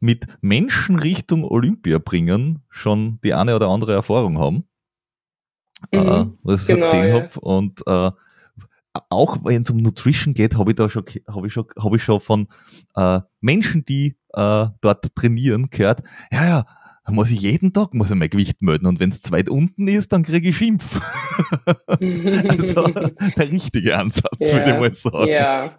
[0.00, 4.64] mit Menschen Richtung Olympia bringen, schon die eine oder andere Erfahrung haben.
[5.92, 7.14] Äh, mhm, äh, was ich genau, so gesehen ja.
[7.14, 7.40] habe.
[7.40, 8.10] Und äh,
[9.10, 12.02] auch wenn es um Nutrition geht, habe ich da schon, habe ich schon, habe ich
[12.02, 12.48] schon von
[12.96, 16.66] äh, Menschen, die äh, dort trainieren, gehört, ja, ja,
[17.08, 19.88] muss ich jeden Tag muss ich mein Gewicht melden und wenn es zu weit unten
[19.88, 21.00] ist, dann kriege ich Schimpf.
[21.86, 25.28] also der richtige Ansatz, ja, würde ich mal sagen.
[25.28, 25.78] Ja,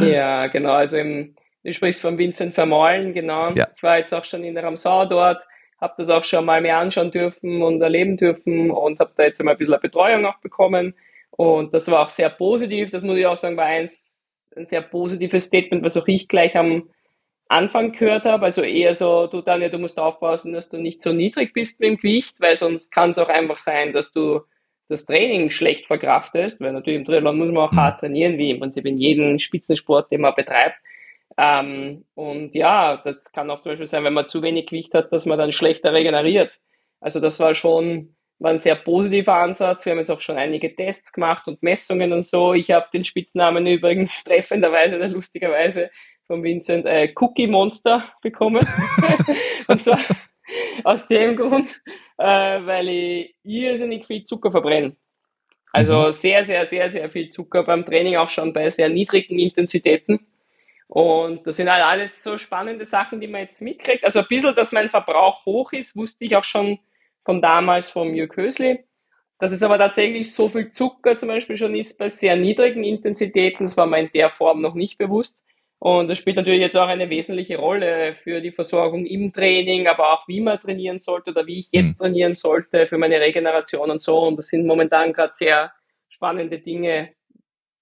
[0.00, 0.72] ja genau.
[0.72, 1.34] Also im,
[1.64, 3.52] du sprichst von Vincent Vermeulen, genau.
[3.54, 3.68] Ja.
[3.74, 5.42] Ich war jetzt auch schon in der Ramsau dort,
[5.80, 9.42] habe das auch schon mal mir anschauen dürfen und erleben dürfen und habe da jetzt
[9.42, 10.94] mal ein bisschen Betreuung auch bekommen.
[11.40, 12.90] Und das war auch sehr positiv.
[12.90, 16.54] Das muss ich auch sagen, war eins, ein sehr positives Statement, was auch ich gleich
[16.54, 16.90] am
[17.48, 21.14] Anfang gehört habe, also eher so, du Daniel, du musst aufpassen, dass du nicht so
[21.14, 24.42] niedrig bist mit dem Gewicht, weil sonst kann es auch einfach sein, dass du
[24.90, 28.60] das Training schlecht verkraftest, weil natürlich im Triathlon muss man auch hart trainieren, wie im
[28.60, 30.76] Prinzip in jedem Spitzensport, den man betreibt.
[31.38, 35.10] Ähm, und ja, das kann auch zum Beispiel sein, wenn man zu wenig Gewicht hat,
[35.10, 36.52] dass man dann schlechter regeneriert.
[37.00, 39.84] Also das war schon war ein sehr positiver Ansatz.
[39.84, 42.54] Wir haben jetzt auch schon einige Tests gemacht und Messungen und so.
[42.54, 45.90] Ich habe den Spitznamen übrigens treffenderweise oder lustigerweise
[46.26, 48.66] von Vincent äh, Cookie Monster bekommen.
[49.68, 50.00] und zwar
[50.84, 51.80] aus dem Grund,
[52.18, 54.96] äh, weil ich irrsinnig viel Zucker verbrenne.
[55.72, 56.12] Also mhm.
[56.12, 60.26] sehr, sehr, sehr, sehr viel Zucker beim Training, auch schon bei sehr niedrigen Intensitäten.
[60.88, 64.04] Und das sind halt alles so spannende Sachen, die man jetzt mitkriegt.
[64.04, 66.80] Also ein bisschen, dass mein Verbrauch hoch ist, wusste ich auch schon
[67.24, 68.84] von damals vom Jörg Hösli.
[69.38, 73.66] Dass es aber tatsächlich so viel Zucker zum Beispiel schon ist bei sehr niedrigen Intensitäten,
[73.66, 75.38] das war mir in der Form noch nicht bewusst.
[75.78, 80.12] Und das spielt natürlich jetzt auch eine wesentliche Rolle für die Versorgung im Training, aber
[80.12, 82.02] auch wie man trainieren sollte oder wie ich jetzt mhm.
[82.02, 84.18] trainieren sollte für meine Regeneration und so.
[84.18, 85.72] Und das sind momentan gerade sehr
[86.10, 87.08] spannende Dinge,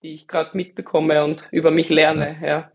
[0.03, 2.37] die ich gerade mitbekomme und über mich lerne.
[2.41, 2.71] Ja.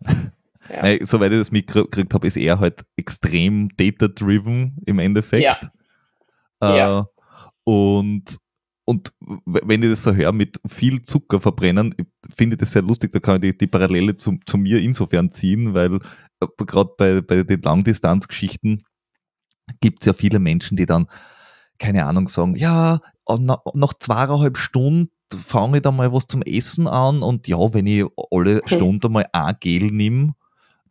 [0.70, 0.82] ja.
[0.82, 5.44] Nein, soweit ich das mitgekriegt habe, ist er halt extrem data-driven im Endeffekt.
[5.44, 5.58] Ja.
[6.72, 7.08] Äh, ja.
[7.64, 8.38] Und
[8.86, 9.14] und
[9.46, 11.96] wenn ich das so höre mit viel Zucker verbrennen,
[12.36, 15.32] finde ich das sehr lustig, da kann ich die, die Parallele zu, zu mir insofern
[15.32, 16.00] ziehen, weil
[16.42, 18.84] äh, gerade bei, bei den Langdistanzgeschichten
[19.80, 21.08] gibt es ja viele Menschen, die dann,
[21.80, 23.00] keine Ahnung, sagen, ja,
[23.74, 28.06] nach zweieinhalb Stunden fange ich da mal was zum Essen an und ja, wenn ich
[28.32, 28.62] alle.
[28.66, 30.34] Stunden mal ein Gel nehme,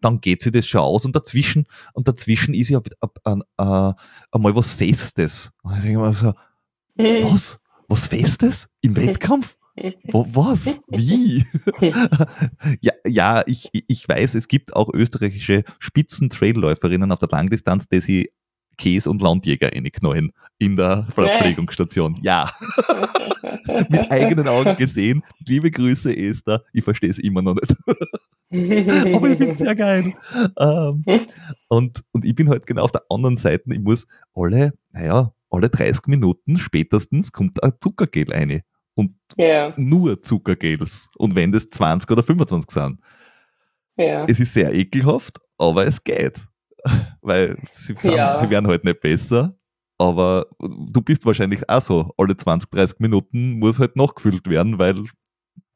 [0.04, 2.80] dann geht sich das schon aus und dazwischen, und dazwischen ist ja
[3.24, 3.94] einmal
[4.30, 5.52] was Festes.
[5.62, 6.34] Und ich denke mir so,
[6.96, 7.58] was?
[7.88, 8.68] was Festes?
[8.80, 9.56] Im Wettkampf?
[10.12, 10.80] Was?
[10.88, 11.46] Wie?
[12.80, 18.30] ja, ja ich, ich weiß, es gibt auch österreichische Spitzen-Trailläuferinnen auf der Langdistanz, die sie
[18.76, 20.32] Käse und Landjäger reinknallen
[20.62, 22.18] in der Verpflegungsstation.
[22.22, 22.52] Ja.
[23.88, 25.24] Mit eigenen Augen gesehen.
[25.44, 26.62] Liebe Grüße, Esther.
[26.72, 27.74] Ich verstehe es immer noch nicht.
[29.14, 30.14] Aber ich finde es sehr geil.
[30.58, 31.04] Ähm,
[31.68, 33.64] und, und ich bin halt genau auf der anderen Seite.
[33.72, 38.62] Ich muss alle, naja, alle 30 Minuten spätestens kommt ein Zuckergel rein.
[38.94, 39.72] Und ja.
[39.76, 41.08] nur Zuckergels.
[41.16, 43.00] Und wenn das 20 oder 25 sind.
[43.96, 44.24] Ja.
[44.26, 46.40] Es ist sehr ekelhaft, aber es geht.
[47.20, 48.38] Weil sie, sind, ja.
[48.38, 49.56] sie werden halt nicht besser.
[49.98, 52.10] Aber du bist wahrscheinlich auch so.
[52.16, 54.94] Alle 20, 30 Minuten muss halt nachgefüllt werden, weil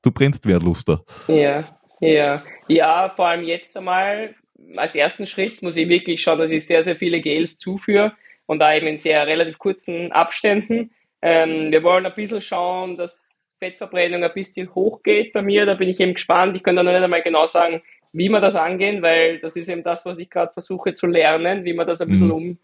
[0.03, 1.03] du brennst wie ein Luster.
[1.29, 2.43] Ja, ja.
[2.69, 4.35] Ja, vor allem jetzt einmal
[4.77, 8.13] als ersten Schritt muss ich wirklich schauen, dass ich sehr, sehr viele Gels zuführe
[8.47, 10.91] und da eben in sehr relativ kurzen Abständen.
[11.23, 15.67] Ähm, wir wollen ein bisschen schauen, dass Fettverbrennung ein bisschen hochgeht bei mir.
[15.67, 16.57] Da bin ich eben gespannt.
[16.57, 19.69] Ich kann da noch nicht einmal genau sagen, wie wir das angehen, weil das ist
[19.69, 22.33] eben das, was ich gerade versuche zu lernen, wie man das ein bisschen mhm.
[22.33, 22.59] um,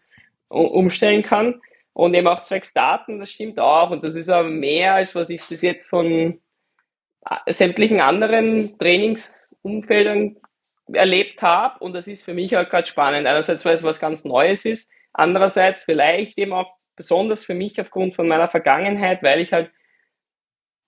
[0.52, 1.60] umstellen kann.
[1.94, 3.90] Und eben auch zwecks Daten, das stimmt auch.
[3.90, 6.40] Und das ist aber mehr, als was ich bis jetzt von
[7.28, 10.36] äh, sämtlichen anderen Trainingsumfeldern
[10.92, 13.26] erlebt habe und das ist für mich halt gerade spannend.
[13.26, 18.14] Einerseits, weil es was ganz Neues ist, andererseits vielleicht eben auch besonders für mich aufgrund
[18.14, 19.70] von meiner Vergangenheit, weil ich halt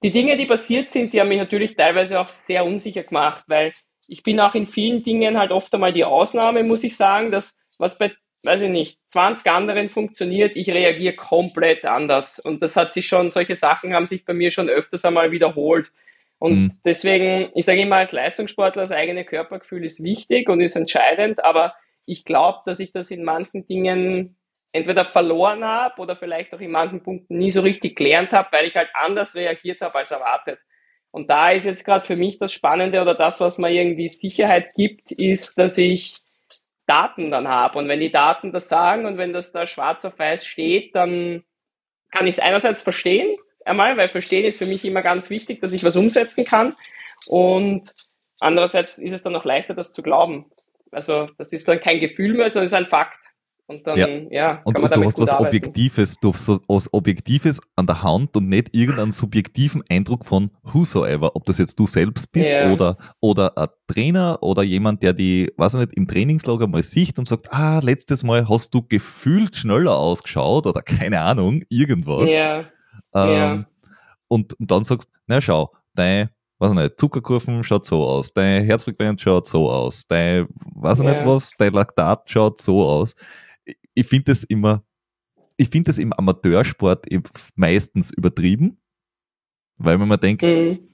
[0.02, 3.72] die Dinge, die passiert sind, die haben mich natürlich teilweise auch sehr unsicher gemacht, weil
[4.06, 7.56] ich bin auch in vielen Dingen halt oft einmal die Ausnahme, muss ich sagen, dass
[7.78, 8.12] was bei,
[8.44, 12.38] weiß ich nicht, 20 anderen funktioniert, ich reagiere komplett anders.
[12.38, 15.90] Und das hat sich schon, solche Sachen haben sich bei mir schon öfters einmal wiederholt.
[16.38, 16.72] Und mhm.
[16.84, 21.74] deswegen, ich sage immer, als Leistungssportler, das eigene Körpergefühl ist wichtig und ist entscheidend, aber
[22.06, 24.36] ich glaube, dass ich das in manchen Dingen
[24.72, 28.66] entweder verloren habe oder vielleicht auch in manchen Punkten nie so richtig gelernt habe, weil
[28.66, 30.58] ich halt anders reagiert habe als erwartet.
[31.12, 34.74] Und da ist jetzt gerade für mich das Spannende oder das, was mir irgendwie Sicherheit
[34.74, 36.23] gibt, ist, dass ich
[36.86, 37.78] Daten dann habe.
[37.78, 41.44] Und wenn die Daten das sagen und wenn das da schwarz auf weiß steht, dann
[42.10, 45.72] kann ich es einerseits verstehen, einmal, weil verstehen ist für mich immer ganz wichtig, dass
[45.72, 46.76] ich was umsetzen kann.
[47.26, 47.92] Und
[48.38, 50.46] andererseits ist es dann auch leichter, das zu glauben.
[50.92, 53.18] Also das ist dann kein Gefühl mehr, sondern es ist ein Fakt.
[53.66, 55.56] Und dann, ja, ja und, und du hast was arbeiten.
[55.56, 61.34] Objektives, du hast was Objektives an der Hand und nicht irgendeinen subjektiven Eindruck von whosoever,
[61.34, 62.70] ob das jetzt du selbst bist ja.
[62.70, 67.18] oder, oder ein Trainer oder jemand, der die, weiß ich nicht, im Trainingslager mal sieht
[67.18, 72.30] und sagt, ah, letztes Mal hast du gefühlt schneller ausgeschaut oder keine Ahnung, irgendwas.
[72.30, 72.64] Ja.
[73.14, 73.64] Ähm.
[74.28, 78.64] Und, und dann sagst, na schau, dein weiß ich nicht, Zuckerkurven schaut so aus, dein
[78.64, 81.12] Herzfrequenz schaut so aus, dein, weiß ich ja.
[81.12, 83.16] nicht was, dein Laktat schaut so aus
[83.94, 84.84] ich finde das immer,
[85.56, 87.06] ich finde das im Amateursport
[87.54, 88.78] meistens übertrieben,
[89.76, 90.88] weil man mal denkt, mhm.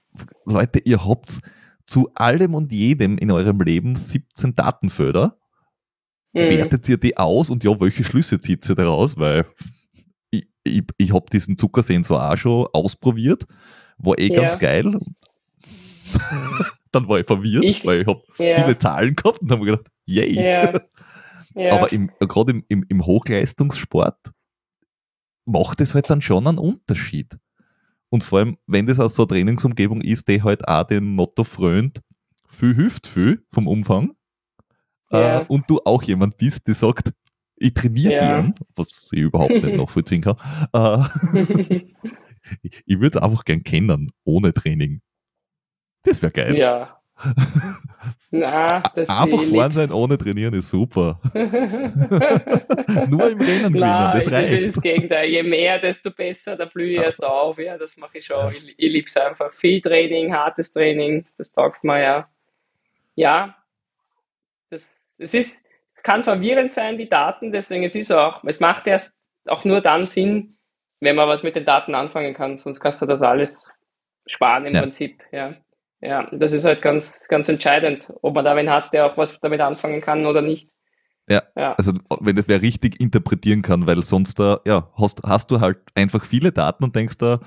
[0.45, 1.41] Leute, ihr habt
[1.87, 5.37] zu allem und jedem in eurem Leben 17 Datenföder.
[6.33, 6.41] Mhm.
[6.41, 9.19] Wertet ihr die aus und ja, welche Schlüsse zieht ihr daraus?
[9.19, 9.47] Weil
[10.31, 13.47] ich, ich, ich habe diesen Zuckersensor auch schon ausprobiert,
[13.99, 14.41] war eh ja.
[14.41, 15.01] ganz geil.
[16.93, 18.63] Dann war ich verwirrt, ich, weil ich habe ja.
[18.63, 20.35] viele Zahlen gehabt und habe gedacht, yay.
[20.35, 20.81] Ja.
[21.55, 21.75] Ja.
[21.75, 24.33] Aber gerade im, im, im Hochleistungssport
[25.45, 27.39] macht es halt dann schon einen Unterschied.
[28.09, 31.45] Und vor allem, wenn das aus so eine Trainingsumgebung ist, die halt auch den Motto
[31.45, 32.01] frönt,
[32.49, 34.15] viel hilft viel vom Umfang.
[35.11, 35.41] Ja.
[35.41, 37.13] Äh, und du auch jemand bist, der sagt,
[37.57, 38.19] ich trainiere ja.
[38.19, 40.37] gern, was ich überhaupt nicht nachvollziehen kann.
[40.73, 41.83] Äh,
[42.63, 45.03] ich, ich würde es einfach gern kennen, ohne Training.
[46.03, 46.57] Das wäre geil.
[46.57, 47.00] Ja,
[48.31, 51.21] Na, das Einfach fahren sein ohne trainieren ist super.
[51.35, 51.43] Nur
[53.31, 54.53] im Rennen gewinnen, das reicht.
[54.53, 55.29] Ich das Gegenteil.
[55.29, 57.59] Je mehr, desto besser, da blühe ich erst auf.
[57.59, 58.55] Ja, das mache ich schon.
[58.55, 59.53] Ich, ich liebe es einfach.
[59.55, 62.29] Viel Training, hartes Training, das taugt mir ja.
[63.17, 63.57] Ja,
[64.71, 68.87] das, es ist, es kann verwirrend sein, die Daten, deswegen es ist auch, es macht
[68.87, 69.17] erst
[69.47, 70.57] auch nur dann Sinn,
[71.01, 73.67] wenn man was mit den Daten anfangen kann, sonst kannst du das alles
[74.27, 74.83] sparen im ja.
[74.83, 75.57] Prinzip, ja.
[76.03, 79.39] Ja, das ist halt ganz, ganz entscheidend, ob man da wen hat, der auch was
[79.41, 80.69] damit anfangen kann oder nicht.
[81.29, 81.75] Ja, ja.
[81.75, 85.79] also wenn das wer richtig interpretieren kann, weil sonst da, ja, hast, hast du halt
[85.95, 87.41] einfach viele Daten und denkst da,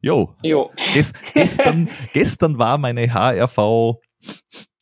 [0.00, 0.70] jo, jo.
[0.92, 3.98] Gest, gestern, gestern war meine HRV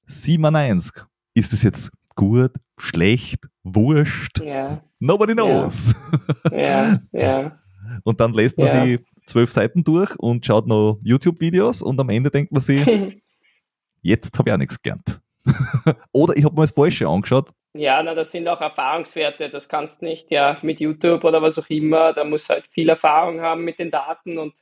[0.06, 1.04] 97.
[1.34, 4.40] Ist das jetzt gut, schlecht, wurscht?
[4.40, 4.82] Ja.
[4.98, 5.94] Nobody knows.
[6.50, 6.98] Ja, ja.
[7.12, 7.58] ja.
[8.04, 12.30] Und dann lässt man sie zwölf Seiten durch und schaut noch YouTube-Videos und am Ende
[12.30, 12.86] denkt man sich,
[14.02, 15.20] jetzt habe ich auch nichts gelernt.
[16.12, 17.50] oder ich habe mir das Falsche angeschaut.
[17.74, 19.50] Ja, na, das sind auch Erfahrungswerte.
[19.50, 22.12] Das kannst nicht ja mit YouTube oder was auch immer.
[22.14, 24.54] Da muss halt viel Erfahrung haben mit den Daten und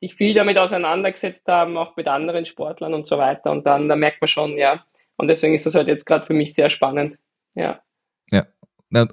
[0.00, 3.50] sich viel damit auseinandergesetzt haben, auch mit anderen Sportlern und so weiter.
[3.50, 4.84] Und dann da merkt man schon, ja.
[5.16, 7.18] Und deswegen ist das halt jetzt gerade für mich sehr spannend.
[7.54, 7.80] Ja.
[8.30, 8.46] Ja.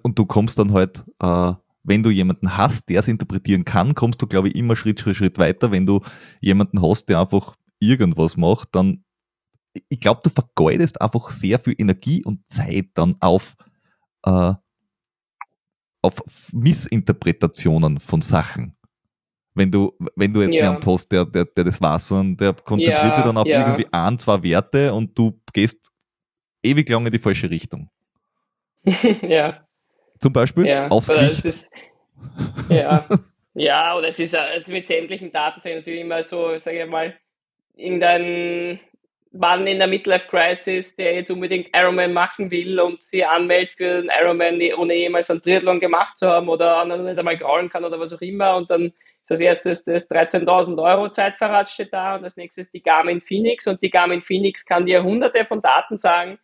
[0.04, 1.54] Und du kommst dann halt äh,
[1.86, 5.14] wenn du jemanden hast, der es interpretieren kann, kommst du, glaube ich, immer Schritt für
[5.14, 5.72] Schritt weiter.
[5.72, 6.02] Wenn du
[6.42, 9.04] jemanden hast, der einfach irgendwas macht, dann,
[9.90, 13.56] ich glaube, du vergeudest einfach sehr viel Energie und Zeit dann auf,
[14.24, 14.54] äh,
[16.02, 18.76] auf Missinterpretationen von Sachen.
[19.54, 20.64] Wenn du, wenn du jetzt ja.
[20.64, 23.62] jemanden hast, der, der, der das weiß, sondern der konzentriert ja, sich dann auf ja.
[23.62, 25.92] irgendwie ein, zwei Werte und du gehst
[26.64, 27.90] ewig lang in die falsche Richtung.
[29.22, 29.65] ja.
[30.20, 31.46] Zum Beispiel ja, aufs Gewicht.
[31.46, 31.72] Ist,
[32.70, 33.08] ja.
[33.54, 37.16] ja, oder es ist, es mit sämtlichen Daten natürlich immer so, sage ich mal,
[37.76, 38.80] irgendein
[39.32, 43.98] Mann in der Midlife Crisis, der jetzt unbedingt Ironman machen will und sie anmeldet für
[43.98, 47.84] einen Ironman, ohne jemals einen Triathlon gemacht zu haben oder anderen nicht einmal graulen kann
[47.84, 48.56] oder was auch immer.
[48.56, 48.94] Und dann
[49.24, 53.68] ist als erstes das 13.000 Euro Zeitverrat steht da und als nächstes die Garmin Phoenix
[53.68, 56.40] und die Garmin Phoenix kann dir hunderte von Daten sagen,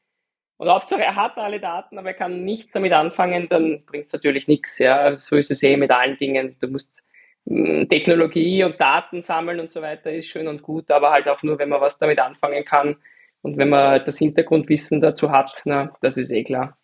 [0.61, 4.13] und Hauptsache, er hat alle Daten, aber er kann nichts damit anfangen, dann bringt es
[4.13, 4.77] natürlich nichts.
[4.77, 4.95] Ja.
[4.97, 6.55] Also so ist es eh mit allen Dingen.
[6.59, 7.01] Du musst
[7.47, 11.41] hm, Technologie und Daten sammeln und so weiter ist schön und gut, aber halt auch
[11.41, 12.97] nur, wenn man was damit anfangen kann,
[13.41, 16.77] Und wenn man das Hintergrundwissen dazu hat, na, das ist eh klar.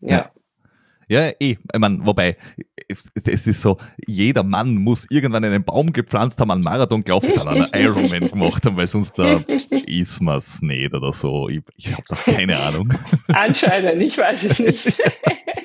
[0.00, 0.10] Ja.
[0.16, 0.30] ja.
[1.08, 1.56] Ja, eh.
[1.72, 2.36] Ich meine, wobei,
[2.88, 7.32] es, es, ist so, jeder Mann muss irgendwann einen Baum gepflanzt haben, einen Marathon gelaufen
[7.32, 9.42] sein, einen Ironman gemacht haben, weil sonst da
[9.86, 11.48] ist man es nicht oder so.
[11.48, 12.92] Ich, ich habe doch keine Ahnung.
[13.28, 15.02] Anscheinend, ich weiß es nicht.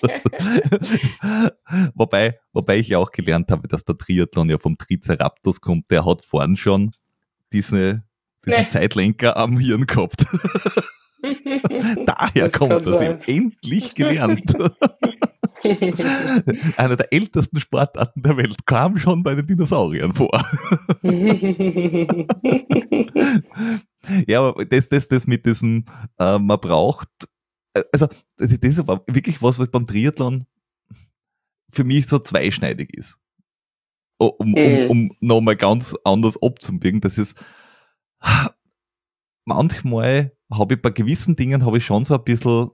[1.94, 6.06] wobei, wobei ich ja auch gelernt habe, dass der Triathlon ja vom Triceratops kommt, der
[6.06, 6.92] hat vorn schon
[7.52, 8.04] diese,
[8.46, 8.70] diesen nee.
[8.70, 10.26] Zeitlenker am Hirn gehabt.
[12.06, 13.22] Daher das kommt das, sein.
[13.28, 14.56] endlich gelernt.
[16.78, 20.32] Einer der ältesten Sportarten der Welt kam schon bei den Dinosauriern vor.
[24.28, 25.84] ja, aber das, das, das mit diesem,
[26.18, 27.10] äh, man braucht,
[27.74, 30.46] äh, also das ist aber wirklich was, was beim Triathlon
[31.72, 33.18] für mich so zweischneidig ist.
[34.18, 37.00] Um, um, um nochmal ganz anders abzubiegen.
[37.00, 37.42] Das ist,
[39.46, 42.72] manchmal habe ich bei gewissen Dingen habe ich schon so ein bisschen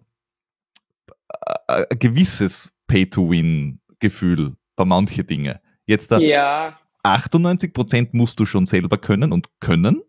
[1.67, 5.59] äh, ein gewisses Pay-to-Win-Gefühl bei manchen Dingen.
[5.85, 6.77] Jetzt da ja.
[7.03, 10.01] 98% musst du schon selber können und können,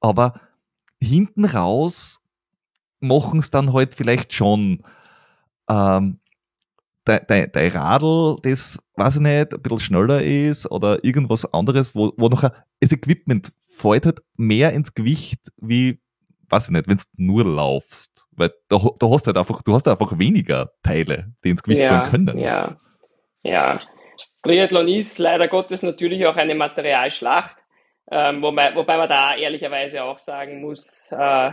[0.00, 0.40] aber
[1.00, 2.22] hinten raus
[3.00, 4.82] machen es dann halt vielleicht schon
[5.68, 6.18] ähm,
[7.04, 11.94] dein, dein, dein Radl, das, weiß ich nicht, ein bisschen schneller ist oder irgendwas anderes,
[11.94, 12.50] wo, wo noch
[12.80, 16.00] das Equipment fällt halt mehr ins Gewicht wie,
[16.50, 18.26] weiß ich nicht, wenn du nur laufst.
[18.32, 21.82] Weil da, da hast du halt einfach, du hast einfach weniger Teile, die ins Gewicht
[21.82, 22.38] ja, können.
[22.38, 22.76] Ja,
[23.42, 23.78] ja.
[24.42, 27.56] Triathlon ist leider Gottes natürlich auch eine Materialschlacht,
[28.10, 31.52] ähm, wobei, wobei man da ehrlicherweise auch sagen muss, äh,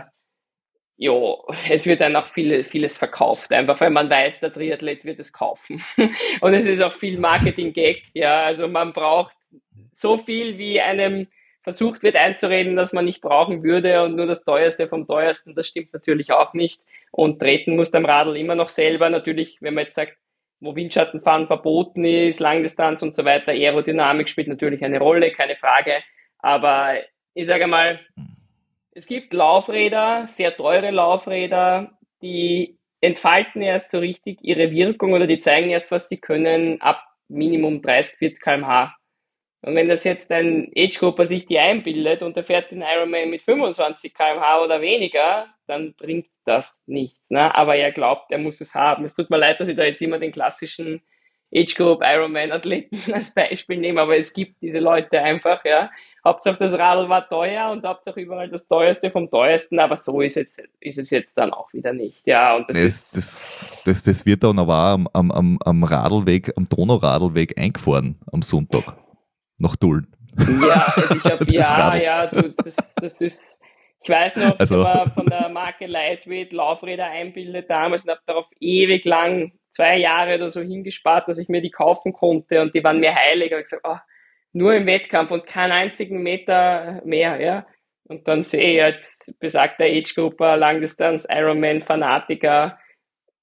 [0.98, 1.36] ja,
[1.68, 5.32] es wird dann auch viel, vieles verkauft, einfach weil man weiß, der Triathlet wird es
[5.32, 5.84] kaufen.
[6.40, 9.34] Und es ist auch viel Marketing-Gag, ja, also man braucht
[9.92, 11.28] so viel wie einem
[11.66, 15.66] versucht wird einzureden, dass man nicht brauchen würde und nur das teuerste vom teuersten, das
[15.66, 16.80] stimmt natürlich auch nicht.
[17.10, 20.16] Und treten muss am Radl immer noch selber, natürlich, wenn man jetzt sagt,
[20.60, 26.04] wo Windschattenfahren verboten ist, Langdistanz und so weiter, Aerodynamik spielt natürlich eine Rolle, keine Frage.
[26.38, 26.94] Aber
[27.34, 27.98] ich sage mal,
[28.92, 35.40] es gibt Laufräder, sehr teure Laufräder, die entfalten erst so richtig ihre Wirkung oder die
[35.40, 38.94] zeigen erst, was sie können, ab Minimum 30, 40 kmh.
[39.62, 43.42] Und wenn das jetzt ein Age-Grupper sich die einbildet und er fährt den Ironman mit
[43.42, 47.30] 25 km/h oder weniger, dann bringt das nichts.
[47.30, 47.52] Ne?
[47.54, 49.04] Aber er glaubt, er muss es haben.
[49.04, 51.02] Es tut mir leid, dass ich da jetzt immer den klassischen
[51.54, 55.90] Age-Group Ironman-Athleten als Beispiel nehme, aber es gibt diese Leute einfach, ja.
[56.24, 60.34] Hauptsache das Radl war teuer und Hauptsache überall das teuerste vom teuersten, aber so ist,
[60.34, 62.20] jetzt, ist es jetzt dann auch wieder nicht.
[62.26, 66.68] Ja, und das, das, das, das, das wird dann aber am, am, am Radlweg, am
[66.68, 69.05] Donauradlweg eingefahren am Sonntag
[69.58, 70.06] nach Dullen.
[70.38, 73.60] Ja, also ich hab, ja, ja, du, das, das ist,
[74.02, 78.20] ich weiß noch, also, ich war von der Marke Lightweight Laufräder einbildet damals und habe
[78.26, 82.74] darauf ewig lang, zwei Jahre oder so hingespart, dass ich mir die kaufen konnte und
[82.74, 83.52] die waren mir heilig.
[83.52, 83.98] Und ich gesagt, oh,
[84.52, 87.66] nur im Wettkampf und keinen einzigen Meter mehr, ja.
[88.04, 92.78] Und dann sehe ich halt besagter Age-Grupper, Langdistanz, Ironman, Fanatiker,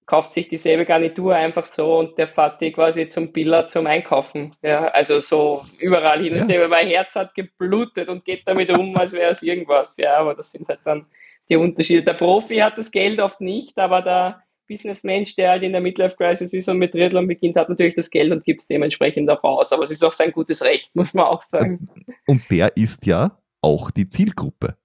[0.05, 4.55] kauft sich dieselbe Garnitur einfach so und der fährt die quasi zum Biller zum Einkaufen.
[4.61, 6.49] Ja, also so überall hin.
[6.49, 6.67] Ja.
[6.67, 9.97] mein Herz hat geblutet und geht damit um, als wäre es irgendwas.
[9.97, 11.05] Ja, aber das sind halt dann
[11.49, 12.03] die Unterschiede.
[12.03, 16.15] Der Profi hat das Geld oft nicht, aber der Businessmensch, der halt in der Midlife
[16.15, 19.43] Crisis ist und mit Triathlon beginnt, hat natürlich das Geld und gibt es dementsprechend auch
[19.43, 19.71] aus.
[19.71, 21.89] Aber es ist auch sein gutes Recht, muss man auch sagen.
[22.27, 24.77] Und der ist ja auch die Zielgruppe.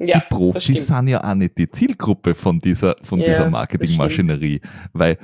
[0.00, 4.60] Ja, die Profis sind ja auch nicht die Zielgruppe von dieser, von ja, dieser Marketingmaschinerie.
[4.94, 5.18] Weil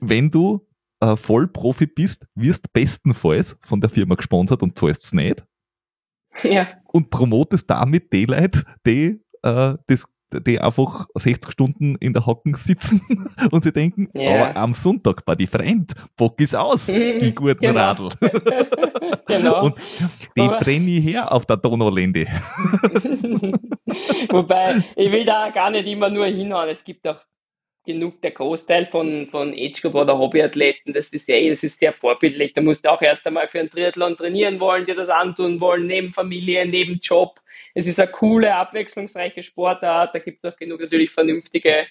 [0.00, 0.66] wenn du
[1.00, 5.44] äh, Vollprofi bist, wirst bestenfalls von der Firma gesponsert und zahlst es nicht.
[6.42, 6.68] Ja.
[6.92, 10.06] Und promotest damit die Leute, die äh, das
[10.40, 13.00] die einfach 60 Stunden in der Hocken sitzen
[13.50, 14.48] und sie denken, yeah.
[14.48, 17.80] aber am Sonntag bei die Freund, Bock ist aus, die guten genau.
[17.80, 18.08] Radl.
[19.26, 19.64] genau.
[19.64, 19.76] Und
[20.36, 22.26] die brenne ich her auf der Donaulände.
[24.30, 27.20] Wobei, ich will da gar nicht immer nur hinhauen, es gibt auch
[27.86, 32.54] genug der Großteil von, von Age oder Hobbyathleten, das ist ja das ist sehr vorbildlich.
[32.54, 35.86] Da musst du auch erst einmal für einen Triathlon trainieren wollen, dir das antun wollen,
[35.86, 37.38] neben Familie, neben Job
[37.74, 40.14] es ist eine coole, abwechslungsreiche Sportart.
[40.14, 41.86] Da gibt es auch genug natürlich vernünftige,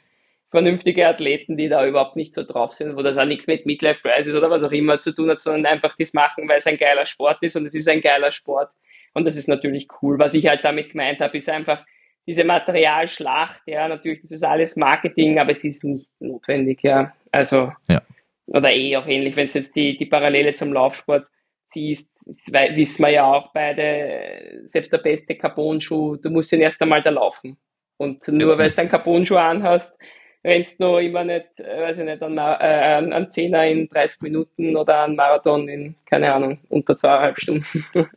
[0.49, 4.01] vernünftige Athleten, die da überhaupt nicht so drauf sind, wo das auch nichts mit Midlife
[4.01, 6.77] Crisis oder was auch immer zu tun hat, sondern einfach das machen, weil es ein
[6.77, 8.71] geiler Sport ist und es ist ein geiler Sport.
[9.13, 10.17] Und das ist natürlich cool.
[10.19, 11.85] Was ich halt damit gemeint habe, ist einfach
[12.25, 17.13] diese Materialschlacht, ja, natürlich, das ist alles Marketing, aber es ist nicht notwendig, ja.
[17.31, 18.01] Also, ja.
[18.47, 21.27] oder eh auch ähnlich, wenn es jetzt die, die Parallele zum Laufsport
[21.73, 27.01] ziehst, wissen wir ja auch beide, selbst der beste Carbon-Schuh, du musst ihn erst einmal
[27.01, 27.57] da laufen.
[27.97, 29.95] Und nur weil du einen Carbon-Schuh anhast,
[30.43, 34.75] rennst du immer nicht, äh, weiß ich nicht, einen, äh, einen Zehner in 30 Minuten
[34.75, 37.85] oder einen Marathon in, keine Ahnung, unter zweieinhalb Stunden.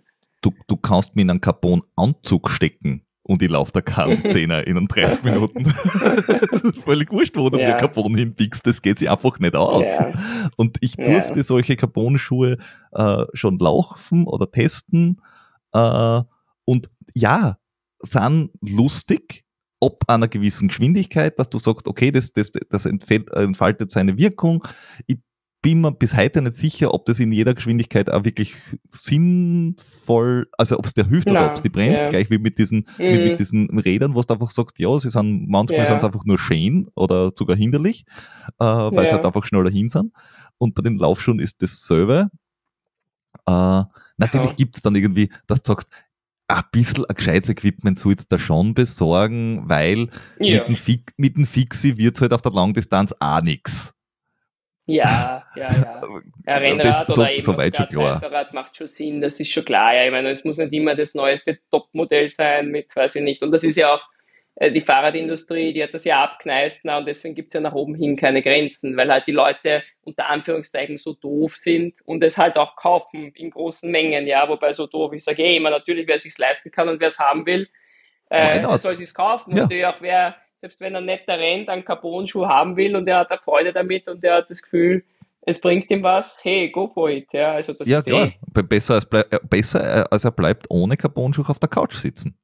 [0.42, 4.86] Du, du kannst mir in einen Carbon-Anzug stecken und ich laufe da keinen Zehner in
[4.86, 5.66] 30 Minuten.
[6.84, 7.68] Völlig wurscht, wo du ja.
[7.68, 9.84] mir Carbon hinbiegst, das geht sich einfach nicht aus.
[9.84, 10.12] Ja.
[10.56, 11.44] Und ich durfte ja.
[11.44, 12.58] solche Carbon-Schuhe
[12.92, 15.20] äh, schon laufen oder testen.
[15.72, 16.22] Äh,
[16.64, 17.58] und ja,
[18.00, 19.44] sind lustig,
[19.80, 24.66] ob einer gewissen Geschwindigkeit, dass du sagst, okay, das, das, das entfaltet seine Wirkung.
[25.06, 25.18] Ich
[25.62, 28.54] bin mir bis heute nicht sicher, ob das in jeder Geschwindigkeit auch wirklich
[28.90, 32.08] sinnvoll, also ob es dir hilft Nein, oder ob es die bremst, ja.
[32.08, 33.02] gleich wie mit diesen, mhm.
[33.02, 33.36] wie mit mhm.
[33.36, 35.86] diesen Rädern, wo du einfach sagst, ja, sie sind manchmal ja.
[35.86, 38.04] sind einfach nur schön oder sogar hinderlich,
[38.60, 39.06] äh, weil ja.
[39.06, 40.12] sie halt einfach schneller hin sind.
[40.58, 42.30] Und bei den Laufschuhen ist dasselbe.
[43.46, 43.82] Äh,
[44.16, 44.56] natürlich ja.
[44.56, 45.88] gibt es dann irgendwie, dass du sagst,
[46.48, 50.08] ein bisschen ein gescheites Equipment sollst du da schon besorgen, weil
[50.38, 50.60] ja.
[50.60, 53.95] mit, dem Fix, mit dem Fixi wird es halt auf der Langdistanz auch nichts.
[54.86, 56.00] Ja, ja, ja.
[56.46, 58.22] Ein Rennrad das, oder so, eben so weit schon klar.
[58.22, 59.94] Rennrad macht schon Sinn, das ist schon klar.
[59.94, 63.42] Ja, ich meine, es muss nicht immer das neueste Topmodell sein mit, weiß ich nicht.
[63.42, 64.02] Und das ist ja auch
[64.56, 67.74] äh, die Fahrradindustrie, die hat das ja abkneist na, und deswegen gibt es ja nach
[67.74, 72.38] oben hin keine Grenzen, weil halt die Leute unter Anführungszeichen so doof sind und es
[72.38, 76.08] halt auch kaufen in großen Mengen, ja, wobei so doof, ich sage eh immer, natürlich,
[76.08, 77.68] wer sich leisten kann und wer es haben will,
[78.30, 79.50] äh, soll sich kaufen.
[79.50, 79.56] Ja.
[79.56, 80.36] Und natürlich auch wer,
[80.66, 84.08] selbst wenn er netter rennt, einen Carbon-Schuh haben will und er hat da Freude damit
[84.08, 85.04] und er hat das Gefühl,
[85.42, 87.28] es bringt ihm was, hey, go for it.
[87.32, 88.62] Ja, also das ja klar, eh.
[88.62, 92.36] besser, als, äh, besser äh, als er bleibt ohne Carbon-Schuh auf der Couch sitzen.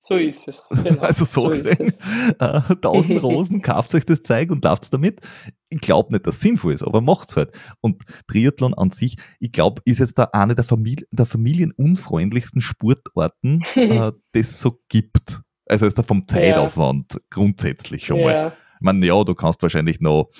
[0.00, 0.66] So ist es.
[0.68, 1.00] Genau.
[1.02, 1.94] Also so, so gesehen,
[2.40, 5.20] äh, tausend Rosen, kauft euch das Zeug und lauft damit.
[5.68, 7.56] Ich glaube nicht, dass es sinnvoll ist, aber macht's halt.
[7.80, 13.62] Und Triathlon an sich, ich glaube, ist jetzt da eine der, Familie, der familienunfreundlichsten Sportarten,
[13.76, 15.42] äh, das so gibt.
[15.70, 17.20] Also ist da vom Zeitaufwand ja.
[17.30, 18.32] grundsätzlich schon mal.
[18.32, 18.48] Ja.
[18.48, 20.30] Ich meine, ja, du kannst wahrscheinlich noch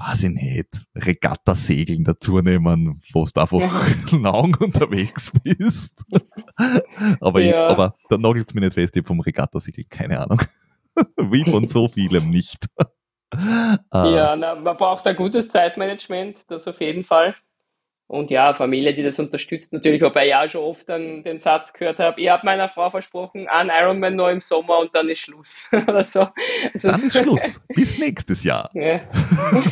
[0.00, 3.60] weiß ich nicht, Regattasegeln dazu nehmen, wo du einfach
[4.12, 5.92] lang unterwegs bist.
[7.20, 10.40] aber, ich, aber da nagelt es mich nicht fest, ich vom Regattasegeln, keine Ahnung.
[11.16, 12.66] Wie von so vielem nicht.
[13.32, 17.34] ja, na, man braucht ein gutes Zeitmanagement, das auf jeden Fall.
[18.10, 21.72] Und ja, Familie, die das unterstützt natürlich, wobei ich auch schon oft dann den Satz
[21.72, 25.20] gehört habe, ich habe meiner Frau versprochen, ein Ironman noch im Sommer und dann ist
[25.20, 25.68] Schluss.
[25.72, 26.26] Oder so.
[26.74, 27.60] Also, dann ist Schluss.
[27.68, 28.68] Bis nächstes Jahr.
[28.80, 29.00] Ja.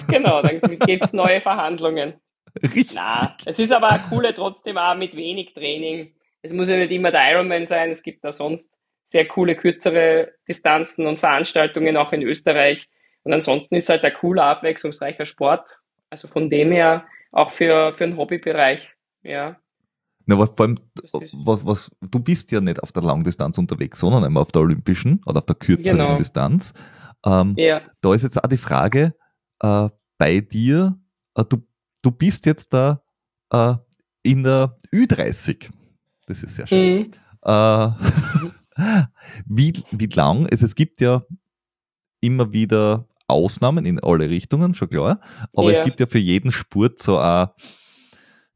[0.09, 2.15] genau, dann gibt es neue Verhandlungen.
[2.63, 2.93] Richtig.
[2.95, 6.13] Na, es ist aber eine coole trotzdem auch mit wenig Training.
[6.43, 8.73] Es muss ja nicht immer der Ironman sein, es gibt da sonst
[9.05, 12.87] sehr coole, kürzere Distanzen und Veranstaltungen auch in Österreich.
[13.25, 15.67] Und ansonsten ist halt ein cooler, abwechslungsreicher Sport.
[16.11, 18.81] Also von dem her auch für, für den Hobbybereich,
[19.23, 19.57] ja.
[20.27, 20.79] Na, aber vor allem,
[21.33, 25.23] was, was, du bist ja nicht auf der Langdistanz unterwegs, sondern einmal auf der olympischen
[25.25, 26.19] oder auf der kürzeren genau.
[26.19, 26.75] Distanz.
[27.25, 27.81] Ähm, ja.
[28.03, 29.15] Da ist jetzt auch die Frage
[29.61, 29.89] äh,
[30.19, 30.99] bei dir,
[31.35, 31.67] äh, du,
[32.03, 33.03] du bist jetzt da
[33.51, 33.75] äh,
[34.23, 35.71] in der Ü30.
[36.27, 36.99] Das ist sehr schön.
[36.99, 37.11] Mhm.
[37.45, 37.91] Äh,
[39.47, 41.23] wie, wie lang, also es gibt ja
[42.21, 45.21] immer wieder Ausnahmen in alle Richtungen, schon klar.
[45.53, 45.79] Aber ja.
[45.79, 47.49] es gibt ja für jeden Sport so ein,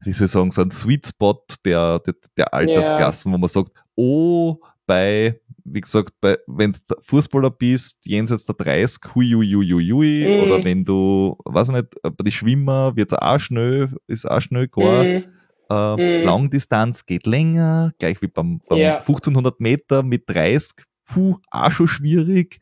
[0.03, 3.35] wie soll ich sagen, so ein Sweet Spot der, der, der Altersklassen, ja.
[3.35, 6.13] wo man sagt, oh, bei, wie gesagt,
[6.47, 10.43] wenn du Fußballer bist, jenseits der 30, hui, hui, hui, hui, mhm.
[10.43, 14.41] oder wenn du, weiß ich nicht, bei den Schwimmer wird es auch schnell, ist auch
[14.41, 15.03] schnell gar.
[15.03, 15.23] Mhm.
[15.69, 16.25] Äh, mhm.
[16.25, 18.97] Langdistanz geht länger, gleich wie beim, beim ja.
[18.99, 22.59] 1500 Meter mit 30, puh, auch schon schwierig.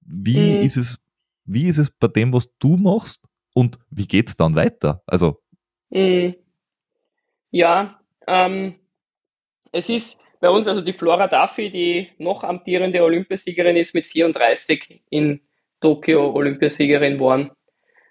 [0.00, 0.60] Wie mhm.
[0.60, 0.98] ist es
[1.48, 5.02] wie ist es bei dem, was du machst und wie geht es dann weiter?
[5.06, 5.40] Also.
[5.90, 6.30] Mm.
[7.50, 8.74] Ja, ähm,
[9.72, 15.02] es ist bei uns, also die Flora Duffy, die noch amtierende Olympiasiegerin ist mit 34
[15.10, 15.40] in
[15.80, 17.50] Tokio Olympiasiegerin geworden.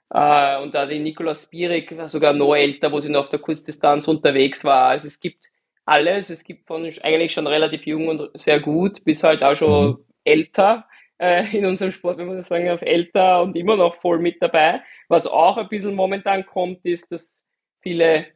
[0.10, 3.40] Äh, und da die Nicola Spierig war sogar noch älter, wo sie noch auf der
[3.40, 4.90] Kurzdistanz unterwegs war.
[4.90, 5.46] Also es gibt
[5.86, 6.30] alles.
[6.30, 9.98] Es gibt von eigentlich schon relativ jung und sehr gut bis halt auch schon mhm.
[10.24, 10.86] älter
[11.20, 14.82] in unserem Sport, wenn man das sagen, auf älter und immer noch voll mit dabei.
[15.08, 17.46] Was auch ein bisschen momentan kommt, ist, dass
[17.82, 18.28] viele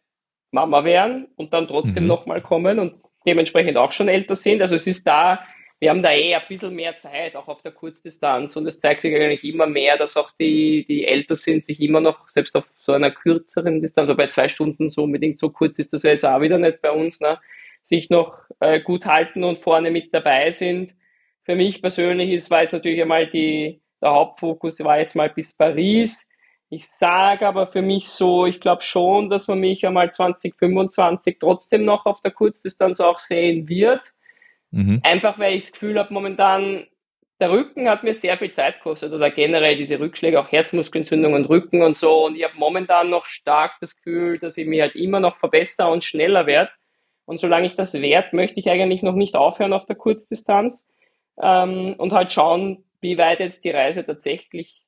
[0.52, 2.10] Mama werden und dann trotzdem mhm.
[2.10, 2.96] nochmal kommen und
[3.26, 4.62] dementsprechend auch schon älter sind.
[4.62, 5.46] Also es ist da,
[5.80, 8.56] wir haben da eh ein bisschen mehr Zeit, auch auf der Kurzdistanz.
[8.56, 12.02] Und es zeigt sich eigentlich immer mehr, dass auch die, die älter sind, sich immer
[12.02, 15.80] noch, selbst auf so einer kürzeren Distanz, also bei zwei Stunden so unbedingt so kurz
[15.80, 17.40] ist das ja jetzt auch wieder nicht bei uns, ne,
[17.84, 20.94] sich noch äh, gut halten und vorne mit dabei sind
[21.52, 25.54] für mich persönlich ist, war jetzt natürlich einmal die, der Hauptfokus war jetzt mal bis
[25.54, 26.30] Paris.
[26.70, 31.84] Ich sage aber für mich so, ich glaube schon, dass man mich einmal 2025 trotzdem
[31.84, 34.00] noch auf der Kurzdistanz auch sehen wird.
[34.70, 35.02] Mhm.
[35.04, 36.88] Einfach weil ich das Gefühl habe, momentan,
[37.42, 41.50] der Rücken hat mir sehr viel Zeit gekostet oder generell diese Rückschläge, auch Herzmuskelentzündung und
[41.50, 42.28] Rücken und so.
[42.28, 45.92] Und ich habe momentan noch stark das Gefühl, dass ich mich halt immer noch verbessere
[45.92, 46.72] und schneller werde.
[47.26, 50.86] Und solange ich das werde, möchte ich eigentlich noch nicht aufhören auf der Kurzdistanz
[51.42, 54.82] ähm, und halt schauen, wie weit jetzt die Reise tatsächlich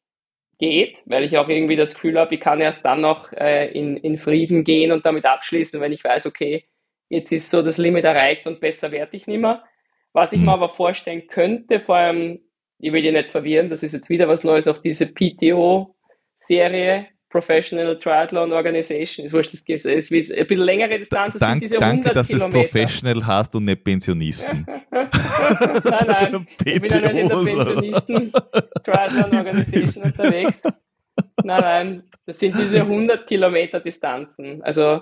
[0.59, 3.97] geht, weil ich auch irgendwie das Gefühl habe, ich kann erst dann noch äh, in,
[3.97, 6.65] in Frieden gehen und damit abschließen, wenn ich weiß, okay,
[7.09, 9.63] jetzt ist so das Limit erreicht und besser werde ich nicht mehr.
[10.13, 10.45] Was ich mhm.
[10.45, 12.39] mir aber vorstellen könnte, vor allem,
[12.79, 17.97] ich will dir nicht verwirren, das ist jetzt wieder was Neues auf diese PTO-Serie, Professional
[17.97, 22.59] Triathlon Organization, ist wurscht, das ist ein bisschen längere Distanz, Dank, diese Danke, dass Kilometer.
[22.59, 24.67] es Professional hast und nicht Pensionisten.
[24.91, 25.09] nein,
[26.05, 28.31] nein, ich bin ja nicht in der Pensionisten
[28.83, 30.61] Triathlon Organization unterwegs.
[31.43, 35.01] Nein, nein, das sind diese 100 Kilometer Distanzen, also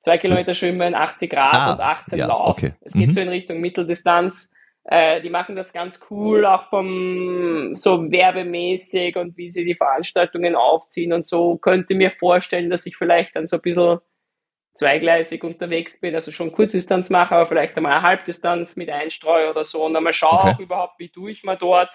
[0.00, 2.52] zwei Kilometer Schwimmen, 80 Grad ah, und 18 ja, Lauf.
[2.52, 2.72] Okay.
[2.80, 3.12] Es geht mhm.
[3.12, 4.50] so in Richtung Mitteldistanz.
[4.88, 10.54] Äh, die machen das ganz cool, auch vom so werbemäßig und wie sie die Veranstaltungen
[10.54, 11.56] aufziehen und so.
[11.56, 13.98] Könnte mir vorstellen, dass ich vielleicht dann so ein bisschen
[14.74, 19.64] zweigleisig unterwegs bin, also schon Kurzdistanz mache, aber vielleicht einmal eine Halbdistanz mit einstreue oder
[19.64, 20.50] so und einmal schaue okay.
[20.50, 21.90] auch überhaupt, wie tue ich mal dort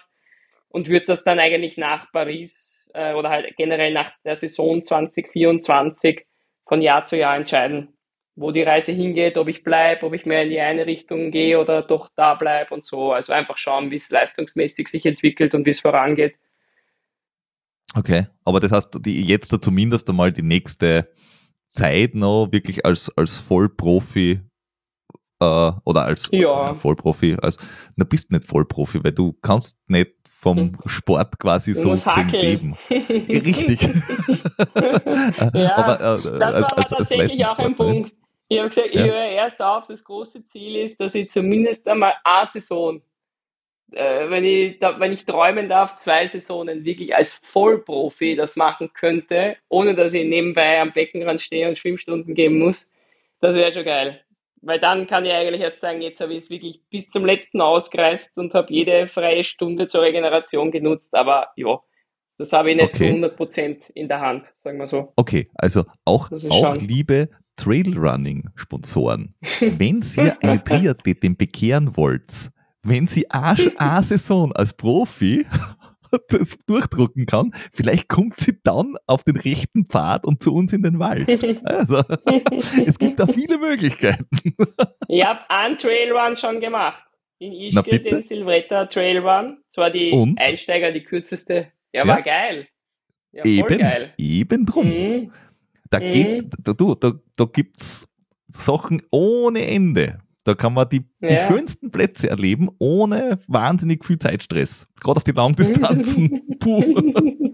[0.67, 6.25] und würde das dann eigentlich nach Paris äh, oder halt generell nach der Saison 2024
[6.67, 7.97] von Jahr zu Jahr entscheiden,
[8.41, 11.59] wo die Reise hingeht, ob ich bleibe, ob ich mehr in die eine Richtung gehe
[11.59, 13.13] oder doch da bleibe und so.
[13.13, 16.35] Also einfach schauen, wie es leistungsmäßig sich entwickelt und wie es vorangeht.
[17.95, 21.09] Okay, aber das heißt, die jetzt da zumindest einmal die nächste
[21.67, 24.41] Zeit noch wirklich als, als Vollprofi
[25.39, 26.71] äh, oder als ja.
[26.71, 27.57] äh, Vollprofi, als,
[27.95, 30.77] na bist nicht Vollprofi, weil du kannst nicht vom hm.
[30.85, 31.93] Sport quasi so
[32.31, 32.75] leben.
[32.89, 33.81] Richtig.
[35.53, 38.13] ja, aber, äh, das war als, aber tatsächlich auch ein Punkt.
[38.51, 39.05] Ich habe gesagt, ja.
[39.05, 43.01] ich höre erst auf, das große Ziel ist, dass ich zumindest einmal eine Saison,
[43.93, 48.91] äh, wenn, ich, da, wenn ich träumen darf, zwei Saisonen wirklich als Vollprofi das machen
[48.93, 52.89] könnte, ohne dass ich nebenbei am Beckenrand stehe und Schwimmstunden geben muss.
[53.39, 54.21] Das wäre schon geil.
[54.61, 57.61] Weil dann kann ich eigentlich erst sagen, jetzt habe ich es wirklich bis zum letzten
[57.61, 61.15] ausgereist und habe jede freie Stunde zur Regeneration genutzt.
[61.15, 61.79] Aber ja,
[62.37, 62.97] das habe ich nicht okay.
[62.97, 65.13] zu 100 Prozent in der Hand, sagen wir so.
[65.15, 67.29] Okay, also auch, auch liebe
[67.63, 72.51] Trailrunning-Sponsoren, wenn ihr eine Triathletin bekehren wollt,
[72.83, 75.45] wenn sie eine Saison als Profi
[76.29, 80.83] das durchdrucken kann, vielleicht kommt sie dann auf den rechten Pfad und zu uns in
[80.83, 81.29] den Wald.
[81.63, 82.03] Also,
[82.85, 84.27] es gibt da viele Möglichkeiten.
[85.07, 87.03] Ich habe einen Trailrun schon gemacht.
[87.39, 89.57] In Ischgl, den Silvretta Trailrun.
[89.69, 90.39] Das war die und?
[90.39, 91.71] Einsteiger, die kürzeste.
[91.91, 92.67] Ja, war geil.
[93.31, 94.13] Ja, eben, geil.
[94.17, 94.87] eben drum.
[94.87, 95.31] Mhm.
[95.91, 96.49] Da, mhm.
[96.77, 98.07] du, da, da gibt es
[98.47, 100.19] Sachen ohne Ende.
[100.43, 101.29] Da kann man die, ja.
[101.29, 104.87] die schönsten Plätze erleben, ohne wahnsinnig viel Zeitstress.
[104.99, 106.41] Gerade auf die Langdistanzen.
[106.59, 106.81] Puh.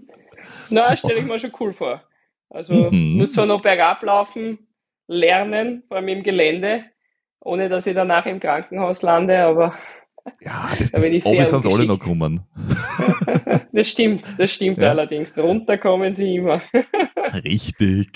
[0.70, 2.02] Na, stelle ich mir schon cool vor.
[2.48, 3.18] Also mhm.
[3.18, 4.58] muss zwar noch bergab laufen,
[5.06, 6.84] lernen, vor allem im Gelände,
[7.40, 9.74] ohne dass ich danach im Krankenhaus lande, aber
[10.40, 12.40] ja, das, da bin ich sehr sind alle noch kommen.
[13.72, 14.90] das stimmt, das stimmt ja.
[14.90, 15.36] allerdings.
[15.38, 16.62] Runterkommen sie immer.
[17.44, 18.08] Richtig.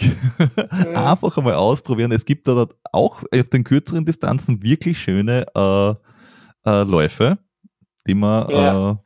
[0.95, 1.13] Ja.
[1.13, 2.13] Einfach einmal ausprobieren.
[2.13, 5.91] Es gibt da auch auf den kürzeren Distanzen wirklich schöne äh,
[6.69, 7.39] äh, Läufe,
[8.07, 8.91] die man ja.
[8.91, 8.97] äh,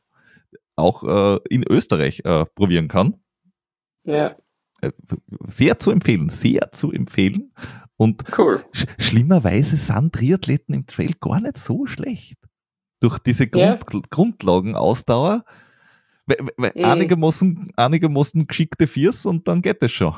[0.77, 3.17] auch äh, in Österreich äh, probieren kann.
[4.05, 4.37] Ja.
[4.81, 4.93] Äh,
[5.49, 7.53] sehr zu empfehlen, sehr zu empfehlen.
[7.97, 8.65] Und cool.
[8.73, 12.37] sch schlimmerweise sind Triathleten im Trail gar nicht so schlecht
[13.01, 14.01] durch diese Grund, ja.
[14.11, 15.45] Grundlagenausdauer.
[16.27, 16.85] Mhm.
[16.85, 20.15] einige, müssen, einige müssen geschickte Viers und dann geht es schon.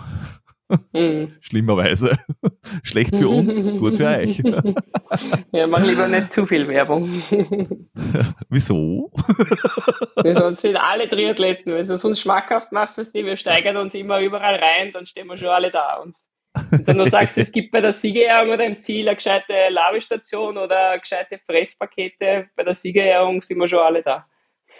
[0.93, 1.33] Mhm.
[1.41, 2.19] Schlimmerweise.
[2.83, 4.43] Schlecht für uns, gut für euch.
[5.53, 7.23] ja, mach lieber nicht zu viel Werbung.
[8.49, 9.11] Wieso?
[10.35, 13.95] sonst sind alle Triathleten, wenn du es uns schmackhaft machst, weißt du, wir steigern uns
[13.95, 15.97] immer überall rein, dann stehen wir schon alle da.
[15.97, 16.15] Und
[16.71, 20.99] wenn du sagst, es gibt bei der Siegerehrung oder im Ziel eine gescheite Labestation oder
[20.99, 24.27] gescheite Fresspakete, bei der Siegerehrung sind wir schon alle da.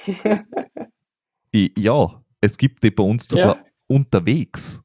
[1.53, 3.65] ja, es gibt die bei uns sogar ja.
[3.87, 4.83] unterwegs.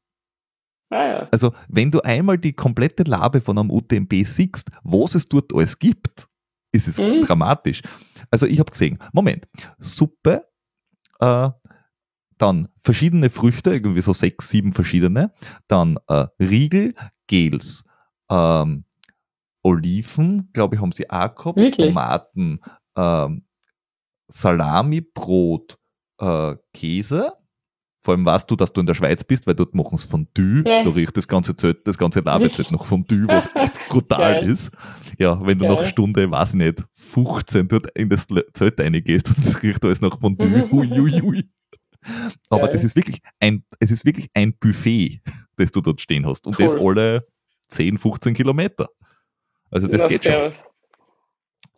[0.90, 1.28] Ah, ja.
[1.30, 5.78] Also, wenn du einmal die komplette Labe von einem UTMB siehst, was es dort alles
[5.78, 6.28] gibt,
[6.72, 7.22] ist es mhm.
[7.22, 7.82] dramatisch.
[8.30, 9.46] Also, ich habe gesehen, Moment,
[9.78, 10.46] Suppe,
[11.20, 11.50] äh,
[12.38, 15.32] dann verschiedene Früchte, irgendwie so sechs, sieben verschiedene,
[15.68, 16.94] dann äh, Riegel,
[17.26, 17.84] Gels,
[18.30, 18.84] ähm,
[19.62, 21.88] Oliven, glaube ich, haben sie auch gehabt, Wirklich?
[21.88, 22.60] Tomaten,
[22.96, 23.44] ähm,
[24.28, 25.78] Salami, Brot,
[26.20, 27.32] äh, Käse,
[28.02, 30.62] Vor allem weißt du, dass du in der Schweiz bist, weil dort machen es Fondue.
[30.66, 30.82] Ja.
[30.82, 34.50] Da riecht das ganze Zelt, das ganze Labezelt nach Fondue, was echt brutal Geil.
[34.50, 34.70] ist.
[35.18, 35.76] Ja, wenn du Geil.
[35.76, 40.02] nach Stunde, weiß ich nicht, 15 dort in das Zelt reingehst und es riecht alles
[40.02, 40.68] nach Fondue.
[40.70, 41.44] Hui, hui, hui.
[42.50, 45.20] Aber das ist wirklich ein, es ist wirklich ein Buffet,
[45.56, 46.46] das du dort stehen hast.
[46.46, 46.64] Und cool.
[46.64, 47.26] das alle
[47.68, 48.88] 10, 15 Kilometer.
[49.70, 50.52] Also das, das geht schon.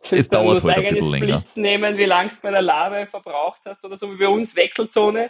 [0.09, 1.39] Es dauert halt ein bisschen länger.
[1.39, 4.55] Splits nehmen, wie lange du bei der Lave verbraucht hast oder so wie bei uns
[4.55, 5.29] Wechselzone.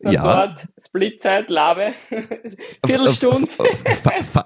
[0.00, 0.46] Ja.
[0.46, 1.94] Dort Splitzeit, Lave,
[2.86, 3.48] Viertelstunde.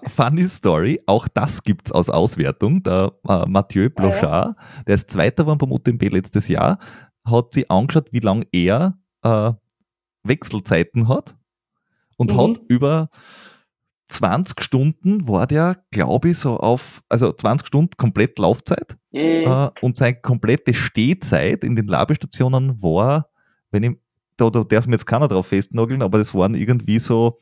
[0.07, 2.83] Funny Story, auch das gibt es aus Auswertung.
[2.83, 4.83] Der äh, Mathieu Blochard, ah, ja.
[4.87, 6.79] der ist Zweiter geworden beim UTMB letztes Jahr,
[7.25, 9.53] hat sich angeschaut, wie lange er äh,
[10.29, 11.37] Wechselzeiten hat
[12.17, 12.39] und mhm.
[12.39, 13.09] hat über
[14.09, 19.45] 20 Stunden war der, glaube ich, so auf, also 20 Stunden komplett Laufzeit mhm.
[19.47, 23.29] äh, und seine komplette Stehzeit in den Labestationen war,
[23.71, 23.97] wenn ich,
[24.37, 27.39] da, da darf mir jetzt keiner drauf festnageln, aber das waren irgendwie so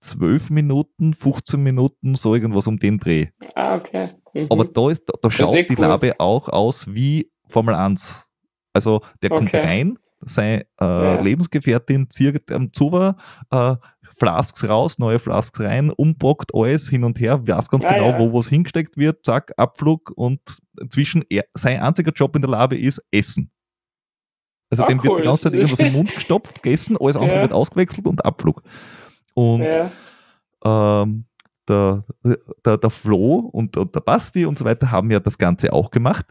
[0.00, 3.28] 12 Minuten, 15 Minuten, so irgendwas um den Dreh.
[3.54, 4.14] Ah, okay.
[4.34, 4.48] Mhm.
[4.50, 8.28] Aber da, ist, da schaut die Labe auch aus wie Formel 1.
[8.74, 9.38] Also der okay.
[9.38, 11.20] kommt rein, seine äh, ja.
[11.20, 13.16] Lebensgefährtin zieht am Zuber,
[13.50, 13.76] äh,
[14.18, 18.18] Flasks raus, neue Flasks rein, umpackt alles hin und her, weiß ganz ah, genau, ja.
[18.18, 20.40] wo was hingesteckt wird, zack, Abflug und
[20.80, 23.50] inzwischen er, sein einziger Job in der Labe ist Essen.
[24.70, 25.04] Also ah, dem cool.
[25.04, 27.42] wird die ganze Zeit irgendwas im Mund gestopft, gegessen, alles andere ja.
[27.42, 28.62] wird ausgewechselt und Abflug.
[29.34, 29.90] Und ja.
[30.64, 31.26] ähm,
[31.68, 32.04] der,
[32.64, 35.90] der, der Flo und, und der Basti und so weiter haben ja das Ganze auch
[35.90, 36.26] gemacht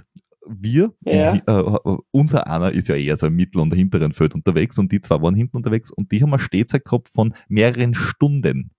[0.47, 1.33] wir, ja.
[1.33, 4.91] in, äh, unser einer ist ja eher so im mittleren und hinteren Feld unterwegs und
[4.91, 8.71] die zwei waren hinten unterwegs und die haben eine Stehzeit gehabt von mehreren Stunden.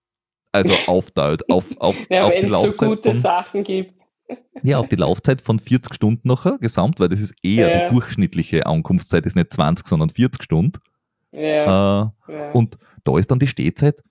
[0.52, 1.12] Also auf,
[1.48, 2.80] auf, auf, ja, auf die Laufzeit.
[2.80, 3.94] so gute von, Sachen gibt.
[4.62, 7.88] Ja, auf die Laufzeit von 40 Stunden nachher gesamt, weil das ist eher ja.
[7.88, 10.80] die durchschnittliche Ankunftszeit, ist nicht 20, sondern 40 Stunden.
[11.30, 12.12] Ja.
[12.26, 12.52] Äh.
[12.52, 14.02] Und da ist dann die Stehzeit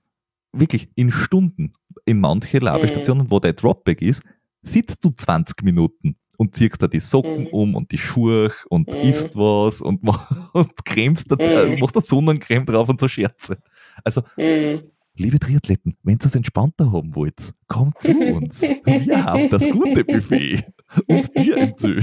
[0.53, 1.73] wirklich in Stunden.
[2.05, 3.31] In manchen Labestationen, mhm.
[3.31, 4.21] wo der Dropback ist,
[4.61, 7.47] sitzt du 20 Minuten und ziehst da die Socken mhm.
[7.47, 9.01] um und die Schuhe und mhm.
[9.01, 10.01] isst was und,
[10.53, 11.79] und cremst da, äh, mhm.
[11.79, 13.57] machst da Sonnencreme drauf und so Scherze.
[14.03, 14.83] Also, mhm.
[15.15, 18.61] liebe Triathleten, wenn ihr es entspannter haben wollt, kommt zu uns.
[18.85, 20.65] Wir haben das gute Buffet
[21.07, 21.99] und Bier im Zoo.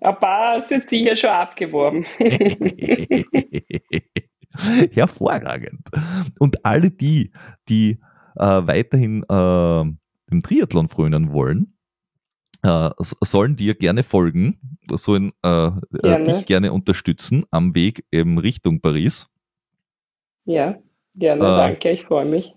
[0.00, 2.04] Ein paar hast du jetzt sicher schon abgeworben.
[4.92, 5.88] Hervorragend.
[6.38, 7.32] Und alle die,
[7.68, 7.98] die
[8.36, 9.84] äh, weiterhin äh,
[10.30, 11.75] dem Triathlon frönen wollen,
[12.62, 15.72] äh, sollen dir gerne folgen, sollen äh, äh,
[16.02, 16.24] gerne.
[16.24, 19.28] dich gerne unterstützen am Weg eben Richtung Paris.
[20.44, 20.78] Ja,
[21.14, 22.54] gerne, äh, danke, ich freue mich.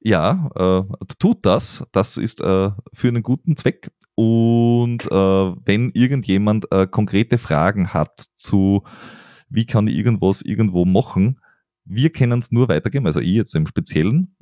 [0.00, 0.82] Ja, äh,
[1.18, 1.84] tut das.
[1.92, 3.90] Das ist äh, für einen guten Zweck.
[4.16, 8.84] Und wenn irgendjemand konkrete Fragen hat zu,
[9.48, 11.40] wie kann ich irgendwas irgendwo machen,
[11.84, 14.36] wir können es nur weitergeben, also ich jetzt im Speziellen.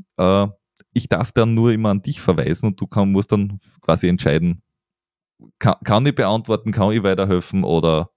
[0.93, 4.61] ich darf dann nur immer an dich verweisen und du kann, musst dann quasi entscheiden,
[5.59, 8.11] kann, kann ich beantworten, kann ich weiterhelfen oder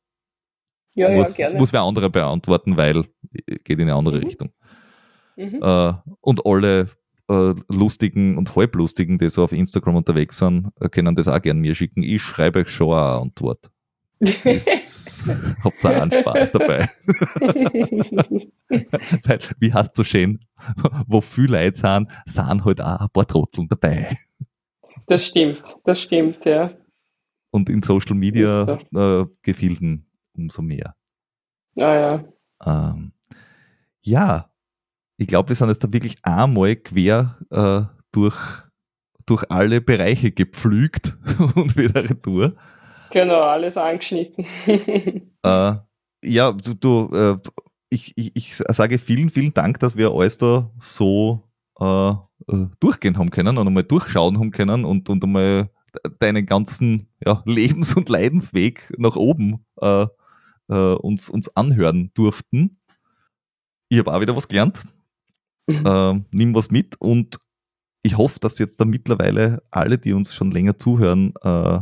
[0.95, 4.23] ja, muss, ja, muss wer andere beantworten, weil geht in eine andere mhm.
[4.23, 4.53] Richtung.
[5.35, 5.59] Mhm.
[5.61, 6.87] Äh, und alle
[7.29, 11.59] äh, Lustigen und Halblustigen, die so auf Instagram unterwegs sind, äh, können das auch gerne
[11.59, 12.01] mir schicken.
[12.01, 13.69] Ich schreibe euch schon eine Antwort.
[14.21, 16.89] habt ihr auch einen Spaß dabei.
[19.25, 20.39] Weil, wie heißt es so schön,
[21.07, 24.17] wo viele Leute sind, sind halt auch ein paar Trotteln dabei.
[25.07, 26.71] Das stimmt, das stimmt, ja
[27.55, 30.05] und in Social Media äh, Gefilden
[30.37, 30.93] umso mehr.
[31.75, 32.23] Ja, ja.
[32.65, 33.13] Ähm,
[34.01, 34.51] ja,
[35.17, 38.37] ich glaube, wir sind jetzt da wirklich einmal quer äh, durch,
[39.25, 41.17] durch alle Bereiche gepflügt
[41.55, 42.55] und wieder retour.
[43.11, 44.45] Genau, alles angeschnitten.
[44.67, 45.75] äh,
[46.23, 47.37] ja, du, du äh,
[47.89, 51.43] ich, ich, ich sage vielen, vielen Dank, dass wir alles da so
[51.79, 55.69] äh, äh, durchgehen haben können und einmal durchschauen haben können und, und einmal
[56.19, 60.07] deinen ganzen ja, Lebens- und Leidensweg nach oben äh,
[60.67, 62.79] äh, uns, uns anhören durften.
[63.89, 64.83] Ich habe auch wieder was gelernt.
[65.67, 65.85] Mhm.
[65.85, 67.39] Äh, nimm was mit und
[68.03, 71.79] ich hoffe, dass jetzt da mittlerweile alle, die uns schon länger zuhören, äh,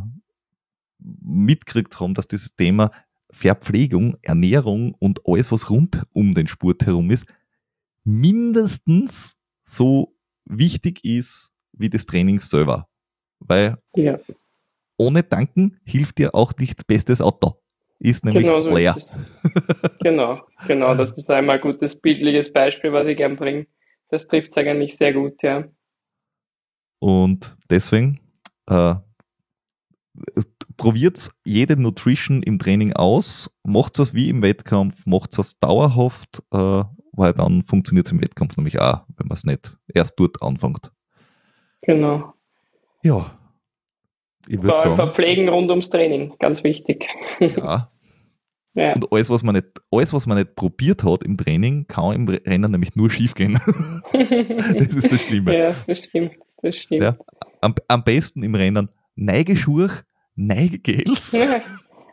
[1.00, 2.92] mitkriegt haben, dass dieses Thema
[3.30, 7.26] Verpflegung, Ernährung und alles, was rund um den Sport herum ist,
[8.06, 9.36] mindestens
[9.66, 10.16] so
[10.46, 12.88] wichtig ist wie das Training selber.
[13.48, 14.20] Weil ja.
[14.98, 17.56] ohne Tanken hilft dir auch nicht bestes Auto.
[18.00, 18.98] Ist nämlich genau so leer.
[18.98, 19.16] Ist
[20.02, 20.96] genau, genau.
[20.96, 23.66] Das ist einmal ein gutes bildliches Beispiel, was ich gern bringe.
[24.10, 25.64] Das trifft es eigentlich sehr gut, ja.
[27.00, 28.20] Und deswegen
[28.68, 28.96] äh,
[30.78, 36.84] probiert jede Nutrition im Training aus, macht es wie im Wettkampf, macht es dauerhaft äh,
[37.14, 40.92] weil dann funktioniert es im Wettkampf nämlich auch, wenn man es nicht erst dort anfängt.
[41.82, 42.34] Genau.
[43.04, 43.38] Ja.
[44.48, 44.96] Ich würde sagen.
[44.96, 47.06] Verpflegen rund ums Training, ganz wichtig.
[47.40, 47.90] Ja.
[48.74, 48.94] ja.
[48.94, 52.28] Und alles was, man nicht, alles, was man nicht probiert hat im Training, kann im
[52.28, 53.60] Rennen nämlich nur schief gehen.
[54.12, 55.58] das ist das Schlimme.
[55.58, 56.34] Ja, das stimmt.
[56.62, 57.04] Das stimmt.
[57.04, 57.18] Ja.
[57.62, 59.90] Am, am besten im Rennen Neigeschuhe,
[60.36, 61.36] Neigegels.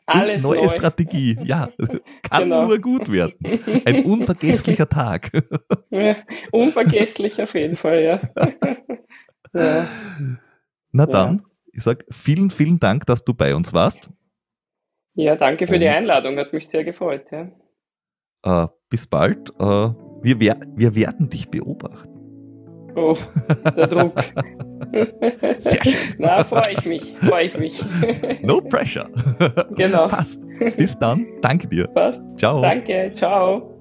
[0.06, 0.68] Alles neue neu.
[0.68, 1.38] Strategie.
[1.44, 1.68] Ja,
[2.22, 2.66] kann genau.
[2.66, 3.34] nur gut werden.
[3.84, 5.30] Ein unvergesslicher Tag.
[5.90, 6.16] Ja,
[6.50, 8.20] unvergesslich auf jeden Fall, ja.
[9.54, 9.88] ja.
[10.92, 11.42] Na dann,
[11.72, 14.10] ich sage vielen, vielen Dank, dass du bei uns warst.
[15.14, 17.24] Ja, danke für Und, die Einladung, hat mich sehr gefreut.
[17.30, 18.64] Ja.
[18.64, 19.50] Äh, bis bald.
[19.58, 19.64] Äh,
[20.22, 22.20] wir, wer, wir werden dich beobachten.
[22.96, 23.16] Oh,
[23.76, 24.12] der Druck.
[25.58, 26.14] Sehr schön.
[26.18, 27.16] Na, freue ich mich.
[27.20, 27.80] Freue ich mich.
[28.42, 29.08] No pressure.
[29.76, 30.08] Genau.
[30.08, 30.40] Passt.
[30.76, 31.26] Bis dann.
[31.42, 31.86] Danke dir.
[31.88, 32.20] Passt.
[32.36, 32.60] Ciao.
[32.60, 33.12] Danke.
[33.14, 33.76] Ciao.